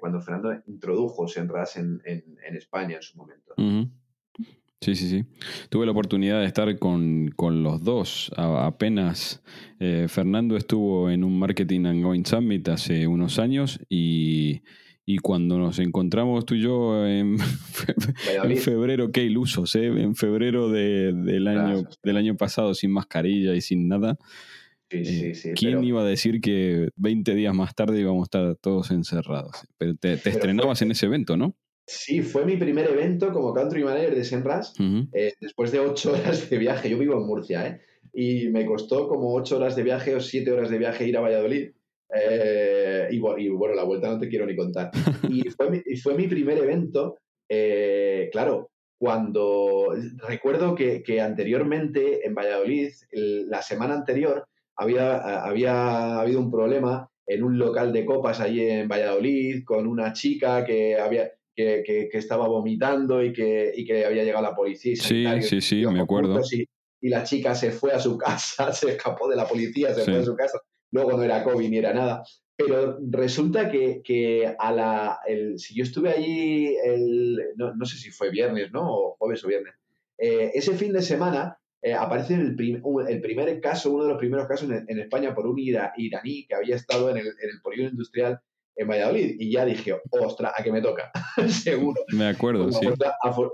cuando 0.00 0.20
Fernando 0.20 0.52
introdujo 0.66 1.26
Senras 1.26 1.76
en, 1.76 2.00
en, 2.04 2.56
España 2.56 2.96
en 2.96 3.02
su 3.02 3.18
momento. 3.18 3.54
Sí, 4.82 4.94
sí, 4.94 5.08
sí. 5.08 5.24
Tuve 5.70 5.86
la 5.86 5.92
oportunidad 5.92 6.40
de 6.40 6.46
estar 6.46 6.78
con, 6.78 7.30
con 7.34 7.62
los 7.62 7.82
dos. 7.82 8.30
apenas 8.36 9.42
Fernando 9.78 10.56
estuvo 10.56 11.08
en 11.10 11.24
un 11.24 11.38
Marketing 11.38 11.86
and 11.86 12.02
Going 12.02 12.24
Summit 12.24 12.68
hace 12.68 13.06
unos 13.06 13.38
años 13.38 13.80
y 13.88 14.62
y 15.04 15.18
cuando 15.18 15.58
nos 15.58 15.78
encontramos 15.78 16.46
tú 16.46 16.54
y 16.54 16.60
yo 16.60 17.06
en, 17.06 17.36
febrero, 18.58 19.10
qué 19.10 19.24
ilusos, 19.24 19.74
¿eh? 19.74 19.86
En 19.86 20.14
febrero 20.14 20.70
del, 20.70 21.48
año, 21.48 21.88
del 22.02 22.16
año 22.16 22.36
pasado, 22.36 22.74
sin 22.74 22.92
mascarilla 22.92 23.54
y 23.54 23.60
sin 23.60 23.88
nada. 23.88 24.16
Eh, 24.90 25.32
¿Quién 25.56 25.82
iba 25.82 26.02
a 26.02 26.04
decir 26.04 26.40
que 26.40 26.90
20 26.96 27.34
días 27.34 27.54
más 27.54 27.74
tarde 27.74 28.00
íbamos 28.00 28.22
a 28.22 28.24
estar 28.24 28.56
todos 28.56 28.90
encerrados? 28.90 29.66
Pero 29.76 29.96
te, 29.96 30.12
estrenabas 30.12 30.82
en 30.82 30.92
ese 30.92 31.06
evento, 31.06 31.36
¿no? 31.36 31.56
Sí, 31.92 32.22
fue 32.22 32.46
mi 32.46 32.56
primer 32.56 32.88
evento 32.88 33.32
como 33.32 33.52
country 33.52 33.84
manager 33.84 34.14
de 34.14 34.24
Senras, 34.24 34.72
eh, 35.12 35.34
después 35.38 35.70
de 35.72 35.80
ocho 35.80 36.12
horas 36.14 36.48
de 36.48 36.56
viaje. 36.56 36.88
Yo 36.88 36.98
vivo 36.98 37.14
en 37.14 37.26
Murcia, 37.26 37.66
¿eh? 37.66 37.80
Y 38.14 38.48
me 38.48 38.64
costó 38.64 39.08
como 39.08 39.34
ocho 39.34 39.58
horas 39.58 39.76
de 39.76 39.82
viaje 39.82 40.14
o 40.14 40.20
siete 40.20 40.50
horas 40.50 40.70
de 40.70 40.78
viaje 40.78 41.06
ir 41.06 41.16
a 41.18 41.20
Valladolid. 41.20 41.70
Eh, 42.14 43.08
y, 43.10 43.18
bueno, 43.18 43.74
la 43.74 43.84
vuelta 43.84 44.08
no 44.08 44.18
te 44.18 44.28
quiero 44.28 44.46
ni 44.46 44.56
contar. 44.56 44.90
Y 45.28 45.42
fue 45.56 45.70
mi, 45.70 45.96
fue 45.96 46.14
mi 46.14 46.28
primer 46.28 46.58
evento, 46.58 47.18
eh, 47.48 48.30
claro, 48.32 48.70
cuando 48.98 49.94
recuerdo 50.26 50.74
que, 50.74 51.02
que, 51.02 51.20
anteriormente 51.20 52.26
en 52.26 52.34
Valladolid, 52.34 52.90
la 53.10 53.60
semana 53.60 53.94
anterior, 53.94 54.46
había, 54.76 55.44
había 55.44 56.20
habido 56.20 56.40
un 56.40 56.50
problema 56.50 57.10
en 57.26 57.42
un 57.42 57.58
local 57.58 57.92
de 57.92 58.04
copas 58.06 58.40
allí 58.40 58.62
en 58.62 58.88
Valladolid 58.88 59.64
con 59.64 59.86
una 59.86 60.14
chica 60.14 60.64
que 60.64 60.98
había... 60.98 61.30
Que, 61.54 61.82
que, 61.84 62.18
estaba 62.18 62.48
vomitando 62.48 63.22
y 63.22 63.32
que, 63.32 63.72
y 63.76 63.84
que 63.84 64.06
había 64.06 64.24
llegado 64.24 64.42
la 64.42 64.54
policía. 64.54 64.96
sí, 64.96 65.26
sí, 65.42 65.60
sí, 65.60 65.86
me 65.86 66.00
acuerdo. 66.00 66.40
Y, 66.50 67.08
la 67.08 67.24
chica 67.24 67.54
se 67.54 67.72
fue 67.72 67.92
a 67.92 67.98
su 67.98 68.16
casa, 68.18 68.72
se 68.72 68.90
escapó 68.90 69.28
de 69.28 69.36
la 69.36 69.46
policía, 69.46 69.92
se 69.92 70.04
fue 70.04 70.18
a 70.18 70.24
su 70.24 70.34
casa 70.34 70.58
luego 70.92 71.16
no 71.16 71.22
era 71.22 71.42
COVID 71.42 71.68
ni 71.68 71.78
era 71.78 71.92
nada. 71.92 72.22
Pero 72.54 72.98
resulta 73.10 73.70
que, 73.70 74.54
a 74.58 74.72
la, 74.72 75.18
si 75.56 75.74
yo 75.74 75.82
estuve 75.82 76.10
allí, 76.10 76.76
el, 76.84 77.40
no, 77.56 77.84
sé 77.84 77.96
si 77.96 78.10
fue 78.10 78.30
viernes, 78.30 78.70
¿no? 78.70 78.82
O 78.88 79.16
jueves 79.18 79.44
o 79.44 79.48
viernes. 79.48 79.74
Eh, 80.18 80.52
ese 80.54 80.74
fin 80.74 80.92
de 80.92 81.02
semana 81.02 81.58
eh, 81.80 81.94
aparece 81.94 82.34
el, 82.34 82.56
el, 83.08 83.20
primer 83.20 83.60
caso, 83.60 83.90
uno 83.90 84.04
de 84.04 84.10
los 84.10 84.18
primeros 84.18 84.46
casos 84.46 84.70
en, 84.70 84.98
España 85.00 85.34
por 85.34 85.46
un 85.46 85.58
iraní 85.58 86.46
que 86.46 86.54
había 86.54 86.76
estado 86.76 87.10
en 87.10 87.16
el, 87.16 87.26
en 87.26 87.50
el 87.50 87.60
polígono 87.62 87.90
industrial 87.90 88.38
en 88.76 88.88
Valladolid. 88.88 89.36
Y 89.38 89.52
ya 89.52 89.64
dije, 89.64 89.94
ostras, 90.10 90.52
¿a 90.56 90.62
qué 90.62 90.72
me 90.72 90.82
toca? 90.82 91.10
Seguro. 91.48 92.02
Me 92.12 92.26
acuerdo, 92.26 92.70
sí. 92.72 92.86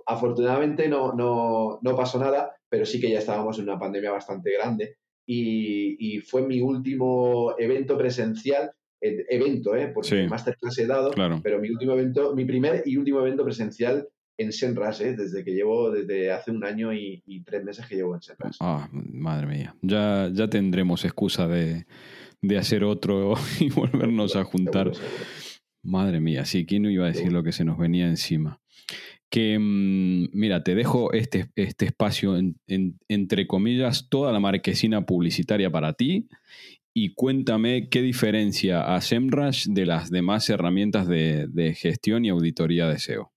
afortunadamente 0.07 0.88
no, 0.88 1.12
no, 1.12 1.78
no 1.83 1.96
pasó 1.96 2.18
nada, 2.18 2.54
pero 2.68 2.87
sí 2.87 3.00
que 3.00 3.11
ya 3.11 3.18
estábamos 3.18 3.59
en 3.59 3.64
una 3.64 3.78
pandemia 3.78 4.11
bastante 4.11 4.52
grande 4.52 4.96
y, 5.28 6.20
fue 6.20 6.42
mi 6.42 6.61
último 6.61 7.54
evento 7.59 7.96
presencial, 7.98 8.70
eh, 9.00 9.24
evento, 9.28 9.76
¿eh? 9.76 9.88
porque 9.94 10.22
el 10.22 10.31
masterclass 10.31 10.78
he 10.78 10.87
dado, 10.87 11.11
pero 11.42 11.61
mi 11.61 11.70
último 11.70 11.92
evento, 11.92 12.35
mi 12.35 12.44
primer 12.44 12.83
y 12.87 12.96
último 12.96 13.20
evento 13.20 13.44
presencial 13.44 14.09
en 14.38 14.52
Senras, 14.52 15.00
¿eh? 15.00 15.14
desde 15.16 15.44
que 15.44 15.52
llevo, 15.52 15.90
desde 15.90 16.33
hace 16.33 16.50
un 16.50 16.64
año 16.64 16.92
y, 16.92 17.22
tres 17.44 17.64
meses 17.64 17.87
que 17.87 17.96
llevo 17.96 18.14
en 18.14 18.22
Senras. 18.22 18.57
Ah, 18.61 18.88
madre 18.92 19.46
mía, 19.46 19.74
ya, 19.83 20.31
ya 20.33 20.48
tendremos 20.48 21.04
excusa 21.04 21.46
de, 21.46 21.87
hacer 22.59 22.85
otro 22.85 23.35
y 23.61 23.70
volvernos 23.70 24.37
a 24.37 24.44
juntar. 24.44 24.92
Madre 25.83 26.20
mía, 26.20 26.44
sí, 26.44 26.66
¿quién 26.66 26.83
no 26.83 26.90
iba 26.90 27.05
a 27.05 27.12
decir 27.12 27.33
lo 27.33 27.42
que 27.42 27.53
se 27.53 27.64
nos 27.64 27.79
venía 27.79 28.09
encima? 28.09 28.61
que, 29.31 29.59
mm, 29.59 30.31
mira, 30.33 30.62
te 30.62 30.74
dejo 30.74 31.12
este, 31.12 31.51
este 31.57 31.87
espacio, 31.87 32.38
entre 33.09 33.46
comillas, 33.46 34.09
toda 34.09 34.33
la 34.33 34.40
marquesina 34.40 35.05
publicitaria 35.05 35.70
para 35.70 35.92
ti 35.92 36.29
y 36.94 37.14
cuéntame 37.14 37.88
qué 37.90 38.03
diferencia 38.03 38.94
a 38.94 39.01
SEMrush 39.01 39.68
de 39.68 39.87
las 39.87 40.11
demás 40.11 40.48
herramientas 40.51 41.07
de, 41.07 41.74
gestión 41.77 42.24
y 42.24 42.31
auditoría 42.31 42.88
de 42.88 42.98
SEO. 42.98 43.33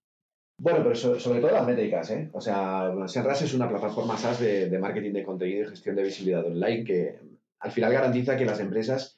Bueno, 0.57 0.79
pero 0.83 0.95
sobre, 0.95 1.41
todo 1.41 1.51
las 1.51 1.65
métricas, 1.65 2.09
¿eh? 2.11 2.29
O 2.33 2.39
sea, 2.39 2.91
SEMrush 3.07 3.43
es 3.43 3.53
una 3.53 3.67
plataforma 3.67 4.17
SaaS 4.17 4.39
de, 4.39 4.77
marketing 4.79 5.11
de 5.11 5.23
contenido 5.23 5.63
y 5.63 5.69
gestión 5.69 5.95
de 5.95 6.03
visibilidad 6.03 6.45
online 6.45 6.83
que 6.83 7.15
al 7.61 7.71
final 7.71 7.93
garantiza 7.93 8.37
que 8.37 8.45
las 8.45 8.59
empresas 8.59 9.17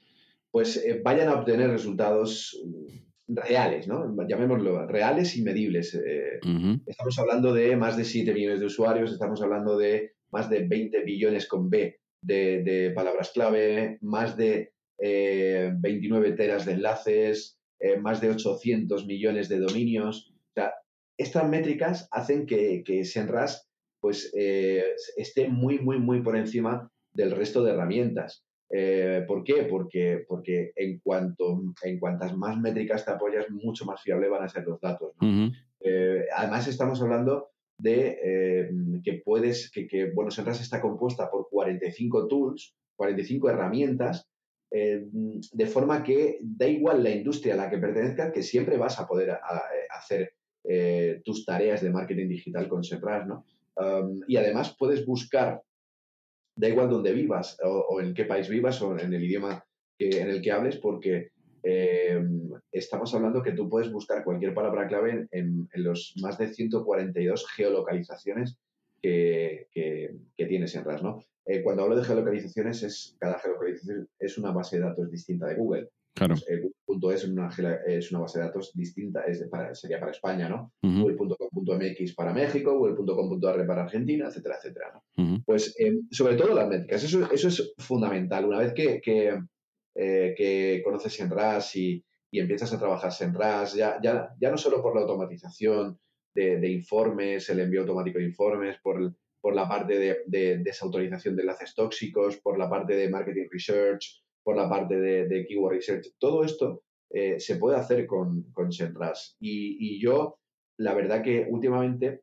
pues 0.52 0.78
eh, 0.78 1.02
vayan 1.04 1.30
a 1.30 1.36
obtener 1.36 1.72
resultados 1.72 2.62
reales, 3.28 3.88
¿no? 3.88 4.16
Llamémoslo, 4.28 4.86
reales 4.88 5.36
y 5.38 5.44
medibles. 5.44 5.96
Eh, 5.96 6.40
estamos 6.86 7.18
hablando 7.20 7.54
de 7.54 7.76
más 7.76 7.98
de 7.98 8.04
7 8.04 8.34
millones 8.34 8.60
de 8.60 8.66
usuarios, 8.66 9.12
estamos 9.12 9.42
hablando 9.42 9.78
de 9.78 10.14
más 10.32 10.50
de 10.50 10.68
20 10.68 11.04
billones 11.04 11.48
con 11.48 11.70
B 11.70 12.00
de, 12.22 12.92
palabras 12.96 13.32
clave, 13.34 13.98
más 14.02 14.38
de 14.38 14.72
29 15.00 16.30
eh, 16.30 16.32
teras 16.34 16.66
de 16.66 16.74
enlaces, 16.74 17.60
eh, 17.80 17.98
más 17.98 18.22
de 18.22 18.30
800 18.30 19.06
millones 19.06 19.50
de 19.50 19.60
dominios. 19.60 20.34
O 20.50 20.54
sea, 20.54 20.74
estas 21.18 21.48
métricas 21.48 22.08
hacen 22.12 22.46
que, 22.46 22.84
que 22.86 23.06
Senras 23.06 23.70
pues, 24.00 24.34
esté 25.16 25.48
muy, 25.48 25.80
muy, 25.80 25.98
muy 25.98 26.22
por 26.22 26.36
encima 26.36 26.92
del 27.14 27.32
resto 27.32 27.64
de 27.64 27.72
herramientas. 27.72 28.46
Eh, 28.70 29.24
¿Por 29.28 29.44
qué? 29.44 29.68
Porque, 29.70 30.26
porque 30.28 30.72
en, 30.76 31.00
cuanto, 31.00 31.62
en 31.84 32.00
cuantas 32.00 32.36
más 32.36 32.60
métricas 32.60 33.06
te 33.06 33.12
apoyas, 33.12 33.50
mucho 33.52 33.86
más 33.86 34.02
fiable 34.02 34.30
van 34.30 34.44
a 34.44 34.50
ser 34.50 34.66
los 34.66 34.82
datos. 34.82 35.16
Eh, 35.80 36.26
además, 36.36 36.68
estamos 36.68 37.02
hablando 37.02 37.52
de 37.78 38.20
eh, 38.24 38.70
que 39.04 39.22
puedes, 39.24 39.70
que, 39.70 39.88
que 39.88 40.12
bueno, 40.12 40.32
Senras 40.32 40.60
está 40.60 40.82
compuesta 40.82 41.30
por 41.30 41.50
45 41.50 42.28
tools, 42.28 42.76
45 42.96 43.50
herramientas, 43.50 44.28
de 44.72 45.68
forma 45.68 46.02
que 46.02 46.40
da 46.42 46.68
igual 46.68 47.04
la 47.04 47.12
industria 47.12 47.54
a 47.54 47.58
la 47.58 47.70
que 47.70 47.78
pertenezcas, 47.78 48.32
que 48.32 48.42
siempre 48.42 48.76
vas 48.76 49.00
a 49.00 49.08
poder 49.08 49.38
hacer 49.92 50.34
tus 51.24 51.46
tareas 51.46 51.84
de 51.84 51.92
marketing 51.92 52.28
digital 52.28 52.68
con 52.68 52.84
Senras, 52.84 53.28
¿no? 53.28 53.46
Um, 53.76 54.22
y 54.28 54.38
además 54.38 54.76
puedes 54.78 55.06
buscar 55.06 55.62
da 56.56 56.70
igual 56.70 56.90
donde 56.90 57.14
vivas 57.14 57.58
o, 57.64 58.00
en 58.02 58.14
qué 58.14 58.26
país 58.26 58.48
vivas 58.50 58.82
o 58.82 58.98
en 58.98 59.14
el 59.14 59.24
idioma 59.24 59.64
que, 59.98 60.22
en 60.22 60.30
el 60.30 60.42
que 60.42 60.52
hables, 60.52 60.78
porque 60.78 61.30
eh, 61.64 62.22
estamos 62.72 63.14
hablando 63.14 63.42
que 63.42 63.54
tú 63.54 63.70
puedes 63.70 63.92
buscar 63.92 64.24
cualquier 64.24 64.54
palabra 64.54 64.88
clave 64.88 65.28
en, 65.32 65.70
los 65.74 66.14
más 66.22 66.38
de 66.38 66.54
142 66.54 67.48
geolocalizaciones 67.56 68.58
que, 69.02 69.68
que, 69.72 70.46
tienes 70.46 70.76
en 70.76 70.84
RAS. 70.84 71.04
¿no? 71.04 71.20
Eh, 71.46 71.62
cuando 71.62 71.84
hablo 71.84 71.96
de 71.96 72.04
geolocalizaciones, 72.04 72.84
es, 72.84 73.16
cada 73.20 73.40
geolocalización 73.40 74.08
es 74.20 74.38
una 74.38 74.52
base 74.52 74.78
de 74.78 74.84
datos 74.84 75.12
distinta 75.12 75.48
de 75.48 75.56
Google. 75.56 75.90
Claro. 76.14 76.36
Pues, 76.36 76.48
el 76.48 76.74
punto 76.86 77.12
es 77.12 77.26
una, 77.26 77.50
es 77.88 78.12
una 78.12 78.22
base 78.22 78.40
de 78.40 78.46
datos 78.46 78.72
distinta, 78.74 79.24
es 79.24 79.48
para, 79.50 79.74
sería 79.74 80.00
para 80.00 80.12
España, 80.12 80.48
¿no? 80.48 80.72
Google.com.mx 80.82 82.14
para 82.14 82.34
México, 82.34 82.78
Google.com.ar 82.78 83.66
para 83.66 83.84
Argentina, 83.84 84.28
etcétera, 84.28 84.58
etcétera. 84.58 85.02
Pues 85.46 85.76
eh, 85.80 86.02
sobre 86.12 86.36
todo 86.36 86.54
las 86.54 86.68
métricas, 86.68 87.04
eso, 87.04 87.32
eso 87.32 87.48
es 87.48 87.74
fundamental. 87.78 88.46
Una 88.46 88.60
vez 88.60 88.74
que, 88.74 89.02
que, 89.02 89.40
eh, 89.96 90.36
que 90.38 90.82
conoces 90.84 91.20
en 91.20 91.32
RAS 91.32 91.76
y, 91.76 92.04
y, 92.30 92.40
empiezas 92.40 92.72
a 92.74 92.80
trabajar 92.80 93.12
en 93.20 93.34
RAS, 93.34 93.74
ya, 93.74 94.00
ya, 94.02 94.30
ya 94.40 94.52
no 94.52 94.58
solo 94.58 94.82
por 94.84 94.96
la 94.96 95.02
automatización 95.02 96.00
de, 96.36 96.60
de 96.60 96.72
informes, 96.72 97.50
el 97.50 97.60
envío 97.60 97.82
automático 97.82 98.20
de 98.20 98.26
informes, 98.26 98.78
por, 98.84 99.16
por 99.42 99.56
la 99.56 99.68
parte 99.68 99.98
de, 99.98 100.18
de 100.28 100.60
desautorización 100.60 101.36
de 101.36 101.42
enlaces 101.42 101.74
tóxicos, 101.74 102.38
por 102.38 102.58
la 102.58 102.70
parte 102.70 102.96
de 102.96 103.10
marketing 103.10 103.48
research, 103.52 104.23
por 104.44 104.56
la 104.56 104.70
parte 104.70 105.00
de, 105.00 105.46
Keyword 105.48 105.76
Research. 105.76 106.14
Todo 106.20 106.44
esto 106.44 106.84
eh, 107.10 107.40
se 107.40 107.56
puede 107.56 107.78
hacer 107.78 108.06
con, 108.06 108.52
con 108.52 108.72
SEMrush. 108.72 109.36
Y, 109.40 110.02
yo, 110.02 110.40
la 110.78 110.94
verdad 110.94 111.24
que 111.24 111.48
últimamente 111.50 112.22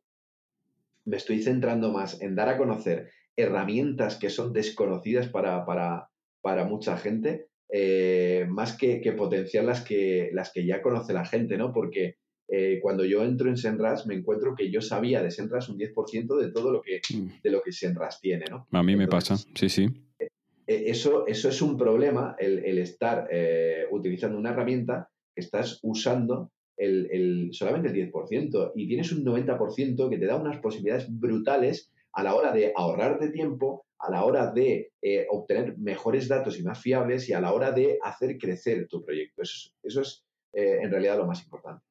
me 1.05 1.17
estoy 1.17 1.41
centrando 1.41 1.91
más 1.91 2.21
en 2.21 2.35
dar 2.35 2.49
a 2.49 2.57
conocer 2.57 3.09
herramientas 3.35 4.17
que 4.17 4.29
son 4.29 4.53
desconocidas 4.53 5.27
para, 5.29 5.65
para, 5.65 6.09
para 6.41 6.65
mucha 6.65 6.97
gente 6.97 7.47
eh, 7.73 8.45
más 8.49 8.77
que, 8.77 8.99
potenciar 9.17 9.63
las 9.63 9.81
que, 9.81 10.29
las 10.33 10.51
que 10.51 10.65
ya 10.65 10.81
conoce 10.81 11.13
la 11.13 11.25
gente, 11.25 11.57
¿no? 11.57 11.71
Porque 11.71 12.17
eh, 12.49 12.79
cuando 12.81 13.05
yo 13.05 13.23
entro 13.23 13.47
en 13.47 13.55
Senras 13.55 14.05
me 14.05 14.13
encuentro 14.13 14.55
que 14.55 14.69
yo 14.69 14.81
sabía 14.81 15.23
de 15.23 15.31
Senras 15.31 15.69
un 15.69 15.77
10% 15.77 16.37
de 16.37 16.51
todo 16.51 16.73
lo 16.73 16.81
que, 16.81 16.99
mm. 17.13 17.41
de 17.41 17.49
lo 17.49 17.61
que 17.61 17.71
Senras 17.71 18.19
tiene, 18.19 18.45
¿no? 18.49 18.67
A 18.71 18.83
mí 18.83 18.97
me 18.97 19.07
pasa, 19.07 19.37
sí, 19.37 19.69
sí. 19.69 19.87
Eh, 20.71 20.89
eso, 20.89 21.27
eso 21.27 21.49
es 21.49 21.61
un 21.61 21.77
problema, 21.77 22.35
el, 22.39 22.77
estar 22.77 23.27
utilizando 23.91 24.37
una 24.37 24.51
herramienta 24.51 25.09
que 25.35 25.41
estás 25.41 25.79
usando 25.83 26.51
el, 26.77 27.49
solamente 27.51 27.89
el 27.89 28.11
10% 28.11 28.71
y 28.75 28.87
tienes 28.87 29.11
un 29.11 29.23
90% 29.23 30.09
que 30.09 30.17
te 30.17 30.25
da 30.25 30.35
unas 30.37 30.59
posibilidades 30.59 31.07
brutales 31.09 31.91
a 32.13 32.23
la 32.23 32.35
hora 32.35 32.51
de 32.51 32.73
ahorrarte 32.75 33.29
tiempo, 33.29 33.85
a 33.99 34.11
la 34.11 34.23
hora 34.25 34.51
de 34.51 34.91
eh, 35.01 35.27
obtener 35.29 35.77
mejores 35.77 36.27
datos 36.27 36.59
y 36.59 36.63
más 36.63 36.79
fiables 36.79 37.29
y 37.29 37.33
a 37.33 37.41
la 37.41 37.53
hora 37.53 37.71
de 37.71 37.99
hacer 38.01 38.37
crecer 38.37 38.87
tu 38.87 39.03
proyecto. 39.03 39.43
Eso, 39.43 40.01
es 40.01 40.25
eh, 40.53 40.79
en 40.81 40.91
realidad 40.91 41.17
lo 41.17 41.27
más 41.27 41.43
importante. 41.43 41.83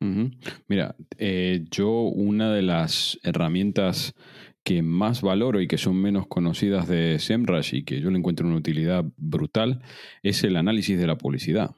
Mira, 0.69 0.95
eh, 1.17 1.65
yo 1.71 1.91
una 2.03 2.53
de 2.53 2.63
las 2.63 3.19
herramientas 3.23 4.15
que 4.63 4.83
más 4.83 5.23
valoro 5.23 5.61
y 5.61 5.69
que 5.69 5.79
son 5.79 5.97
menos 5.97 6.27
conocidas 6.27 6.87
de 6.87 7.19
SEMrush 7.19 7.75
y 7.75 7.85
que 7.85 8.01
yo 8.01 8.11
le 8.11 8.19
encuentro 8.19 8.47
una 8.47 8.57
utilidad 8.57 9.05
brutal 9.17 9.83
es 10.23 10.45
el 10.45 10.57
análisis 10.57 10.99
de 10.99 11.07
la 11.07 11.17
publicidad. 11.17 11.71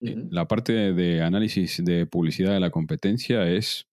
La 0.00 0.48
parte 0.48 0.92
de 0.92 1.22
análisis 1.22 1.80
de 1.84 2.06
publicidad 2.06 2.52
de 2.52 2.58
la 2.58 2.70
competencia 2.70 3.48
es 3.48 3.86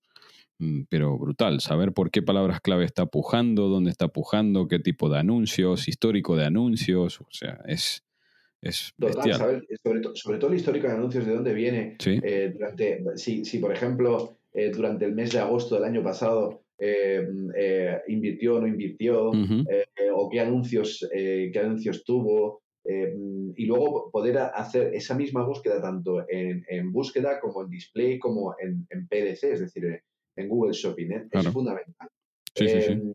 Mm, 0.59 0.83
pero 0.89 1.17
brutal. 1.17 1.61
Saber 1.61 1.93
por 1.93 2.11
qué 2.11 2.21
palabras 2.21 2.59
clave 2.59 2.83
está 2.83 3.05
pujando, 3.05 3.69
dónde 3.69 3.91
está 3.91 4.09
pujando, 4.09 4.67
qué 4.67 4.79
tipo 4.79 5.09
de 5.09 5.19
anuncios, 5.19 5.87
histórico 5.87 6.35
de 6.35 6.45
anuncios, 6.45 7.21
o 7.21 7.27
sea, 7.31 7.61
es, 7.65 8.03
es 8.61 8.93
Total, 8.99 9.63
sobre, 10.13 10.37
todo 10.37 10.51
el 10.51 10.57
histórico 10.57 10.87
de 10.87 10.93
anuncios, 10.93 11.25
de 11.25 11.33
dónde 11.33 11.53
viene. 11.53 11.97
Eh, 12.05 12.51
durante, 12.53 13.03
si, 13.15 13.45
si, 13.45 13.59
por 13.59 13.71
ejemplo, 13.71 14.37
eh, 14.53 14.69
durante 14.69 15.05
el 15.05 15.13
mes 15.13 15.31
de 15.31 15.39
agosto 15.39 15.75
del 15.75 15.85
año 15.85 16.03
pasado 16.03 16.61
eh, 16.79 18.01
invirtió 18.07 18.55
o 18.55 18.61
no 18.61 18.67
invirtió, 18.67 19.31
o 19.31 20.29
qué 20.29 20.39
anuncios, 20.39 21.07
qué 21.11 21.59
anuncios 21.59 22.03
tuvo, 22.03 22.61
y 22.85 23.65
luego 23.65 24.09
poder 24.11 24.37
hacer 24.37 24.93
esa 24.93 25.15
misma 25.15 25.45
búsqueda 25.45 25.81
tanto 25.81 26.25
en, 26.29 26.65
en 26.67 26.91
búsqueda 26.91 27.39
como 27.39 27.63
en 27.63 27.69
display 27.69 28.17
como 28.17 28.55
en, 28.59 28.87
en 28.89 29.07
PDC, 29.07 29.43
es 29.43 29.59
decir, 29.59 30.01
en 30.39 30.49
Google 30.49 30.73
Shopping. 30.73 31.11
¿eh? 31.11 31.27
Es 31.31 31.47
fundamental. 31.49 32.09
Em, 32.55 33.13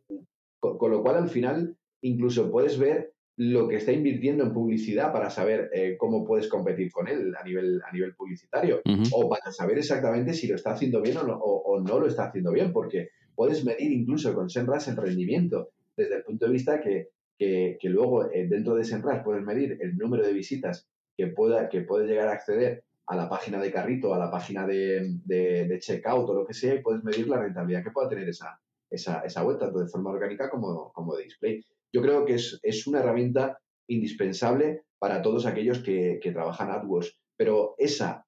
con, 0.60 0.90
lo 0.90 1.02
cual, 1.02 1.16
al 1.16 1.28
final, 1.28 1.76
incluso 2.02 2.50
puedes 2.50 2.78
ver 2.78 3.12
lo 3.36 3.68
que 3.68 3.76
está 3.76 3.92
invirtiendo 3.92 4.44
en 4.44 4.52
publicidad 4.52 5.12
para 5.12 5.28
saber 5.28 5.68
eh, 5.72 5.96
cómo 5.98 6.24
puedes 6.24 6.48
competir 6.48 6.92
con 6.92 7.08
él 7.08 7.34
a 7.36 7.42
nivel, 7.42 7.82
a 7.82 7.92
nivel 7.92 8.14
publicitario 8.14 8.80
o 9.10 9.28
para 9.28 9.50
saber 9.50 9.78
exactamente 9.78 10.32
si 10.32 10.46
lo 10.46 10.54
está 10.54 10.70
haciendo 10.70 11.02
bien 11.02 11.16
o 11.16 11.24
no, 11.24 11.36
o, 11.36 11.80
no, 11.80 11.98
lo 11.98 12.06
está 12.06 12.26
haciendo 12.26 12.52
bien, 12.52 12.72
porque 12.72 13.08
puedes 13.34 13.64
medir 13.64 13.92
incluso 13.92 14.34
con 14.34 14.50
SEMrush 14.50 14.88
el 14.88 14.96
rendimiento 14.96 15.70
desde 15.96 16.16
el 16.16 16.22
punto 16.22 16.46
de 16.46 16.52
vista 16.52 16.80
que, 16.80 17.10
que, 17.38 17.78
luego 17.88 18.30
eh, 18.30 18.46
dentro 18.48 18.74
de 18.74 18.84
SEMrush 18.84 19.22
puedes 19.22 19.42
medir 19.42 19.78
el 19.80 19.96
número 19.96 20.26
de 20.26 20.32
visitas 20.32 20.88
que, 21.16 21.28
pueda, 21.28 21.68
que 21.68 21.82
puede 21.82 22.06
llegar 22.06 22.28
a 22.28 22.32
acceder 22.32 22.84
a 23.06 23.16
la 23.16 23.28
página 23.28 23.60
de 23.60 23.70
carrito, 23.70 24.14
a 24.14 24.18
la 24.18 24.30
página 24.30 24.66
de, 24.66 25.18
de, 25.24 25.78
checkout 25.78 26.28
o 26.28 26.34
lo 26.34 26.46
que 26.46 26.54
sea 26.54 26.74
y 26.74 26.82
puedes 26.82 27.04
medir 27.04 27.28
la 27.28 27.40
rentabilidad 27.40 27.84
que 27.84 27.90
pueda 27.90 28.08
tener 28.08 28.28
esa, 28.28 28.58
esa, 28.90 29.20
esa 29.20 29.42
vuelta, 29.42 29.66
tanto 29.66 29.80
de 29.80 29.88
forma 29.88 30.10
orgánica 30.10 30.48
como, 30.48 30.92
como 30.92 31.14
de 31.16 31.24
display. 31.24 31.64
Yo 31.92 32.00
creo 32.00 32.24
que 32.24 32.34
es, 32.34 32.58
es 32.62 32.86
una 32.86 33.00
herramienta 33.00 33.58
indispensable 33.88 34.84
para 34.98 35.20
todos 35.20 35.44
aquellos 35.44 35.80
que, 35.80 36.18
que, 36.22 36.32
trabajan 36.32 36.70
AdWords, 36.70 37.18
pero 37.36 37.74
esa, 37.76 38.26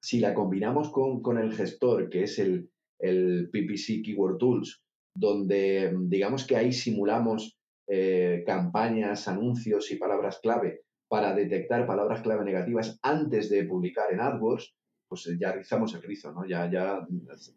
si 0.00 0.20
la 0.20 0.34
combinamos 0.34 0.90
con, 0.90 1.22
con 1.22 1.38
el 1.38 1.54
gestor, 1.54 2.10
que 2.10 2.24
es 2.24 2.38
el, 2.38 2.70
el, 2.98 3.48
PPC 3.50 4.02
Keyword 4.04 4.38
Tools, 4.38 4.82
donde 5.14 5.94
digamos 6.02 6.46
que 6.46 6.56
ahí 6.56 6.72
simulamos 6.72 7.58
eh, 7.88 8.42
campañas, 8.46 9.28
anuncios 9.28 9.90
y 9.90 9.96
palabras 9.96 10.40
clave 10.42 10.82
para 11.08 11.34
detectar 11.34 11.86
palabras 11.86 12.20
clave 12.22 12.44
negativas 12.44 12.98
antes 13.02 13.48
de 13.48 13.64
publicar 13.64 14.12
en 14.12 14.20
AdWords, 14.20 14.74
pues 15.08 15.30
ya 15.40 15.52
rizamos 15.52 15.94
el 15.94 16.02
rizo, 16.02 16.32
¿no? 16.32 16.46
Ya, 16.46 16.70
ya 16.70 17.06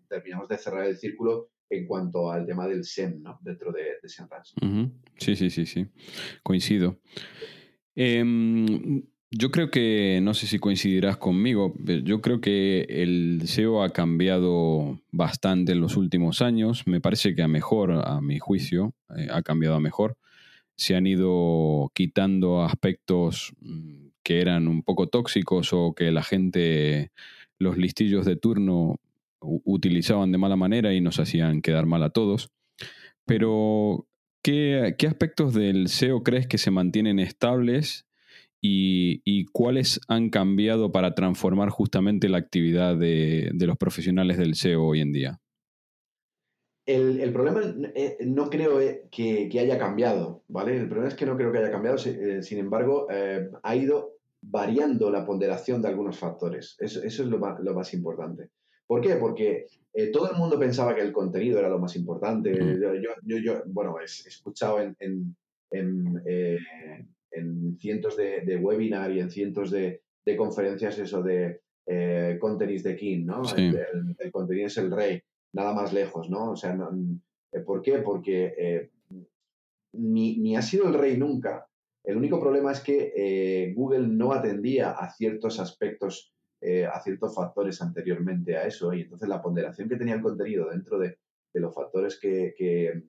terminamos 0.07 0.47
de 0.47 0.57
cerrar 0.57 0.85
el 0.85 0.97
círculo 0.97 1.49
en 1.69 1.87
cuanto 1.87 2.31
al 2.31 2.45
tema 2.45 2.67
del 2.67 2.83
SEM, 2.83 3.21
¿no? 3.21 3.39
Dentro 3.41 3.71
de, 3.71 3.97
de 4.01 4.09
SEMrush. 4.09 4.53
Sí, 5.17 5.35
sí, 5.35 5.49
sí, 5.49 5.65
sí. 5.65 5.87
Coincido. 6.43 6.99
Em, 7.95 9.03
yo 9.31 9.51
creo 9.51 9.69
que, 9.69 10.19
no 10.21 10.33
sé 10.33 10.47
si 10.47 10.59
coincidirás 10.59 11.17
conmigo, 11.17 11.73
yo 12.03 12.21
creo 12.21 12.41
que 12.41 12.81
el 12.89 13.41
SEO 13.45 13.83
ha 13.83 13.89
cambiado 13.89 14.99
bastante 15.11 15.73
en 15.73 15.81
los 15.81 15.97
últimos 15.97 16.41
años. 16.41 16.87
Me 16.87 17.01
parece 17.01 17.35
que 17.35 17.43
a 17.43 17.47
mejor, 17.47 17.91
a 17.91 18.21
mi 18.21 18.39
juicio, 18.39 18.93
eh, 19.15 19.27
ha 19.31 19.41
cambiado 19.41 19.75
a 19.75 19.79
mejor 19.79 20.17
se 20.79 20.95
han 20.95 21.05
ido 21.07 21.91
quitando 21.93 22.63
aspectos 22.63 23.53
mm, 23.59 24.07
que 24.23 24.39
eran 24.39 24.69
un 24.69 24.81
poco 24.81 25.07
tóxicos 25.07 25.73
o 25.73 25.93
que 25.93 26.09
la 26.11 26.23
gente, 26.23 27.11
los 27.57 27.77
listillos 27.77 28.25
de 28.25 28.37
turno 28.37 28.95
utilizaban 29.41 30.31
de 30.31 30.37
mala 30.37 30.55
manera 30.55 30.93
y 30.93 31.01
nos 31.01 31.19
hacían 31.19 31.61
quedar 31.61 31.85
mal 31.85 32.01
a 32.03 32.11
todos. 32.11 32.49
Pero, 33.25 34.07
¿qué, 34.41 34.95
aspectos 35.05 35.53
del 35.53 35.89
SEO 35.89 36.23
crees 36.23 36.47
que 36.47 36.57
se 36.57 36.71
mantienen 36.71 37.19
estables 37.19 38.05
y, 38.61 39.45
cuáles 39.51 39.99
han 40.07 40.29
cambiado 40.29 40.91
para 40.91 41.15
transformar 41.15 41.69
justamente 41.69 42.29
la 42.29 42.37
actividad 42.37 42.95
de 42.97 43.51
los 43.53 43.77
profesionales 43.77 44.37
del 44.37 44.55
SEO 44.55 44.83
hoy 44.83 45.01
en 45.01 45.11
día? 45.11 45.39
El, 46.89 47.31
problema 47.31 47.61
eh, 47.93 48.17
no 48.25 48.49
creo 48.49 48.81
eh, 48.81 49.03
que, 49.11 49.47
haya 49.59 49.77
cambiado, 49.77 50.43
¿vale? 50.47 50.75
El 50.75 50.87
problema 50.87 51.09
es 51.09 51.13
que 51.13 51.27
no 51.27 51.37
creo 51.37 51.51
que 51.51 51.59
haya 51.59 51.69
cambiado, 51.69 51.97
eh, 52.03 52.41
sin 52.41 52.57
embargo, 52.57 53.07
ha 53.61 53.75
ido 53.75 54.15
variando 54.41 55.11
la 55.11 55.23
ponderación 55.23 55.83
de 55.83 55.89
algunos 55.89 56.17
factores. 56.17 56.77
Eso, 56.79 57.03
es 57.03 57.19
lo 57.19 57.37
más, 57.37 57.93
importante. 57.93 58.49
¿Por 58.87 59.01
qué? 59.01 59.17
Porque 59.17 59.67
todo 60.11 60.31
el 60.31 60.37
mundo 60.37 60.57
pensaba 60.57 60.95
que 60.95 61.01
el 61.01 61.11
contenido 61.11 61.59
era 61.59 61.69
lo 61.69 61.77
más 61.77 61.95
importante. 61.95 62.57
Yo, 63.23 63.37
yo, 63.37 63.63
bueno, 63.67 63.97
he, 63.99 64.05
escuchado 64.05 64.81
en, 64.81 64.95
en, 65.69 66.23
cientos 67.77 68.17
de, 68.17 68.41
de, 68.41 68.57
webinar 68.57 69.11
y 69.11 69.19
en 69.19 69.29
cientos 69.29 69.71
de, 69.71 70.01
conferencias 70.37 70.99
eso 70.99 71.23
de 71.23 71.59
contenido 72.39 72.83
de 72.83 72.95
king, 72.95 73.25
¿no? 73.25 73.41
el 73.55 74.31
contenido 74.31 74.67
es 74.67 74.77
el 74.77 74.91
rey 74.91 75.23
nada 75.53 75.73
más 75.73 75.93
lejos, 75.93 76.29
¿no? 76.29 76.51
O 76.51 76.55
sea, 76.55 76.77
eh, 77.51 77.59
¿por 77.61 77.81
qué? 77.81 77.99
Porque 77.99 78.53
eh, 78.57 78.91
ni, 79.93 80.55
ha 80.55 80.61
sido 80.61 80.87
el 80.87 80.93
rey 80.93 81.17
nunca. 81.17 81.67
El 82.03 82.17
único 82.17 82.39
problema 82.39 82.71
es 82.71 82.81
que 82.81 83.13
eh, 83.15 83.73
Google 83.75 84.07
no 84.07 84.31
atendía 84.33 84.91
a 84.91 85.11
ciertos 85.11 85.59
aspectos, 85.59 86.33
a 86.91 87.01
ciertos 87.01 87.33
factores 87.33 87.81
anteriormente 87.81 88.57
a 88.57 88.67
eso, 88.67 88.93
y 88.93 89.01
entonces 89.01 89.29
la 89.29 89.41
ponderación 89.41 89.87
que 89.87 89.95
tenía 89.95 90.15
el 90.15 90.21
contenido 90.21 90.69
dentro 90.69 90.99
de, 90.99 91.17
los 91.53 91.73
factores 91.73 92.19
que, 92.19 92.53
que, 92.57 93.01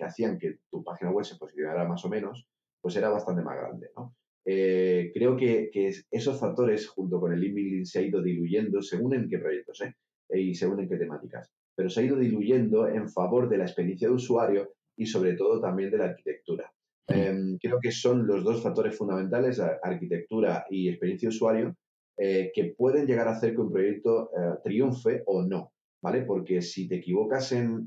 hacían 0.00 0.38
que 0.38 0.58
tu 0.68 0.82
página 0.82 1.12
web 1.12 1.24
se 1.24 1.36
posicionara 1.36 1.86
más 1.86 2.04
o 2.04 2.08
menos, 2.08 2.48
pues 2.86 2.96
era 2.96 3.10
bastante 3.10 3.42
más 3.42 3.56
grande, 3.56 3.90
¿no? 3.96 4.14
creo 4.44 5.36
que, 5.36 5.70
esos 6.10 6.38
factores, 6.38 6.88
junto 6.88 7.20
con 7.20 7.32
el 7.32 7.42
email, 7.42 7.84
se 7.84 7.98
ha 7.98 8.02
ido 8.02 8.22
diluyendo 8.22 8.80
según 8.80 9.14
en 9.14 9.28
qué 9.28 9.38
proyectos 9.38 9.80
¿eh? 9.82 9.94
y 10.30 10.54
según 10.54 10.80
en 10.80 10.88
qué 10.88 10.96
temáticas 10.96 11.50
pero 11.76 11.90
se 11.90 12.00
ha 12.00 12.04
ido 12.04 12.16
diluyendo 12.16 12.88
en 12.88 13.08
favor 13.08 13.48
de 13.48 13.58
la 13.58 13.64
experiencia 13.64 14.08
de 14.08 14.14
usuario 14.14 14.72
y 14.96 15.06
sobre 15.06 15.34
todo 15.34 15.60
también 15.60 15.90
de 15.90 15.98
la 15.98 16.06
arquitectura. 16.06 16.72
Em, 17.06 17.58
creo 17.58 17.78
que 17.80 17.92
son 17.92 18.26
los 18.26 18.42
dos 18.42 18.62
factores 18.62 18.96
fundamentales, 18.96 19.60
arquitectura 19.60 20.64
y 20.70 20.88
experiencia 20.88 21.28
de 21.28 21.34
usuario, 21.36 21.76
eh, 22.18 22.50
que 22.52 22.74
pueden 22.76 23.06
llegar 23.06 23.28
a 23.28 23.32
hacer 23.32 23.54
que 23.54 23.60
un 23.60 23.70
proyecto 23.70 24.30
eh, 24.30 24.54
triunfe 24.64 25.22
o 25.26 25.42
no, 25.42 25.72
¿vale? 26.02 26.22
Porque 26.22 26.62
si 26.62 26.88
te 26.88 26.96
equivocas 26.96 27.52
en, 27.52 27.86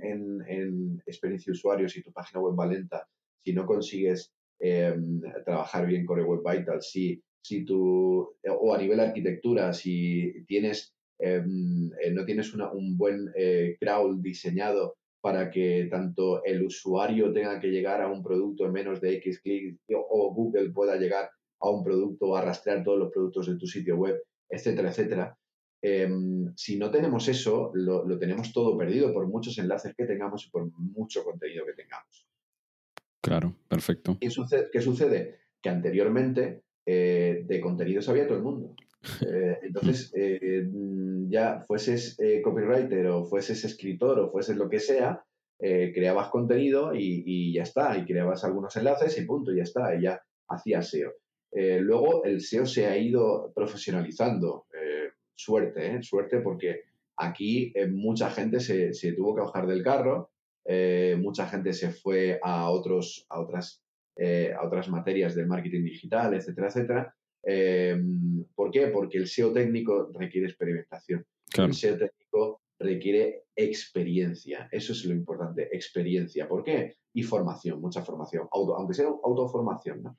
experiencia 1.06 1.52
de 1.52 1.58
usuario, 1.58 1.90
si 1.90 2.04
tu 2.04 2.14
página 2.14 2.42
web 2.42 2.58
va 2.58 2.68
lenta, 2.68 3.08
si 3.44 3.54
no 3.54 3.66
consigues 3.66 4.32
em, 4.60 5.22
trabajar 5.46 5.88
bien 5.88 6.06
con 6.06 6.20
el 6.20 6.26
Web 6.26 6.42
Vital, 6.46 6.82
si, 6.82 7.22
si 7.42 7.66
tu, 7.66 8.36
o 8.48 8.74
a 8.74 8.78
nivel 8.78 9.00
arquitectura, 9.00 9.74
si 9.74 10.46
tienes 10.48 10.94
Em, 11.20 11.92
eh, 12.02 12.12
no 12.12 12.24
tienes 12.24 12.54
un 12.54 12.98
buen 12.98 13.30
eh, 13.36 13.76
crawl 13.80 14.22
diseñado 14.22 14.96
para 15.22 15.52
que 15.52 15.90
tanto 15.92 16.42
el 16.46 16.64
usuario 16.64 17.34
tenga 17.34 17.60
que 17.60 17.68
llegar 17.68 18.02
a 18.02 18.08
un 18.08 18.24
producto 18.24 18.66
en 18.66 18.72
menos 18.72 19.02
de 19.02 19.16
X 19.16 19.42
clics 19.42 19.78
o 19.94 20.34
Google 20.34 20.70
pueda 20.70 20.96
llegar 20.96 21.30
a 21.60 21.70
un 21.70 21.84
producto 21.84 22.28
o 22.28 22.38
arrastrar 22.38 22.86
todos 22.86 23.00
los 23.00 23.12
productos 23.12 23.48
de 23.48 23.58
tu 23.58 23.68
sitio 23.68 23.98
web, 23.98 24.24
etcétera, 24.50 24.90
etcétera. 24.92 25.38
Em, 25.82 26.54
si 26.56 26.78
no 26.78 26.90
tenemos 26.90 27.28
eso, 27.28 27.72
lo, 27.74 28.18
tenemos 28.18 28.54
todo 28.54 28.78
perdido 28.78 29.14
por 29.14 29.28
muchos 29.28 29.58
enlaces 29.58 29.94
que 29.98 30.06
tengamos 30.06 30.46
y 30.46 30.50
por 30.50 30.72
mucho 30.80 31.26
contenido 31.26 31.66
que 31.66 31.74
tengamos. 31.74 32.29
Claro, 33.22 33.56
perfecto. 33.68 34.18
¿Qué 34.20 34.30
sucede? 34.30 34.70
¿Qué 34.72 34.82
sucede? 34.82 35.40
Que 35.62 35.70
anteriormente 35.70 36.64
de 36.86 37.60
contenido 37.62 38.02
sabía 38.02 38.26
todo 38.26 38.38
el 38.38 38.44
mundo. 38.44 38.76
entonces, 39.62 40.12
ya 41.30 41.64
fueses 41.68 42.18
copywriter 42.44 43.06
o 43.08 43.26
fueses 43.26 43.64
escritor 43.64 44.20
o 44.20 44.32
fueses 44.32 44.58
lo 44.58 44.68
que 44.70 44.80
sea, 44.80 45.24
creabas 45.60 46.30
contenido 46.30 46.96
y, 46.96 47.24
y, 47.26 47.54
ya 47.54 47.64
está, 47.64 47.96
y 47.96 48.06
creabas 48.06 48.44
algunos 48.44 48.76
enlaces 48.76 49.16
y 49.20 49.26
punto, 49.26 49.52
y 49.52 49.58
ya 49.58 49.64
está, 49.64 49.96
y 49.96 50.02
ya 50.02 50.20
hacías 50.48 50.90
SEO. 50.90 51.12
luego 51.52 52.24
el 52.24 52.42
SEO 52.42 52.66
se 52.66 52.88
ha 52.88 52.98
ido 52.98 53.52
profesionalizando 53.54 54.66
suerte, 55.40 55.96
¿eh? 55.96 56.04
suerte 56.04 56.42
porque 56.42 56.82
aquí 57.16 57.72
eh, 57.74 57.88
mucha 57.88 58.30
gente 58.30 58.60
se, 58.60 59.14
tuvo 59.14 59.36
que 59.36 59.42
bajar 59.42 59.68
del 59.68 59.84
carro, 59.84 60.32
eh, 60.72 61.18
mucha 61.20 61.48
gente 61.48 61.74
se 61.74 61.90
fue 61.90 62.40
a, 62.44 62.70
otros, 62.70 63.26
a, 63.30 63.42
otras, 63.42 63.84
a 64.20 64.66
otras 64.66 64.88
materias 64.90 65.34
del 65.34 65.48
marketing 65.48 65.84
digital, 65.84 66.36
etcétera, 66.36 66.68
etcétera. 66.68 67.16
¿Por 68.54 68.70
qué? 68.70 68.88
Porque 68.88 69.18
el 69.18 69.28
SEO 69.28 69.52
técnico 69.52 70.12
requiere 70.14 70.48
experimentación. 70.48 71.26
El 71.58 71.74
SEO 71.74 71.98
técnico 71.98 72.62
requiere 72.78 73.46
experiencia. 73.56 74.70
Eso 74.72 74.94
es 74.94 75.04
lo 75.06 75.14
importante, 75.14 75.70
experiencia. 75.76 76.48
¿Por 76.48 76.64
qué? 76.64 76.98
Y 77.14 77.24
formación, 77.24 77.82
mucha 77.82 78.04
formación, 78.04 78.48
aunque 78.52 78.94
sea 78.94 79.08
autoformación. 79.08 80.04
¿no? 80.04 80.16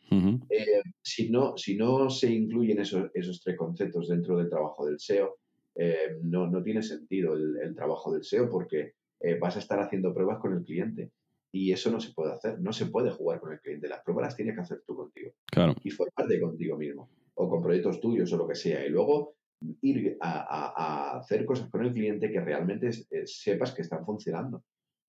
si 1.01 1.30
no, 1.30 1.57
si 1.57 1.76
no 1.76 2.11
se 2.11 2.32
incluyen 2.32 2.80
esos, 2.80 3.11
esos 3.14 3.40
tres 3.40 3.57
conceptos 3.57 4.09
dentro 4.09 4.36
del 4.36 4.51
trabajo 4.51 4.86
del 4.86 4.98
SEO, 4.98 5.38
eh, 5.76 6.18
no, 6.22 6.46
no, 6.46 6.62
tiene 6.62 6.82
sentido 6.82 7.34
el, 7.34 7.74
trabajo 7.74 8.12
del 8.12 8.24
SEO 8.24 8.51
porque 8.51 8.94
eh, 9.20 9.38
vas 9.38 9.56
a 9.56 9.60
estar 9.60 9.78
haciendo 9.80 10.14
pruebas 10.14 10.38
con 10.38 10.52
el 10.54 10.64
cliente. 10.64 11.10
Y 11.52 11.72
eso 11.72 11.90
no 11.90 12.00
se 12.00 12.12
puede 12.12 12.32
hacer, 12.32 12.60
no 12.60 12.72
se 12.72 12.86
puede 12.86 13.10
jugar 13.10 13.40
con 13.40 13.52
el 13.52 13.60
cliente. 13.60 13.88
Las 13.88 14.02
pruebas 14.02 14.26
las 14.26 14.36
tienes 14.36 14.54
que 14.54 14.60
hacer 14.60 14.82
tú 14.86 14.94
contigo. 14.94 15.32
Claro. 15.50 15.74
Y 15.82 15.90
formarte 15.90 16.40
contigo 16.40 16.76
mismo. 16.76 17.10
O 17.34 17.48
con 17.48 17.62
proyectos 17.62 18.00
tuyos 18.00 18.32
o 18.32 18.36
lo 18.36 18.46
que 18.46 18.54
sea. 18.54 18.86
Y 18.86 18.90
luego 18.90 19.34
ir 19.82 20.16
a, 20.20 21.18
hacer 21.18 21.44
cosas 21.44 21.68
con 21.68 21.84
el 21.84 21.92
cliente 21.92 22.30
que 22.30 22.40
realmente 22.40 22.90
eh, 23.10 23.26
sepas 23.26 23.72
que 23.72 23.82
están 23.82 24.04
funcionando. 24.04 24.62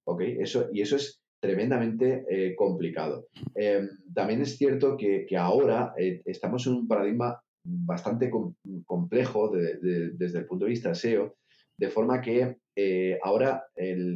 ¿Ok? 0.05 0.21
Eso, 0.21 0.69
y 0.73 0.81
eso 0.81 0.95
es 0.95 1.21
tremendamente 1.41 2.25
eh, 2.29 2.55
complicado. 2.55 3.27
Em, 3.55 3.89
también 4.13 4.41
es 4.41 4.57
cierto 4.57 4.97
que, 4.97 5.25
ahora 5.37 5.93
eh, 5.97 6.21
estamos 6.25 6.65
en 6.67 6.73
un 6.73 6.87
paradigma 6.87 7.41
bastante 7.63 8.31
complejo 8.85 9.51
desde 9.51 10.39
el 10.39 10.45
punto 10.45 10.65
de 10.65 10.71
vista 10.71 10.95
SEO, 10.95 11.35
de 11.81 11.89
forma 11.89 12.21
que 12.21 12.57
eh, 12.75 13.19
ahora 13.23 13.65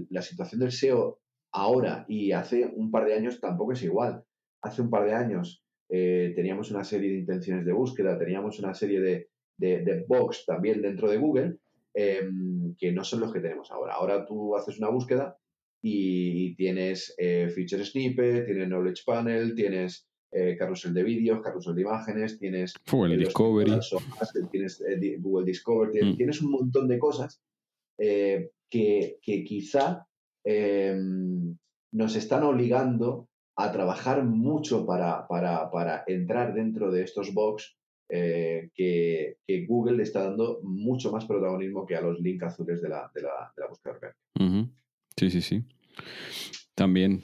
la 0.10 0.22
situación 0.22 0.62
del 0.62 0.72
SEO 0.72 1.20
ahora 1.52 2.06
y 2.08 2.32
hace 2.32 2.66
un 2.66 2.92
par 2.92 3.06
de 3.06 3.16
años 3.16 3.42
tampoco 3.42 3.74
es 3.74 3.82
igual. 3.84 4.24
Hace 4.62 4.82
un 4.84 4.90
par 4.90 5.06
de 5.06 5.16
años 5.16 5.64
teníamos 5.90 6.72
una 6.72 6.84
serie 6.84 7.10
de 7.10 7.20
intenciones 7.20 7.66
de 7.66 7.74
búsqueda, 7.74 8.18
teníamos 8.18 8.60
una 8.60 8.74
serie 8.74 9.00
de, 9.02 9.30
de, 9.58 9.84
de 9.84 10.06
box 10.08 10.46
también 10.46 10.82
dentro 10.82 11.10
de 11.10 11.18
Google, 11.18 11.58
em, 11.94 12.76
que 12.78 12.92
no 12.92 13.04
son 13.04 13.22
los 13.22 13.34
que 13.34 13.40
tenemos 13.40 13.72
ahora. 13.72 13.94
Ahora 13.94 14.26
tú 14.26 14.56
haces 14.56 14.78
una 14.78 14.90
búsqueda 14.90 15.38
y 15.82 16.56
tienes 16.56 17.16
eh, 17.18 17.50
Feature 17.54 17.86
Snippet, 17.86 18.46
tienes 18.46 18.68
Knowledge 18.68 19.04
Panel, 19.06 19.56
tienes 19.56 20.08
eh, 20.32 20.56
carrusel 20.58 20.94
de 20.94 21.04
vídeos, 21.04 21.42
carrusel 21.42 21.76
de 21.76 21.82
imágenes, 21.82 22.40
tienes 22.40 22.74
Google 22.92 23.18
Discovery, 23.18 23.80
tienes 24.52 24.82
eh, 24.82 25.18
Google 25.20 25.46
Discovery, 25.46 26.14
mm. 26.14 26.18
tienes 26.18 26.42
un 26.42 26.52
montón 26.52 26.88
de 26.88 27.00
cosas 27.00 27.42
que, 27.98 29.44
quizá 29.48 30.06
em, 30.44 31.56
nos 31.92 32.16
están 32.16 32.44
obligando 32.44 33.28
a 33.58 33.72
trabajar 33.72 34.24
mucho 34.24 34.86
para, 34.86 35.28
para, 35.28 36.04
entrar 36.08 36.54
dentro 36.54 36.92
de 36.92 37.04
estos 37.04 37.34
box 37.34 37.78
que, 38.08 39.38
Google 39.68 39.98
le 39.98 40.04
está 40.04 40.24
dando 40.24 40.60
mucho 40.64 41.12
más 41.12 41.26
protagonismo 41.26 41.86
que 41.86 41.96
a 41.96 42.02
los 42.02 42.20
links 42.20 42.44
azules 42.44 42.82
de 42.82 42.90
la, 42.90 43.10
de 43.16 43.22
la, 43.22 43.54
de 43.56 43.62
la 43.62 43.68
búsqueda 43.68 43.94
orgánica. 43.94 44.76
Sí, 45.18 45.32
sí, 45.32 45.42
sí. 45.42 45.64
También 46.76 47.24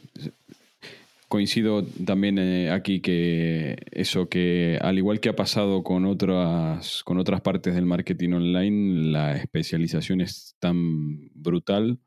coincido 1.31 1.85
también 2.05 2.37
eh, 2.37 2.71
aquí 2.71 3.01
que 3.01 3.77
eso 3.89 4.27
que 4.27 4.77
al 4.81 4.97
igual 4.97 5.21
que 5.21 5.29
ha 5.29 5.35
pasado 5.35 5.81
con 5.81 6.05
otras 6.05 7.05
con 7.05 7.17
otras 7.19 7.39
partes 7.39 7.73
del 7.73 7.85
marketing 7.85 8.33
online, 8.33 9.11
la 9.11 9.37
especialización 9.37 10.19
es 10.19 10.57
tan 10.59 11.31
brutal 11.33 11.99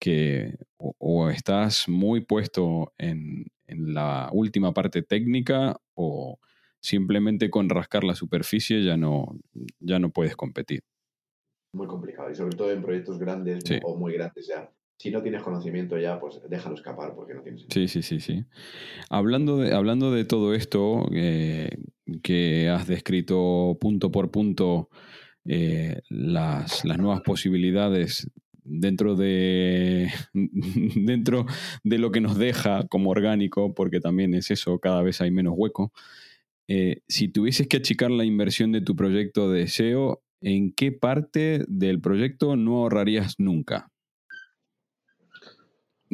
que 0.00 0.58
o, 0.76 1.30
estás 1.30 1.88
muy 1.88 2.22
puesto 2.22 2.92
en, 2.98 3.46
en, 3.68 3.94
la 3.94 4.28
última 4.32 4.74
parte 4.74 5.02
técnica 5.02 5.80
o 5.94 6.40
simplemente 6.80 7.50
con 7.50 7.68
rascar 7.68 8.02
la 8.02 8.16
superficie 8.16 8.82
ya 8.84 8.96
no, 8.96 9.38
ya 9.78 10.00
no 10.00 10.10
puedes 10.10 10.34
competir. 10.34 10.82
Muy 11.72 11.86
complicado 11.86 12.28
y 12.28 12.34
sobre 12.34 12.56
todo 12.56 12.72
en 12.72 12.82
proyectos 12.82 13.20
grandes 13.20 13.62
o 13.84 13.96
muy 13.96 14.14
grandes 14.14 14.48
ya 14.48 14.68
si 15.04 15.10
no 15.10 15.20
tienes 15.20 15.42
conocimiento 15.42 15.98
ya, 15.98 16.18
pues 16.18 16.40
déjalo 16.48 16.76
escapar 16.76 17.14
porque 17.14 17.34
no 17.34 17.42
tienes. 17.42 17.66
Sí, 17.68 17.88
sí, 17.88 18.00
sí, 18.00 18.20
sí. 18.20 18.46
Hablando 19.10 19.58
de, 19.58 19.74
hablando 19.74 20.10
de 20.10 20.24
todo 20.24 20.54
esto 20.54 21.06
eh, 21.12 21.68
que 22.22 22.70
has 22.70 22.86
descrito 22.86 23.76
punto 23.78 24.10
por 24.10 24.30
punto 24.30 24.88
eh, 25.44 26.00
las, 26.08 26.86
nuevas 26.86 27.20
posibilidades 27.20 28.30
dentro 28.62 29.14
de, 29.14 30.10
dentro 30.32 31.44
de 31.82 31.98
lo 31.98 32.10
que 32.10 32.22
nos 32.22 32.38
deja 32.38 32.86
como 32.88 33.10
orgánico, 33.10 33.74
porque 33.74 34.00
también 34.00 34.32
es 34.32 34.50
eso, 34.50 34.78
cada 34.78 35.02
vez 35.02 35.20
hay 35.20 35.30
menos 35.30 35.52
hueco. 35.54 35.92
Eh, 36.66 37.02
si 37.08 37.28
tuvieses 37.28 37.68
que 37.68 37.76
achicar 37.76 38.10
la 38.10 38.24
inversión 38.24 38.72
de 38.72 38.80
tu 38.80 38.96
proyecto 38.96 39.50
de 39.50 39.66
SEO, 39.66 40.22
¿en 40.40 40.72
qué 40.72 40.92
parte 40.92 41.62
del 41.68 42.00
proyecto 42.00 42.56
no 42.56 42.78
ahorrarías 42.78 43.34
nunca? 43.36 43.90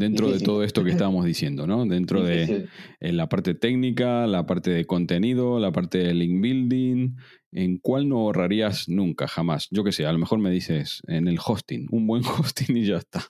Dentro 0.01 0.31
de 0.31 0.41
todo 0.41 0.65
esto 0.65 0.83
que 0.83 0.91
estábamos 0.91 1.25
diciendo, 1.25 1.67
¿no? 1.67 1.87
Dentro 1.87 2.23
de 2.23 2.67
la 3.01 3.29
parte 3.29 3.55
técnica, 3.55 4.27
la 4.27 4.47
parte 4.47 4.71
de 4.71 4.85
contenido, 4.85 5.61
la 5.61 5.71
parte 5.71 5.99
de 5.99 6.15
link 6.15 6.41
building, 6.41 7.17
¿en 7.53 7.79
cuál 7.79 8.09
no 8.09 8.19
ahorrarías 8.19 8.89
nunca, 8.89 9.29
jamás? 9.29 9.69
Yo 9.71 9.85
qué 9.85 9.93
sé, 9.93 10.07
a 10.07 10.13
lo 10.13 10.19
mejor 10.19 10.39
me 10.39 10.51
dices 10.51 11.03
en 11.07 11.29
el 11.29 11.39
hosting, 11.45 11.87
un 11.91 12.07
buen 12.07 12.23
hosting 12.27 12.77
y 12.77 12.87
ya 12.87 12.97
está. 12.97 13.25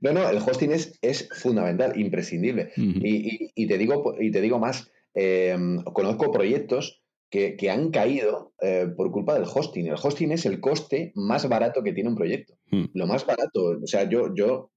No, 0.00 0.12
no, 0.12 0.28
el 0.28 0.38
hosting 0.38 0.72
es, 0.72 0.98
es 1.02 1.28
fundamental, 1.32 1.98
imprescindible. 1.98 2.70
y, 2.76 3.66
te 3.66 3.78
digo, 3.78 4.14
y 4.18 4.30
te 4.30 4.40
digo 4.40 4.58
más, 4.58 4.90
em, 5.14 5.82
conozco 5.82 6.30
proyectos 6.30 7.02
que, 7.30 7.70
han 7.70 7.90
caído 7.90 8.54
eh, 8.62 8.86
por 8.96 9.10
culpa 9.10 9.34
del 9.34 9.44
hosting. 9.44 9.86
El 9.86 9.96
hosting 10.00 10.32
es 10.32 10.46
el 10.46 10.60
coste 10.60 11.12
más 11.14 11.48
barato 11.48 11.82
que 11.82 11.92
tiene 11.92 12.08
un 12.08 12.16
proyecto. 12.16 12.54
Hmm. 12.70 12.84
Lo 12.94 13.06
más 13.06 13.26
barato, 13.26 13.78
o 13.82 13.86
sea, 13.86 14.08
yo, 14.08 14.34
yo 14.34 14.70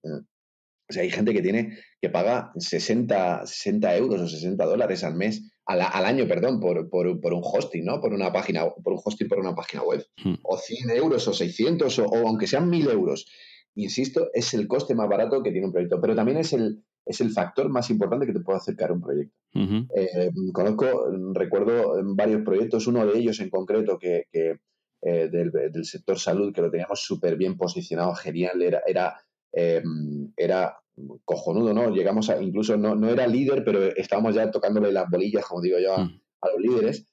o 0.89 0.93
sea, 0.93 1.03
hay 1.03 1.11
gente 1.11 1.33
que 1.33 1.41
tiene 1.41 1.77
que 2.01 2.09
paga 2.09 2.51
60, 2.57 3.45
60 3.45 3.95
euros 3.97 4.21
o 4.21 4.27
60 4.27 4.65
dólares 4.65 5.03
al 5.03 5.15
mes, 5.15 5.51
al, 5.65 6.05
año, 6.05 6.27
perdón, 6.27 6.59
por, 6.59 6.89
por, 6.89 7.05
un 7.07 7.41
hosting, 7.43 7.85
¿no? 7.85 8.01
Por 8.01 8.11
una 8.11 8.33
página, 8.33 8.67
por 8.83 8.93
un 8.93 8.99
hosting 9.03 9.27
por 9.27 9.37
una 9.37 9.53
página 9.53 9.83
web. 9.83 10.03
Hmm. 10.23 10.33
O 10.41 10.57
100 10.57 10.89
euros 10.89 11.27
o 11.27 11.33
600 11.33 11.99
o, 11.99 12.27
aunque 12.27 12.47
sean 12.47 12.69
1000 12.69 12.89
euros. 12.89 13.27
Insisto, 13.75 14.29
es 14.33 14.55
el 14.55 14.67
coste 14.67 14.95
más 14.95 15.07
barato 15.07 15.43
que 15.43 15.51
tiene 15.51 15.67
un 15.67 15.71
proyecto, 15.71 16.01
pero 16.01 16.15
también 16.15 16.39
es 16.39 16.53
el, 16.53 16.83
es 17.05 17.21
el 17.21 17.29
factor 17.29 17.69
más 17.69 17.91
importante 17.91 18.25
que 18.25 18.33
te 18.33 18.39
puede 18.39 18.57
acercar 18.57 18.89
a 18.89 18.93
un 18.93 19.01
proyecto. 19.01 19.35
Eh, 19.53 20.31
conozco, 20.53 21.05
recuerdo 21.35 22.01
varios 22.15 22.41
proyectos, 22.41 22.87
uno 22.87 23.05
de 23.05 23.19
ellos 23.19 23.39
en 23.39 23.51
concreto 23.51 23.99
que, 23.99 24.25
eh, 24.33 24.57
del, 25.01 25.51
del, 25.51 25.85
sector 25.85 26.17
salud, 26.17 26.51
que 26.51 26.61
lo 26.61 26.71
teníamos 26.71 27.01
súper 27.01 27.37
bien 27.37 27.57
posicionado, 27.57 28.15
genial, 28.15 28.61
era, 28.63 28.81
era 28.87 29.15
Em, 29.52 30.32
era 30.38 30.78
cojonudo, 31.26 31.74
¿no? 31.74 31.89
Llegamos 31.89 32.30
a, 32.30 32.41
incluso 32.41 32.78
no, 32.78 32.95
no, 32.95 33.10
era 33.10 33.28
líder, 33.28 33.64
pero 33.64 33.84
estábamos 33.84 34.36
ya 34.36 34.52
tocándole 34.52 34.91
las 34.91 35.10
bolillas, 35.10 35.45
como 35.45 35.62
digo 35.62 35.78
yo, 35.80 35.93
a, 35.93 36.04
mm. 36.04 36.22
los 36.54 36.62
líderes. 36.62 37.06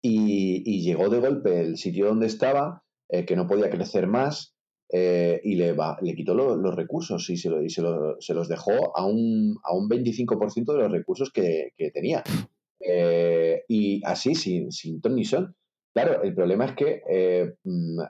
Y, 0.00 0.82
llegó 0.82 1.08
de 1.08 1.18
golpe 1.18 1.60
el 1.60 1.76
sitio 1.76 2.06
donde 2.06 2.26
estaba, 2.26 2.84
eh, 3.08 3.26
que 3.26 3.36
no 3.36 3.46
podía 3.46 3.68
crecer 3.68 4.06
más, 4.06 4.54
eh, 4.90 5.40
y 5.44 5.56
le, 5.56 5.72
va, 5.72 5.98
le 6.00 6.14
quitó 6.14 6.34
los 6.34 6.74
recursos 6.74 7.28
y, 7.28 7.36
se, 7.36 7.50
y 7.62 7.68
se, 7.68 7.82
se, 8.20 8.32
los 8.34 8.48
dejó 8.48 8.96
a 8.96 9.04
un, 9.04 9.58
a 9.62 9.74
un 9.74 9.88
25% 9.88 10.72
de 10.72 10.78
los 10.78 10.90
recursos 10.90 11.30
que, 11.30 11.72
que 11.76 11.90
tenía. 11.90 12.22
Eh, 12.80 13.64
y 13.68 14.00
así, 14.04 14.34
sin, 14.34 14.70
sin 14.72 15.00
ton 15.00 15.16
ni 15.16 15.24
son. 15.24 15.54
Claro, 15.92 16.22
el 16.22 16.34
problema 16.34 16.66
es 16.66 16.72
que 16.74 17.56
mm, 17.64 18.00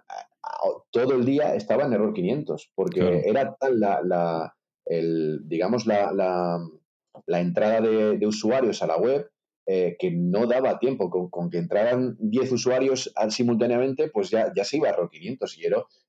todo 0.91 1.15
el 1.15 1.25
día 1.25 1.55
estaba 1.55 1.85
en 1.85 1.93
error 1.93 2.13
500, 2.13 2.73
porque 2.75 3.23
era 3.27 3.55
tal 3.57 3.81
la, 3.81 4.55
el, 4.87 5.41
digamos, 5.45 5.87
la, 5.87 6.13
la, 6.13 7.41
entrada 7.41 7.81
de, 7.81 8.27
usuarios 8.27 8.83
a 8.83 8.87
la 8.87 8.97
web 8.97 9.31
eh, 9.67 9.97
que 9.99 10.11
no 10.11 10.47
daba 10.47 10.79
tiempo. 10.79 11.11
Con, 11.31 11.51
que 11.51 11.59
entraran 11.59 12.17
10 12.19 12.53
usuarios 12.53 13.13
simultáneamente, 13.31 14.11
pues 14.11 14.31
ya, 14.31 14.53
ya 14.55 14.65
se 14.65 14.79
iba 14.79 14.89
a 14.89 14.93
error 14.93 15.11
500 15.11 15.59
y 15.59 15.63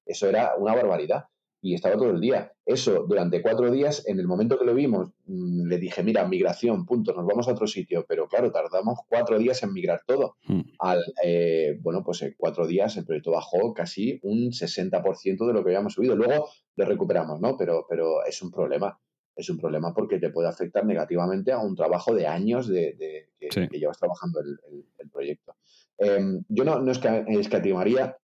eso 0.05 0.29
era 0.29 0.55
una 0.57 0.75
barbaridad. 0.75 1.25
Y 1.61 1.73
estaba 1.73 1.95
todo 1.95 2.11
el 2.11 2.21
día. 2.21 2.53
Eso, 2.65 3.05
durante 3.07 3.41
cuatro 3.41 3.69
días, 3.71 4.07
en 4.07 4.19
el 4.19 4.27
momento 4.27 4.57
que 4.57 4.65
lo 4.65 4.73
vimos, 4.73 5.09
mm, 5.25 5.67
le 5.67 5.77
dije, 5.77 6.03
mira, 6.03 6.27
migración, 6.27 6.85
punto, 6.85 7.13
nos 7.13 7.25
vamos 7.25 7.47
a 7.47 7.51
otro 7.51 7.67
sitio, 7.67 8.05
pero 8.07 8.27
claro, 8.27 8.51
tardamos 8.51 8.99
cuatro 9.07 9.37
días 9.37 9.61
en 9.63 9.73
migrar 9.73 10.01
todo. 10.05 10.37
Hmm. 10.45 10.61
Al, 10.79 11.03
eh, 11.23 11.77
bueno, 11.81 12.03
pues 12.03 12.21
en 12.21 12.35
cuatro 12.37 12.65
días 12.65 12.95
el 12.97 13.05
proyecto 13.05 13.31
bajó 13.31 13.73
casi 13.73 14.19
un 14.23 14.51
60% 14.51 15.47
de 15.47 15.53
lo 15.53 15.63
que 15.63 15.69
habíamos 15.69 15.93
subido. 15.93 16.15
Luego 16.15 16.49
lo 16.75 16.85
recuperamos, 16.85 17.41
¿no? 17.41 17.57
Pero, 17.57 17.85
pero 17.89 18.25
es 18.25 18.41
un 18.41 18.51
problema. 18.51 18.97
Es 19.35 19.49
un 19.49 19.57
problema 19.57 19.93
porque 19.93 20.19
te 20.19 20.31
puede 20.31 20.49
afectar 20.49 20.85
negativamente 20.85 21.53
a 21.53 21.59
un 21.59 21.73
trabajo 21.73 22.13
de 22.13 22.27
años 22.27 22.67
de, 22.67 23.29
que, 23.39 23.79
llevas 23.79 23.97
trabajando 23.97 24.41
el, 24.41 25.09
proyecto. 25.09 25.55
Em, 25.97 26.43
yo 26.49 26.65
no, 26.65 26.81
no 26.81 26.91
escatimaría, 26.91 28.17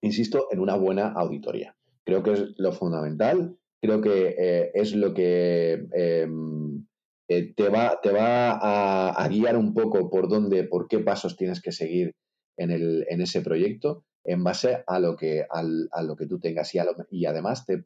insisto, 0.00 0.48
en 0.50 0.58
una 0.58 0.74
buena 0.74 1.12
auditoría. 1.12 1.76
Creo 2.04 2.22
que 2.22 2.32
es 2.32 2.54
lo 2.58 2.72
fundamental, 2.72 3.56
creo 3.80 4.00
que 4.00 4.34
eh, 4.38 4.70
es 4.74 4.94
lo 4.94 5.14
que 5.14 5.86
em, 5.92 6.86
eh, 7.28 7.54
te 7.54 7.68
va, 7.68 8.00
te 8.02 8.10
va 8.12 9.10
a, 9.10 9.28
guiar 9.28 9.56
un 9.56 9.74
poco 9.74 10.10
por 10.10 10.28
dónde, 10.28 10.64
por 10.64 10.88
qué 10.88 10.98
pasos 10.98 11.36
tienes 11.36 11.60
que 11.62 11.72
seguir 11.72 12.14
en, 12.58 12.70
el, 12.70 13.06
en 13.08 13.20
ese 13.20 13.40
proyecto 13.40 14.04
en 14.24 14.44
base 14.44 14.84
a 14.86 15.00
lo 15.00 15.16
que, 15.16 15.46
a 15.50 16.02
lo 16.02 16.16
que 16.16 16.26
tú 16.26 16.38
tengas 16.38 16.74
y, 16.74 17.26
además 17.26 17.66
te, 17.66 17.82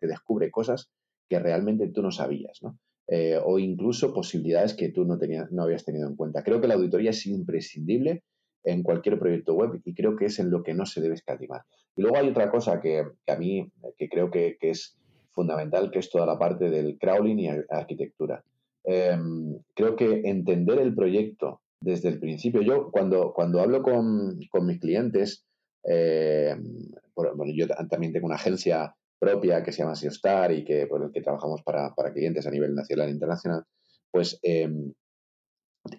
descubre 0.00 0.50
cosas 0.50 0.90
que 1.28 1.38
realmente 1.38 1.88
tú 1.88 2.02
no 2.02 2.10
sabías, 2.10 2.58
¿no? 2.62 2.78
Eh, 3.10 3.38
o 3.42 3.58
incluso 3.58 4.12
posibilidades 4.12 4.74
que 4.74 4.90
tú 4.90 5.06
no, 5.06 5.16
tenías, 5.18 5.50
no 5.50 5.62
habías 5.62 5.84
tenido 5.84 6.06
en 6.06 6.14
cuenta. 6.14 6.42
Creo 6.42 6.60
que 6.60 6.68
la 6.68 6.74
auditoría 6.74 7.10
es 7.10 7.24
imprescindible 7.24 8.22
en 8.64 8.82
cualquier 8.82 9.18
proyecto 9.18 9.54
web 9.54 9.80
y 9.84 9.94
creo 9.94 10.16
que 10.16 10.26
es 10.26 10.38
en 10.38 10.50
lo 10.50 10.62
que 10.62 10.74
no 10.74 10.86
se 10.86 11.00
debe 11.00 11.14
escatimar. 11.14 11.62
Y 11.96 12.02
luego 12.02 12.16
hay 12.16 12.28
otra 12.28 12.50
cosa 12.50 12.80
que, 12.80 13.04
a 13.26 13.36
mí 13.36 13.70
que 13.96 14.08
creo 14.08 14.30
que, 14.30 14.56
es 14.60 14.96
fundamental, 15.32 15.90
que 15.90 16.00
es 16.00 16.10
toda 16.10 16.26
la 16.26 16.38
parte 16.38 16.70
del 16.70 16.98
crawling 16.98 17.38
y 17.38 17.48
arquitectura. 17.70 18.42
Em, 18.84 19.58
creo 19.74 19.96
que 19.96 20.22
entender 20.24 20.78
el 20.78 20.94
proyecto 20.94 21.60
desde 21.80 22.08
el 22.08 22.18
principio, 22.18 22.62
yo 22.62 22.90
cuando, 22.90 23.32
cuando 23.32 23.60
hablo 23.60 23.82
con, 23.82 24.36
mis 24.36 24.80
clientes, 24.80 25.44
em, 25.84 26.90
bueno, 27.14 27.34
yo 27.54 27.66
también 27.88 28.12
tengo 28.12 28.26
una 28.26 28.36
agencia 28.36 28.94
propia 29.18 29.62
que 29.62 29.72
se 29.72 29.82
llama 29.82 29.96
SEOstar 29.96 30.52
y 30.52 30.64
que, 30.64 30.86
por 30.86 31.02
el 31.02 31.12
que 31.12 31.20
trabajamos 31.20 31.62
para, 31.62 31.92
clientes 32.12 32.46
a 32.46 32.50
nivel 32.50 32.74
nacional 32.74 33.08
e 33.08 33.12
internacional, 33.12 33.64
pues 34.10 34.38
em, 34.42 34.92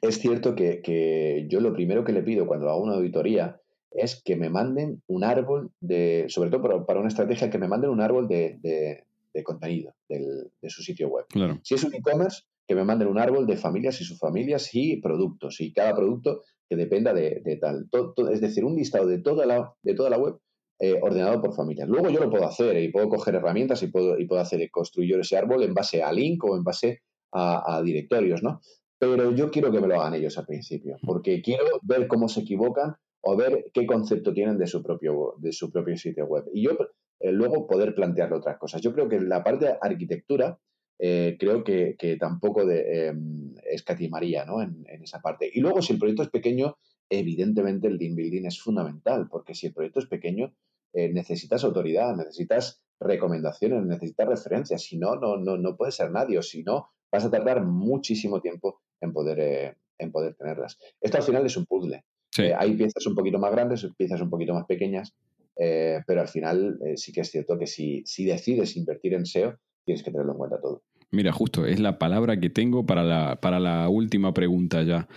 es 0.02 0.20
cierto 0.20 0.56
que, 0.56 1.48
yo 1.50 1.60
lo 1.62 1.74
primero 1.74 2.04
que 2.04 2.14
le 2.14 2.24
pido 2.24 2.48
cuando 2.48 2.70
hago 2.70 2.84
una 2.84 2.96
auditoría 2.96 3.60
es 3.92 4.22
que 4.24 4.36
me 4.36 4.50
manden 4.50 5.02
un 5.08 5.24
árbol 5.24 5.72
de, 5.80 6.26
sobre 6.30 6.50
todo 6.50 6.86
para, 6.86 7.00
una 7.00 7.10
estrategia, 7.10 7.50
que 7.50 7.58
me 7.58 7.68
manden 7.68 7.90
un 7.90 8.02
árbol 8.02 8.28
de, 8.28 9.04
contenido 9.44 9.94
de 10.08 10.70
su 10.70 10.84
sitio 10.84 11.08
web. 11.08 11.26
Si 11.64 11.76
es 11.76 11.84
un 11.84 11.96
e-commerce, 11.96 12.44
que 12.68 12.76
me 12.76 12.84
manden 12.84 13.08
un 13.08 13.18
árbol 13.18 13.48
de 13.48 13.58
familias 13.58 14.00
y 14.00 14.04
subfamilias 14.04 14.70
y 14.76 14.98
productos, 14.98 15.60
y 15.60 15.74
cada 15.74 15.96
producto 15.96 16.44
que 16.70 16.76
dependa 16.76 17.16
de, 17.16 17.58
tal. 17.60 17.90
es 18.32 18.42
decir, 18.42 18.64
un 18.64 18.76
listado 18.76 19.08
de 19.08 19.18
toda 19.18 19.48
la, 19.48 19.74
de 19.82 19.96
toda 19.96 20.12
la 20.12 20.20
web 20.20 20.36
eh, 20.80 21.00
ordenado 21.02 21.42
por 21.42 21.56
familias. 21.56 21.90
Luego 21.90 22.10
yo 22.10 22.20
lo 22.20 22.30
puedo 22.30 22.46
hacer 22.46 22.78
y 22.78 22.92
puedo 22.92 23.10
coger 23.10 23.34
herramientas 23.34 23.82
y 23.82 23.88
puedo, 23.88 24.20
y 24.20 24.28
puedo 24.28 24.40
hacer 24.40 24.70
construir 24.70 25.20
ese 25.20 25.36
árbol 25.36 25.64
en 25.64 25.74
base 25.74 26.04
a 26.04 26.14
link 26.14 26.44
o 26.46 26.56
en 26.56 26.64
base 26.64 27.02
a, 27.32 27.78
a 27.78 27.82
directorios, 27.82 28.44
¿no? 28.44 28.62
Pero 29.00 29.34
yo 29.34 29.50
quiero 29.50 29.72
que 29.72 29.80
me 29.80 29.88
lo 29.88 30.00
hagan 30.00 30.14
ellos 30.14 30.38
al 30.38 30.46
principio, 30.46 30.98
porque 31.06 31.42
quiero 31.42 31.64
ver 31.82 32.08
cómo 32.08 32.28
se 32.28 32.42
equivocan 32.42 32.96
o 33.22 33.36
ver 33.36 33.72
qué 33.74 33.86
concepto 33.86 34.34
tienen 34.34 34.58
de 34.58 34.68
su 34.68 34.84
propio, 34.84 35.36
de 35.40 35.52
su 35.54 35.72
propio 35.72 35.98
sitio 35.98 36.26
web. 36.26 36.46
Y 36.54 36.64
yo 36.64 36.72
eh, 37.20 37.32
luego 37.32 37.68
poder 37.68 37.96
plantearle 37.96 38.38
otras 38.38 38.58
cosas. 38.58 38.82
Yo 38.82 38.94
creo 38.94 39.08
que 39.08 39.20
la 39.20 39.44
parte 39.44 39.66
de 39.66 39.78
arquitectura, 39.82 40.60
eh, 41.00 41.38
creo 41.40 41.64
que, 41.64 41.96
tampoco 42.20 42.66
de, 42.66 43.08
em, 43.08 43.56
escatimaría 43.70 44.46
¿no? 44.46 44.62
en, 44.62 44.86
esa 45.02 45.22
parte. 45.22 45.50
Y 45.54 45.60
luego, 45.62 45.82
si 45.82 45.94
el 45.94 46.00
proyecto 46.00 46.24
es 46.24 46.30
pequeño, 46.30 46.78
evidentemente 47.10 47.88
el 47.88 47.98
team 47.98 48.16
building 48.16 48.46
es 48.46 48.62
fundamental, 48.62 49.28
porque 49.30 49.56
si 49.56 49.68
el 49.68 49.74
proyecto 49.74 50.00
es 50.00 50.08
pequeño, 50.08 50.54
eh, 50.94 51.12
necesitas 51.12 51.64
autoridad, 51.64 52.16
necesitas 52.16 52.82
recomendaciones, 53.00 53.86
necesitas 53.86 54.28
referencias. 54.28 54.84
Si 54.84 54.98
no, 54.98 55.16
no, 55.16 55.38
no, 55.38 55.58
no 55.58 55.76
puede 55.78 55.92
ser 55.92 56.12
nadie. 56.12 56.38
O 56.38 56.42
si 56.42 56.64
no, 56.64 56.90
vas 57.12 57.26
a 57.26 57.32
tardar 57.32 57.64
muchísimo 57.64 58.42
tiempo 58.42 58.82
en 59.02 59.14
poder, 59.14 59.40
eh, 59.40 59.76
en 59.98 60.12
poder 60.12 60.36
tenerlas. 60.36 60.78
Esto 61.02 61.18
al 61.18 61.24
final 61.24 61.46
es 61.46 61.58
un 61.58 61.66
puzzle. 61.66 62.04
Eh, 62.38 62.54
hay 62.58 62.76
piezas 62.76 63.06
un 63.08 63.16
poquito 63.16 63.40
más 63.40 63.52
grandes, 63.52 63.88
piezas 63.98 64.22
un 64.22 64.30
poquito 64.30 64.54
más 64.54 64.66
pequeñas, 64.66 65.14
eh, 65.58 66.00
pero 66.06 66.22
al 66.22 66.28
final 66.28 66.80
sí 66.96 67.12
que 67.12 67.22
es 67.22 67.32
cierto 67.32 67.58
que 67.58 67.68
si, 67.68 68.04
si 68.06 68.24
decides 68.24 68.78
invertir 68.78 69.14
en 69.14 69.26
SEO, 69.26 69.58
tienes 69.84 70.04
que 70.04 70.12
tenerlo 70.12 70.34
en 70.34 70.38
cuenta 70.38 70.62
todo. 70.62 70.84
Mira, 71.12 71.32
justo, 71.32 71.66
es 71.66 71.80
la 71.80 71.98
palabra 71.98 72.40
que 72.40 72.50
tengo 72.50 72.86
para 72.86 73.04
la, 73.04 73.40
para 73.42 73.60
la 73.60 73.90
última 73.90 74.34
pregunta 74.34 74.84
ya. 74.84 75.08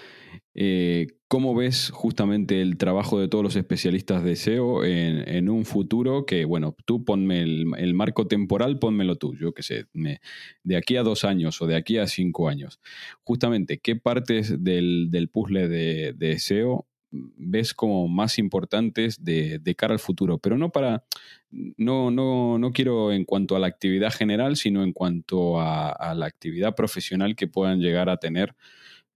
Eh, 0.55 1.07
¿Cómo 1.29 1.55
ves 1.55 1.91
justamente 1.91 2.61
el 2.61 2.77
trabajo 2.77 3.19
de 3.19 3.27
todos 3.27 3.43
los 3.43 3.57
especialistas 3.57 4.23
de 4.23 4.37
SEO 4.37 4.85
en, 4.85 5.49
un 5.49 5.65
futuro 5.65 6.27
que, 6.27 6.45
bueno, 6.45 6.77
tú 6.85 7.07
ponme 7.07 7.41
el, 7.41 7.95
marco 7.95 8.27
temporal, 8.27 8.79
ponmelo 8.79 9.17
tú, 9.17 9.35
yo 9.35 9.55
qué 9.55 9.63
sé, 9.63 9.87
de 9.95 10.77
aquí 10.77 10.97
a 10.97 11.03
dos 11.03 11.25
años 11.25 11.63
o 11.63 11.67
de 11.67 11.77
aquí 11.77 11.97
a 11.97 12.07
cinco 12.07 12.51
años? 12.51 12.81
Justamente, 13.25 13.79
¿qué 13.79 13.97
partes 13.97 14.63
del, 14.63 15.31
puzzle 15.33 15.69
de, 15.69 16.39
SEO 16.39 16.87
ves 17.11 17.73
como 17.73 18.09
más 18.09 18.39
importantes 18.39 19.25
de, 19.25 19.75
cara 19.75 19.95
al 19.95 20.01
futuro? 20.01 20.37
Pero 20.37 20.59
no 20.59 20.69
para, 20.69 21.03
no, 21.51 22.11
no, 22.11 22.59
no 22.59 22.73
quiero 22.73 23.11
en 23.11 23.25
cuanto 23.25 23.57
a 23.57 23.59
la 23.59 23.69
actividad 23.69 24.13
general, 24.13 24.57
sino 24.57 24.85
en 24.85 24.93
cuanto 24.93 25.59
a 25.59 26.15
la 26.15 26.27
actividad 26.27 26.75
profesional 26.75 27.37
que 27.37 27.49
puedan 27.49 27.81
llegar 27.81 28.11
a 28.11 28.19
tener 28.19 28.55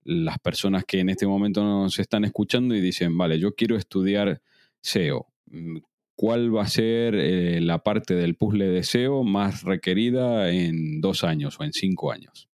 las 0.07 0.39
personas 0.39 0.85
que 0.85 1.01
en 1.01 1.09
este 1.09 1.27
momento 1.27 1.65
nos 1.65 1.99
están 1.99 2.25
escuchando 2.25 2.75
y 2.75 2.81
dicen, 2.81 3.17
vale, 3.19 3.39
yo 3.39 3.55
quiero 3.55 3.77
estudiar 3.77 4.41
SEO. 4.81 5.27
Mm, 5.47 5.79
¿Cuál 6.15 6.55
va 6.55 6.63
a 6.63 6.69
ser 6.69 7.15
eh, 7.15 7.61
la 7.61 7.83
parte 7.83 8.15
del 8.15 8.37
puzzle 8.37 8.69
de 8.69 8.83
SEO 8.85 9.23
más 9.23 9.65
requerida 9.65 10.51
en 10.51 11.01
dos 11.01 11.25
años 11.25 11.59
o 11.61 11.65
en 11.65 11.73
cinco 11.73 12.11
años? 12.11 12.49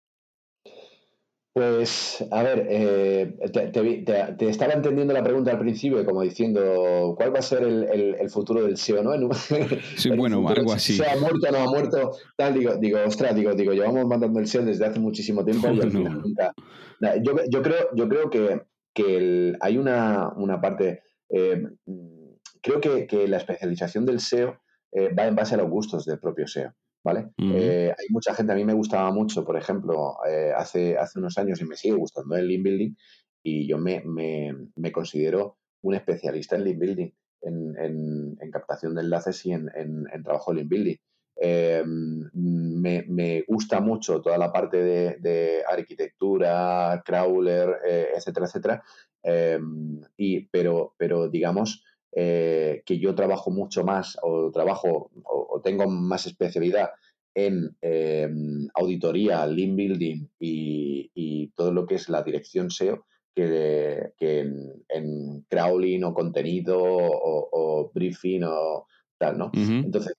Pues, 1.52 2.24
a 2.30 2.44
ver, 2.44 2.68
eh, 2.70 3.36
te, 3.52 4.50
estaba 4.50 4.74
entendiendo 4.74 5.14
la 5.14 5.24
pregunta 5.24 5.52
al 5.52 5.60
principio, 5.60 6.06
como 6.06 6.22
diciendo, 6.22 7.16
¿cuál 7.18 7.34
va 7.34 7.40
a 7.40 7.42
ser 7.42 7.64
el, 7.64 8.30
futuro 8.30 8.64
del 8.64 8.78
SEO, 8.78 9.04
no? 9.04 9.30
sí, 9.98 10.10
bueno, 10.12 10.48
algo 10.48 10.74
así. 10.74 10.94
¿Se 10.94 11.10
ha 11.10 11.18
muerto 11.18 11.48
o 11.50 11.52
no 11.52 11.58
ha 11.58 11.66
muerto? 11.66 12.12
Tal, 12.38 12.54
digo, 12.54 12.76
digo, 12.76 13.00
ostras, 13.06 13.36
digo, 13.36 13.54
digo, 13.56 13.74
llevamos 13.74 14.06
mandando 14.06 14.40
el 14.40 14.48
SEO 14.48 14.64
desde 14.64 14.86
hace 14.86 15.00
muchísimo 15.00 15.44
tiempo 15.44 15.70
y 15.72 15.80
al 15.82 15.92
final 15.92 16.22
nunca. 16.22 16.54
Yo, 17.24 17.36
yo, 17.50 17.62
creo, 17.64 17.90
yo 17.96 18.08
creo 18.08 18.30
que, 18.30 18.62
que 18.94 19.54
hay 19.60 19.78
una, 19.78 20.30
una 20.36 20.62
parte. 20.62 21.02
Eh, 21.30 21.64
creo 22.62 22.80
que, 22.80 23.08
que, 23.08 23.28
la 23.28 23.38
especialización 23.38 24.06
del 24.06 24.20
SEO 24.20 24.62
eh, 24.92 25.14
va 25.14 25.26
en 25.26 25.36
base 25.36 25.56
a 25.56 25.58
los 25.58 25.70
gustos 25.70 26.06
del 26.06 26.20
propio 26.20 26.48
SEO. 26.48 26.74
¿Vale? 27.04 27.30
Eh, 27.38 27.94
hay 27.98 28.06
mucha 28.10 28.34
gente, 28.34 28.52
a 28.52 28.56
mí 28.56 28.66
me 28.66 28.74
gustaba 28.74 29.12
mucho, 29.12 29.46
por 29.46 29.58
ejemplo, 29.58 30.18
eh, 30.28 30.52
hace, 30.56 30.98
hace 30.98 31.20
unos 31.20 31.38
años 31.38 31.62
y 31.62 31.66
me 31.66 31.76
sigue 31.76 31.96
gustando 31.96 32.36
el 32.36 32.48
lean 32.48 32.64
building 32.64 32.96
y 33.44 33.68
yo 33.68 33.78
me, 33.78 34.04
me, 34.06 34.92
considero 34.92 35.58
un 35.82 35.96
especialista 35.96 36.56
en 36.56 36.64
lean 36.66 36.80
building, 36.80 37.10
en, 37.42 38.38
en, 38.40 38.52
captación 38.52 38.96
de 38.96 39.02
enlaces 39.02 39.46
y 39.46 39.54
en, 39.54 39.70
trabajo 40.24 40.54
lean 40.54 40.68
building. 40.68 40.98
Eh, 41.42 41.84
me, 41.86 43.06
me, 43.08 43.46
gusta 43.48 43.80
mucho 43.80 44.22
toda 44.22 44.38
la 44.38 44.52
parte 44.52 44.78
de, 44.78 45.18
de 45.20 45.64
arquitectura, 45.66 47.02
crawler, 47.06 47.78
etcétera, 48.14 48.46
etcétera. 48.46 48.84
y, 50.18 50.48
pero, 50.48 50.96
pero 50.98 51.30
digamos, 51.30 51.86
eh, 52.12 52.82
que 52.86 52.98
yo 52.98 53.14
trabajo 53.14 53.52
mucho 53.52 53.84
más 53.84 54.18
o 54.24 54.50
trabajo 54.52 55.12
o, 55.26 55.62
tengo 55.64 55.88
más 55.88 56.26
especialidad 56.26 56.90
en 57.36 57.76
em, 57.82 58.68
auditoría, 58.74 59.46
lean 59.46 59.76
building 59.76 60.28
y, 60.40 61.52
todo 61.56 61.74
lo 61.74 61.86
que 61.86 61.96
es 61.96 62.08
la 62.08 62.24
dirección 62.24 62.72
SEO 62.72 63.06
que, 63.36 64.14
en, 64.20 65.46
crawling 65.50 66.04
o 66.04 66.14
contenido 66.14 66.78
o, 66.82 67.92
briefing 67.94 68.44
o 68.46 68.88
tal, 69.18 69.38
¿no? 69.38 69.52
Entonces, 69.54 70.14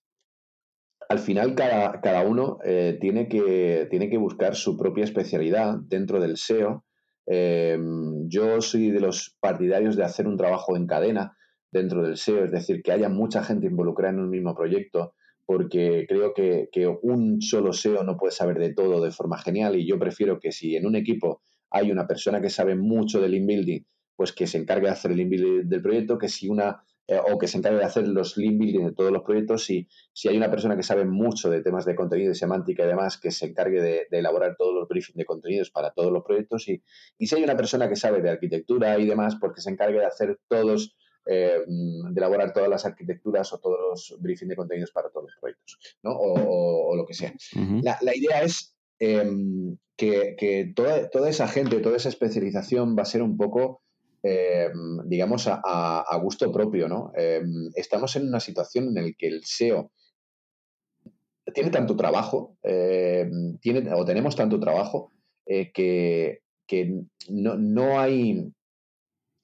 al 1.09 1.19
final 1.19 1.55
cada, 1.55 2.01
cada 2.01 2.23
uno 2.23 2.59
eh, 2.63 2.99
tiene, 3.01 3.29
que, 3.29 3.89
tiene 3.91 4.11
que 4.11 4.19
buscar 4.19 4.55
su 4.55 4.77
propia 4.77 5.05
especialidad 5.05 5.79
dentro 5.81 6.21
del 6.21 6.37
SEO. 6.37 6.85
Yo 7.27 8.61
soy 8.61 8.91
de 8.91 9.01
los 9.01 9.37
partidarios 9.41 9.97
de 9.97 10.05
hacer 10.05 10.27
un 10.27 10.37
trabajo 10.37 10.77
en 10.77 10.87
cadena 10.87 11.37
dentro 11.71 12.03
del 12.03 12.17
SEO, 12.17 12.45
es 12.45 12.51
decir, 12.51 12.83
que 12.83 12.93
haya 12.93 13.09
mucha 13.09 13.43
gente 13.45 13.67
involucrada 13.67 14.15
en 14.15 14.21
un 14.21 14.31
mismo 14.31 14.55
proyecto, 14.55 15.15
porque 15.47 16.07
creo 16.09 16.33
que, 16.35 16.69
un 17.03 17.41
solo 17.43 17.73
SEO 17.73 18.05
no 18.05 18.17
puede 18.17 18.33
saber 18.33 18.59
de 18.59 18.75
todo 18.75 19.03
de 19.03 19.11
forma 19.11 19.39
genial 19.39 19.77
y 19.77 19.87
yo 19.87 19.99
prefiero 19.99 20.39
que 20.39 20.53
si 20.53 20.77
en 20.77 20.87
un 20.87 20.97
equipo 20.97 21.43
hay 21.71 21.91
una 21.91 22.07
persona 22.07 22.41
que 22.41 22.51
sabe 22.51 22.77
mucho 22.77 23.21
del 23.21 23.35
inbuilding, 23.35 23.85
pues 24.17 24.33
que 24.33 24.47
se 24.47 24.59
encargue 24.59 24.87
de 24.87 24.93
hacer 24.93 25.13
el 25.13 25.21
inbuilding 25.21 25.69
del 25.69 25.83
proyecto, 25.83 26.19
que 26.19 26.29
si 26.29 26.49
una 26.49 26.83
eh, 27.11 27.19
o 27.19 27.39
que 27.39 27.49
se 27.49 27.59
encargue 27.59 27.79
de 27.79 27.85
hacer 27.85 28.07
los 28.07 28.37
link 28.37 28.57
building 28.57 28.85
de 28.85 28.93
todos 28.93 29.11
los 29.11 29.25
proyectos, 29.25 29.65
si, 29.65 29.89
si 30.13 30.29
hay 30.29 30.37
una 30.37 30.49
persona 30.49 30.77
que 30.77 30.85
sabe 30.85 31.05
mucho 31.05 31.51
de 31.51 31.61
temas 31.61 31.85
de 31.85 31.97
contenido 31.97 32.31
y 32.31 32.37
semántica 32.37 32.85
y 32.85 32.87
demás, 32.87 33.19
que 33.19 33.33
se 33.33 33.47
encargue 33.47 33.83
de, 33.83 34.07
elaborar 34.13 34.55
todos 34.57 34.73
los 34.73 34.87
briefings 34.87 35.17
de 35.17 35.25
contenidos 35.25 35.73
para 35.73 35.91
todos 35.91 36.13
los 36.13 36.23
proyectos, 36.23 36.69
y, 36.69 36.85
y 37.19 37.27
si 37.27 37.35
hay 37.35 37.43
una 37.43 37.57
persona 37.57 37.89
que 37.89 37.97
sabe 37.97 38.23
de 38.23 38.31
arquitectura 38.31 38.97
y 39.01 39.07
demás, 39.07 39.35
porque 39.41 39.61
se 39.61 39.71
encargue 39.71 39.99
de 39.99 40.07
hacer 40.07 40.39
todos 40.47 40.95
eh, 41.27 41.61
de 41.67 42.21
elaborar 42.21 42.53
todas 42.53 42.69
las 42.69 42.85
arquitecturas 42.85 43.53
o 43.53 43.59
todos 43.59 43.79
los 44.11 44.21
briefings 44.21 44.49
de 44.49 44.57
contenidos 44.57 44.91
para 44.91 45.11
todos 45.11 45.27
los 45.27 45.37
proyectos, 45.41 45.79
¿no? 46.03 46.13
o, 46.13 46.97
lo 46.97 47.07
que 47.07 47.15
sea. 47.15 47.33
la, 47.83 47.99
la, 48.01 48.17
idea 48.17 48.43
es 48.43 48.75
em, 48.99 49.77
que, 49.97 50.35
que 50.37 50.73
toda, 50.75 51.09
toda, 51.11 51.29
esa 51.29 51.49
gente, 51.49 51.81
toda 51.81 51.97
esa 51.97 52.09
especialización 52.09 52.97
va 52.99 53.03
a 53.03 53.07
ser 53.07 53.23
un 53.23 53.37
poco, 53.37 53.83
em, 54.23 54.99
digamos, 55.07 55.47
a, 55.47 55.61
a, 56.01 56.17
gusto 56.19 56.51
propio, 56.53 56.89
¿no? 56.89 57.13
Em, 57.15 57.71
estamos 57.75 58.17
en 58.17 58.29
una 58.29 58.41
situación 58.41 58.89
en 58.89 58.95
la 59.07 59.13
que 59.17 59.29
el 59.29 59.45
SEO 59.45 59.93
tiene 61.55 61.71
tanto 61.71 61.97
trabajo, 61.97 62.57
tiene, 62.63 63.93
o 63.93 64.05
tenemos 64.05 64.37
tanto 64.37 64.61
trabajo, 64.61 65.13
eh, 65.53 65.73
que, 65.73 66.43
que 66.65 67.03
no, 67.29 67.57
no, 67.57 67.99
hay 67.99 68.53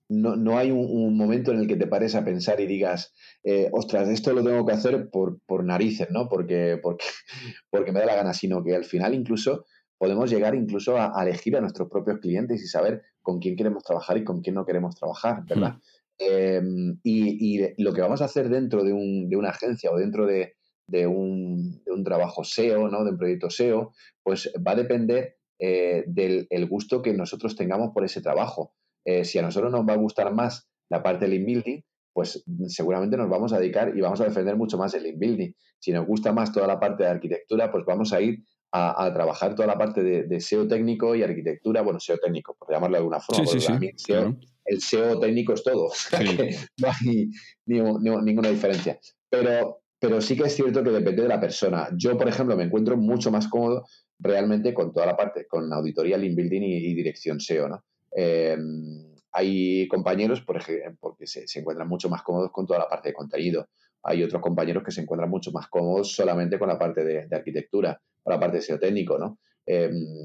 no, 0.08 0.36
no 0.36 0.58
hay 0.58 0.70
un, 0.70 1.16
momento 1.16 1.52
en 1.52 1.58
el 1.58 1.66
que 1.66 1.76
te 1.76 1.86
pares 1.86 2.14
a 2.14 2.24
pensar 2.24 2.60
y 2.60 2.66
digas, 2.66 3.12
eh, 3.42 3.68
ostras, 3.72 4.08
esto 4.08 4.32
lo 4.32 4.44
tengo 4.44 4.64
que 4.64 4.72
hacer 4.72 5.10
por, 5.10 5.40
por 5.46 5.64
narices, 5.64 6.08
¿no? 6.10 6.28
Porque, 6.28 6.78
porque, 6.82 7.04
porque 7.70 7.92
me 7.92 8.00
da 8.00 8.06
la 8.06 8.16
gana, 8.16 8.34
sino 8.34 8.62
que 8.62 8.74
al 8.74 8.84
final 8.84 9.14
incluso 9.14 9.64
podemos 9.98 10.30
llegar 10.30 10.54
incluso 10.54 10.96
a, 10.96 11.12
elegir 11.22 11.56
a 11.56 11.60
nuestros 11.60 11.88
propios 11.88 12.18
clientes 12.20 12.62
y 12.62 12.66
saber 12.66 13.02
con 13.22 13.40
quién 13.40 13.56
queremos 13.56 13.82
trabajar 13.82 14.18
y 14.18 14.24
con 14.24 14.42
quién 14.42 14.54
no 14.54 14.66
queremos 14.66 14.94
trabajar, 14.94 15.44
¿verdad? 15.46 15.74
Hmm. 15.74 15.80
Em, 16.18 16.98
y, 17.02 17.58
y, 17.58 17.82
lo 17.82 17.92
que 17.92 18.00
vamos 18.00 18.22
a 18.22 18.26
hacer 18.26 18.48
dentro 18.48 18.84
de, 18.84 18.92
un, 18.92 19.28
de 19.28 19.36
una 19.36 19.50
agencia 19.50 19.90
o 19.90 19.98
dentro 19.98 20.26
de, 20.26 20.54
de, 20.86 21.06
un, 21.06 21.82
de, 21.84 21.92
un, 21.92 22.04
trabajo 22.04 22.44
SEO, 22.44 22.88
¿no? 22.88 23.04
De 23.04 23.10
un 23.10 23.18
proyecto 23.18 23.50
SEO, 23.50 23.92
pues 24.22 24.50
va 24.66 24.72
a 24.72 24.76
depender 24.76 25.36
eh, 25.58 26.04
del 26.06 26.46
el 26.50 26.68
gusto 26.68 27.02
que 27.02 27.12
nosotros 27.12 27.56
tengamos 27.56 27.90
por 27.92 28.04
ese 28.04 28.20
trabajo. 28.20 28.74
Eh, 29.06 29.24
si 29.24 29.38
a 29.38 29.42
nosotros 29.42 29.72
nos 29.72 29.88
va 29.88 29.92
a 29.92 29.96
gustar 29.96 30.34
más 30.34 30.68
la 30.90 31.02
parte 31.02 31.24
del 31.26 31.34
inbuilding, 31.34 31.80
pues 32.12 32.42
seguramente 32.66 33.16
nos 33.16 33.30
vamos 33.30 33.52
a 33.52 33.58
dedicar 33.58 33.96
y 33.96 34.00
vamos 34.00 34.20
a 34.20 34.24
defender 34.24 34.56
mucho 34.56 34.76
más 34.76 34.94
el 34.94 35.06
inbuilding. 35.06 35.54
Si 35.78 35.92
nos 35.92 36.06
gusta 36.06 36.32
más 36.32 36.52
toda 36.52 36.66
la 36.66 36.80
parte 36.80 37.04
de 37.04 37.10
arquitectura, 37.10 37.70
pues 37.70 37.84
vamos 37.86 38.12
a 38.12 38.20
ir 38.20 38.42
a, 38.72 39.12
trabajar 39.14 39.54
toda 39.54 39.68
la 39.68 39.78
parte 39.78 40.02
de, 40.02 40.40
SEO 40.40 40.66
técnico 40.66 41.14
y 41.14 41.22
arquitectura, 41.22 41.82
bueno, 41.82 42.00
SEO 42.00 42.18
técnico, 42.18 42.54
por 42.58 42.70
llamarlo 42.70 42.96
de 42.96 42.98
alguna 42.98 43.20
forma. 43.20 43.46
Sí, 43.46 43.60
sí, 43.60 43.92
sí, 43.96 44.12
El 44.64 44.80
SEO 44.80 45.18
técnico 45.20 45.54
es 45.54 45.62
todo, 45.62 45.90
no 46.76 46.88
hay 46.88 47.30
ninguna 47.64 48.50
diferencia. 48.50 48.98
Pero, 49.30 49.82
pero 49.98 50.20
sí 50.20 50.36
que 50.36 50.44
es 50.44 50.54
cierto 50.54 50.82
que 50.82 50.90
depende 50.90 51.22
de 51.22 51.28
la 51.28 51.40
persona. 51.40 51.88
Yo, 51.96 52.18
por 52.18 52.28
ejemplo, 52.28 52.56
me 52.56 52.64
encuentro 52.64 52.96
mucho 52.96 53.30
más 53.30 53.48
cómodo 53.48 53.86
realmente 54.18 54.74
con 54.74 54.92
toda 54.92 55.06
la 55.06 55.16
parte, 55.16 55.46
con 55.46 55.72
auditoría, 55.72 56.18
link 56.18 56.36
building 56.36 56.62
y, 56.62 56.94
dirección 56.94 57.40
SEO, 57.40 57.68
¿no? 57.68 57.84
Em, 58.18 59.14
hay 59.32 59.86
compañeros, 59.88 60.40
por 60.40 60.56
ejemplo, 60.56 60.96
porque 60.98 61.26
se, 61.26 61.44
encuentran 61.60 61.86
mucho 61.86 62.08
más 62.08 62.22
cómodos 62.22 62.50
con 62.50 62.66
toda 62.66 62.78
la 62.78 62.88
parte 62.88 63.10
de 63.10 63.14
contenido. 63.14 63.68
Hay 64.04 64.22
otros 64.22 64.40
compañeros 64.40 64.82
que 64.82 64.90
se 64.90 65.02
encuentran 65.02 65.28
mucho 65.28 65.52
más 65.52 65.68
cómodos 65.68 66.12
solamente 66.12 66.58
con 66.58 66.68
la 66.68 66.78
parte 66.78 67.04
de, 67.04 67.28
arquitectura, 67.30 68.00
con 68.22 68.32
la 68.32 68.40
parte 68.40 68.56
de 68.56 68.62
SEO 68.62 68.78
técnico, 68.78 69.18
¿no? 69.18 69.38
Em, 69.66 70.06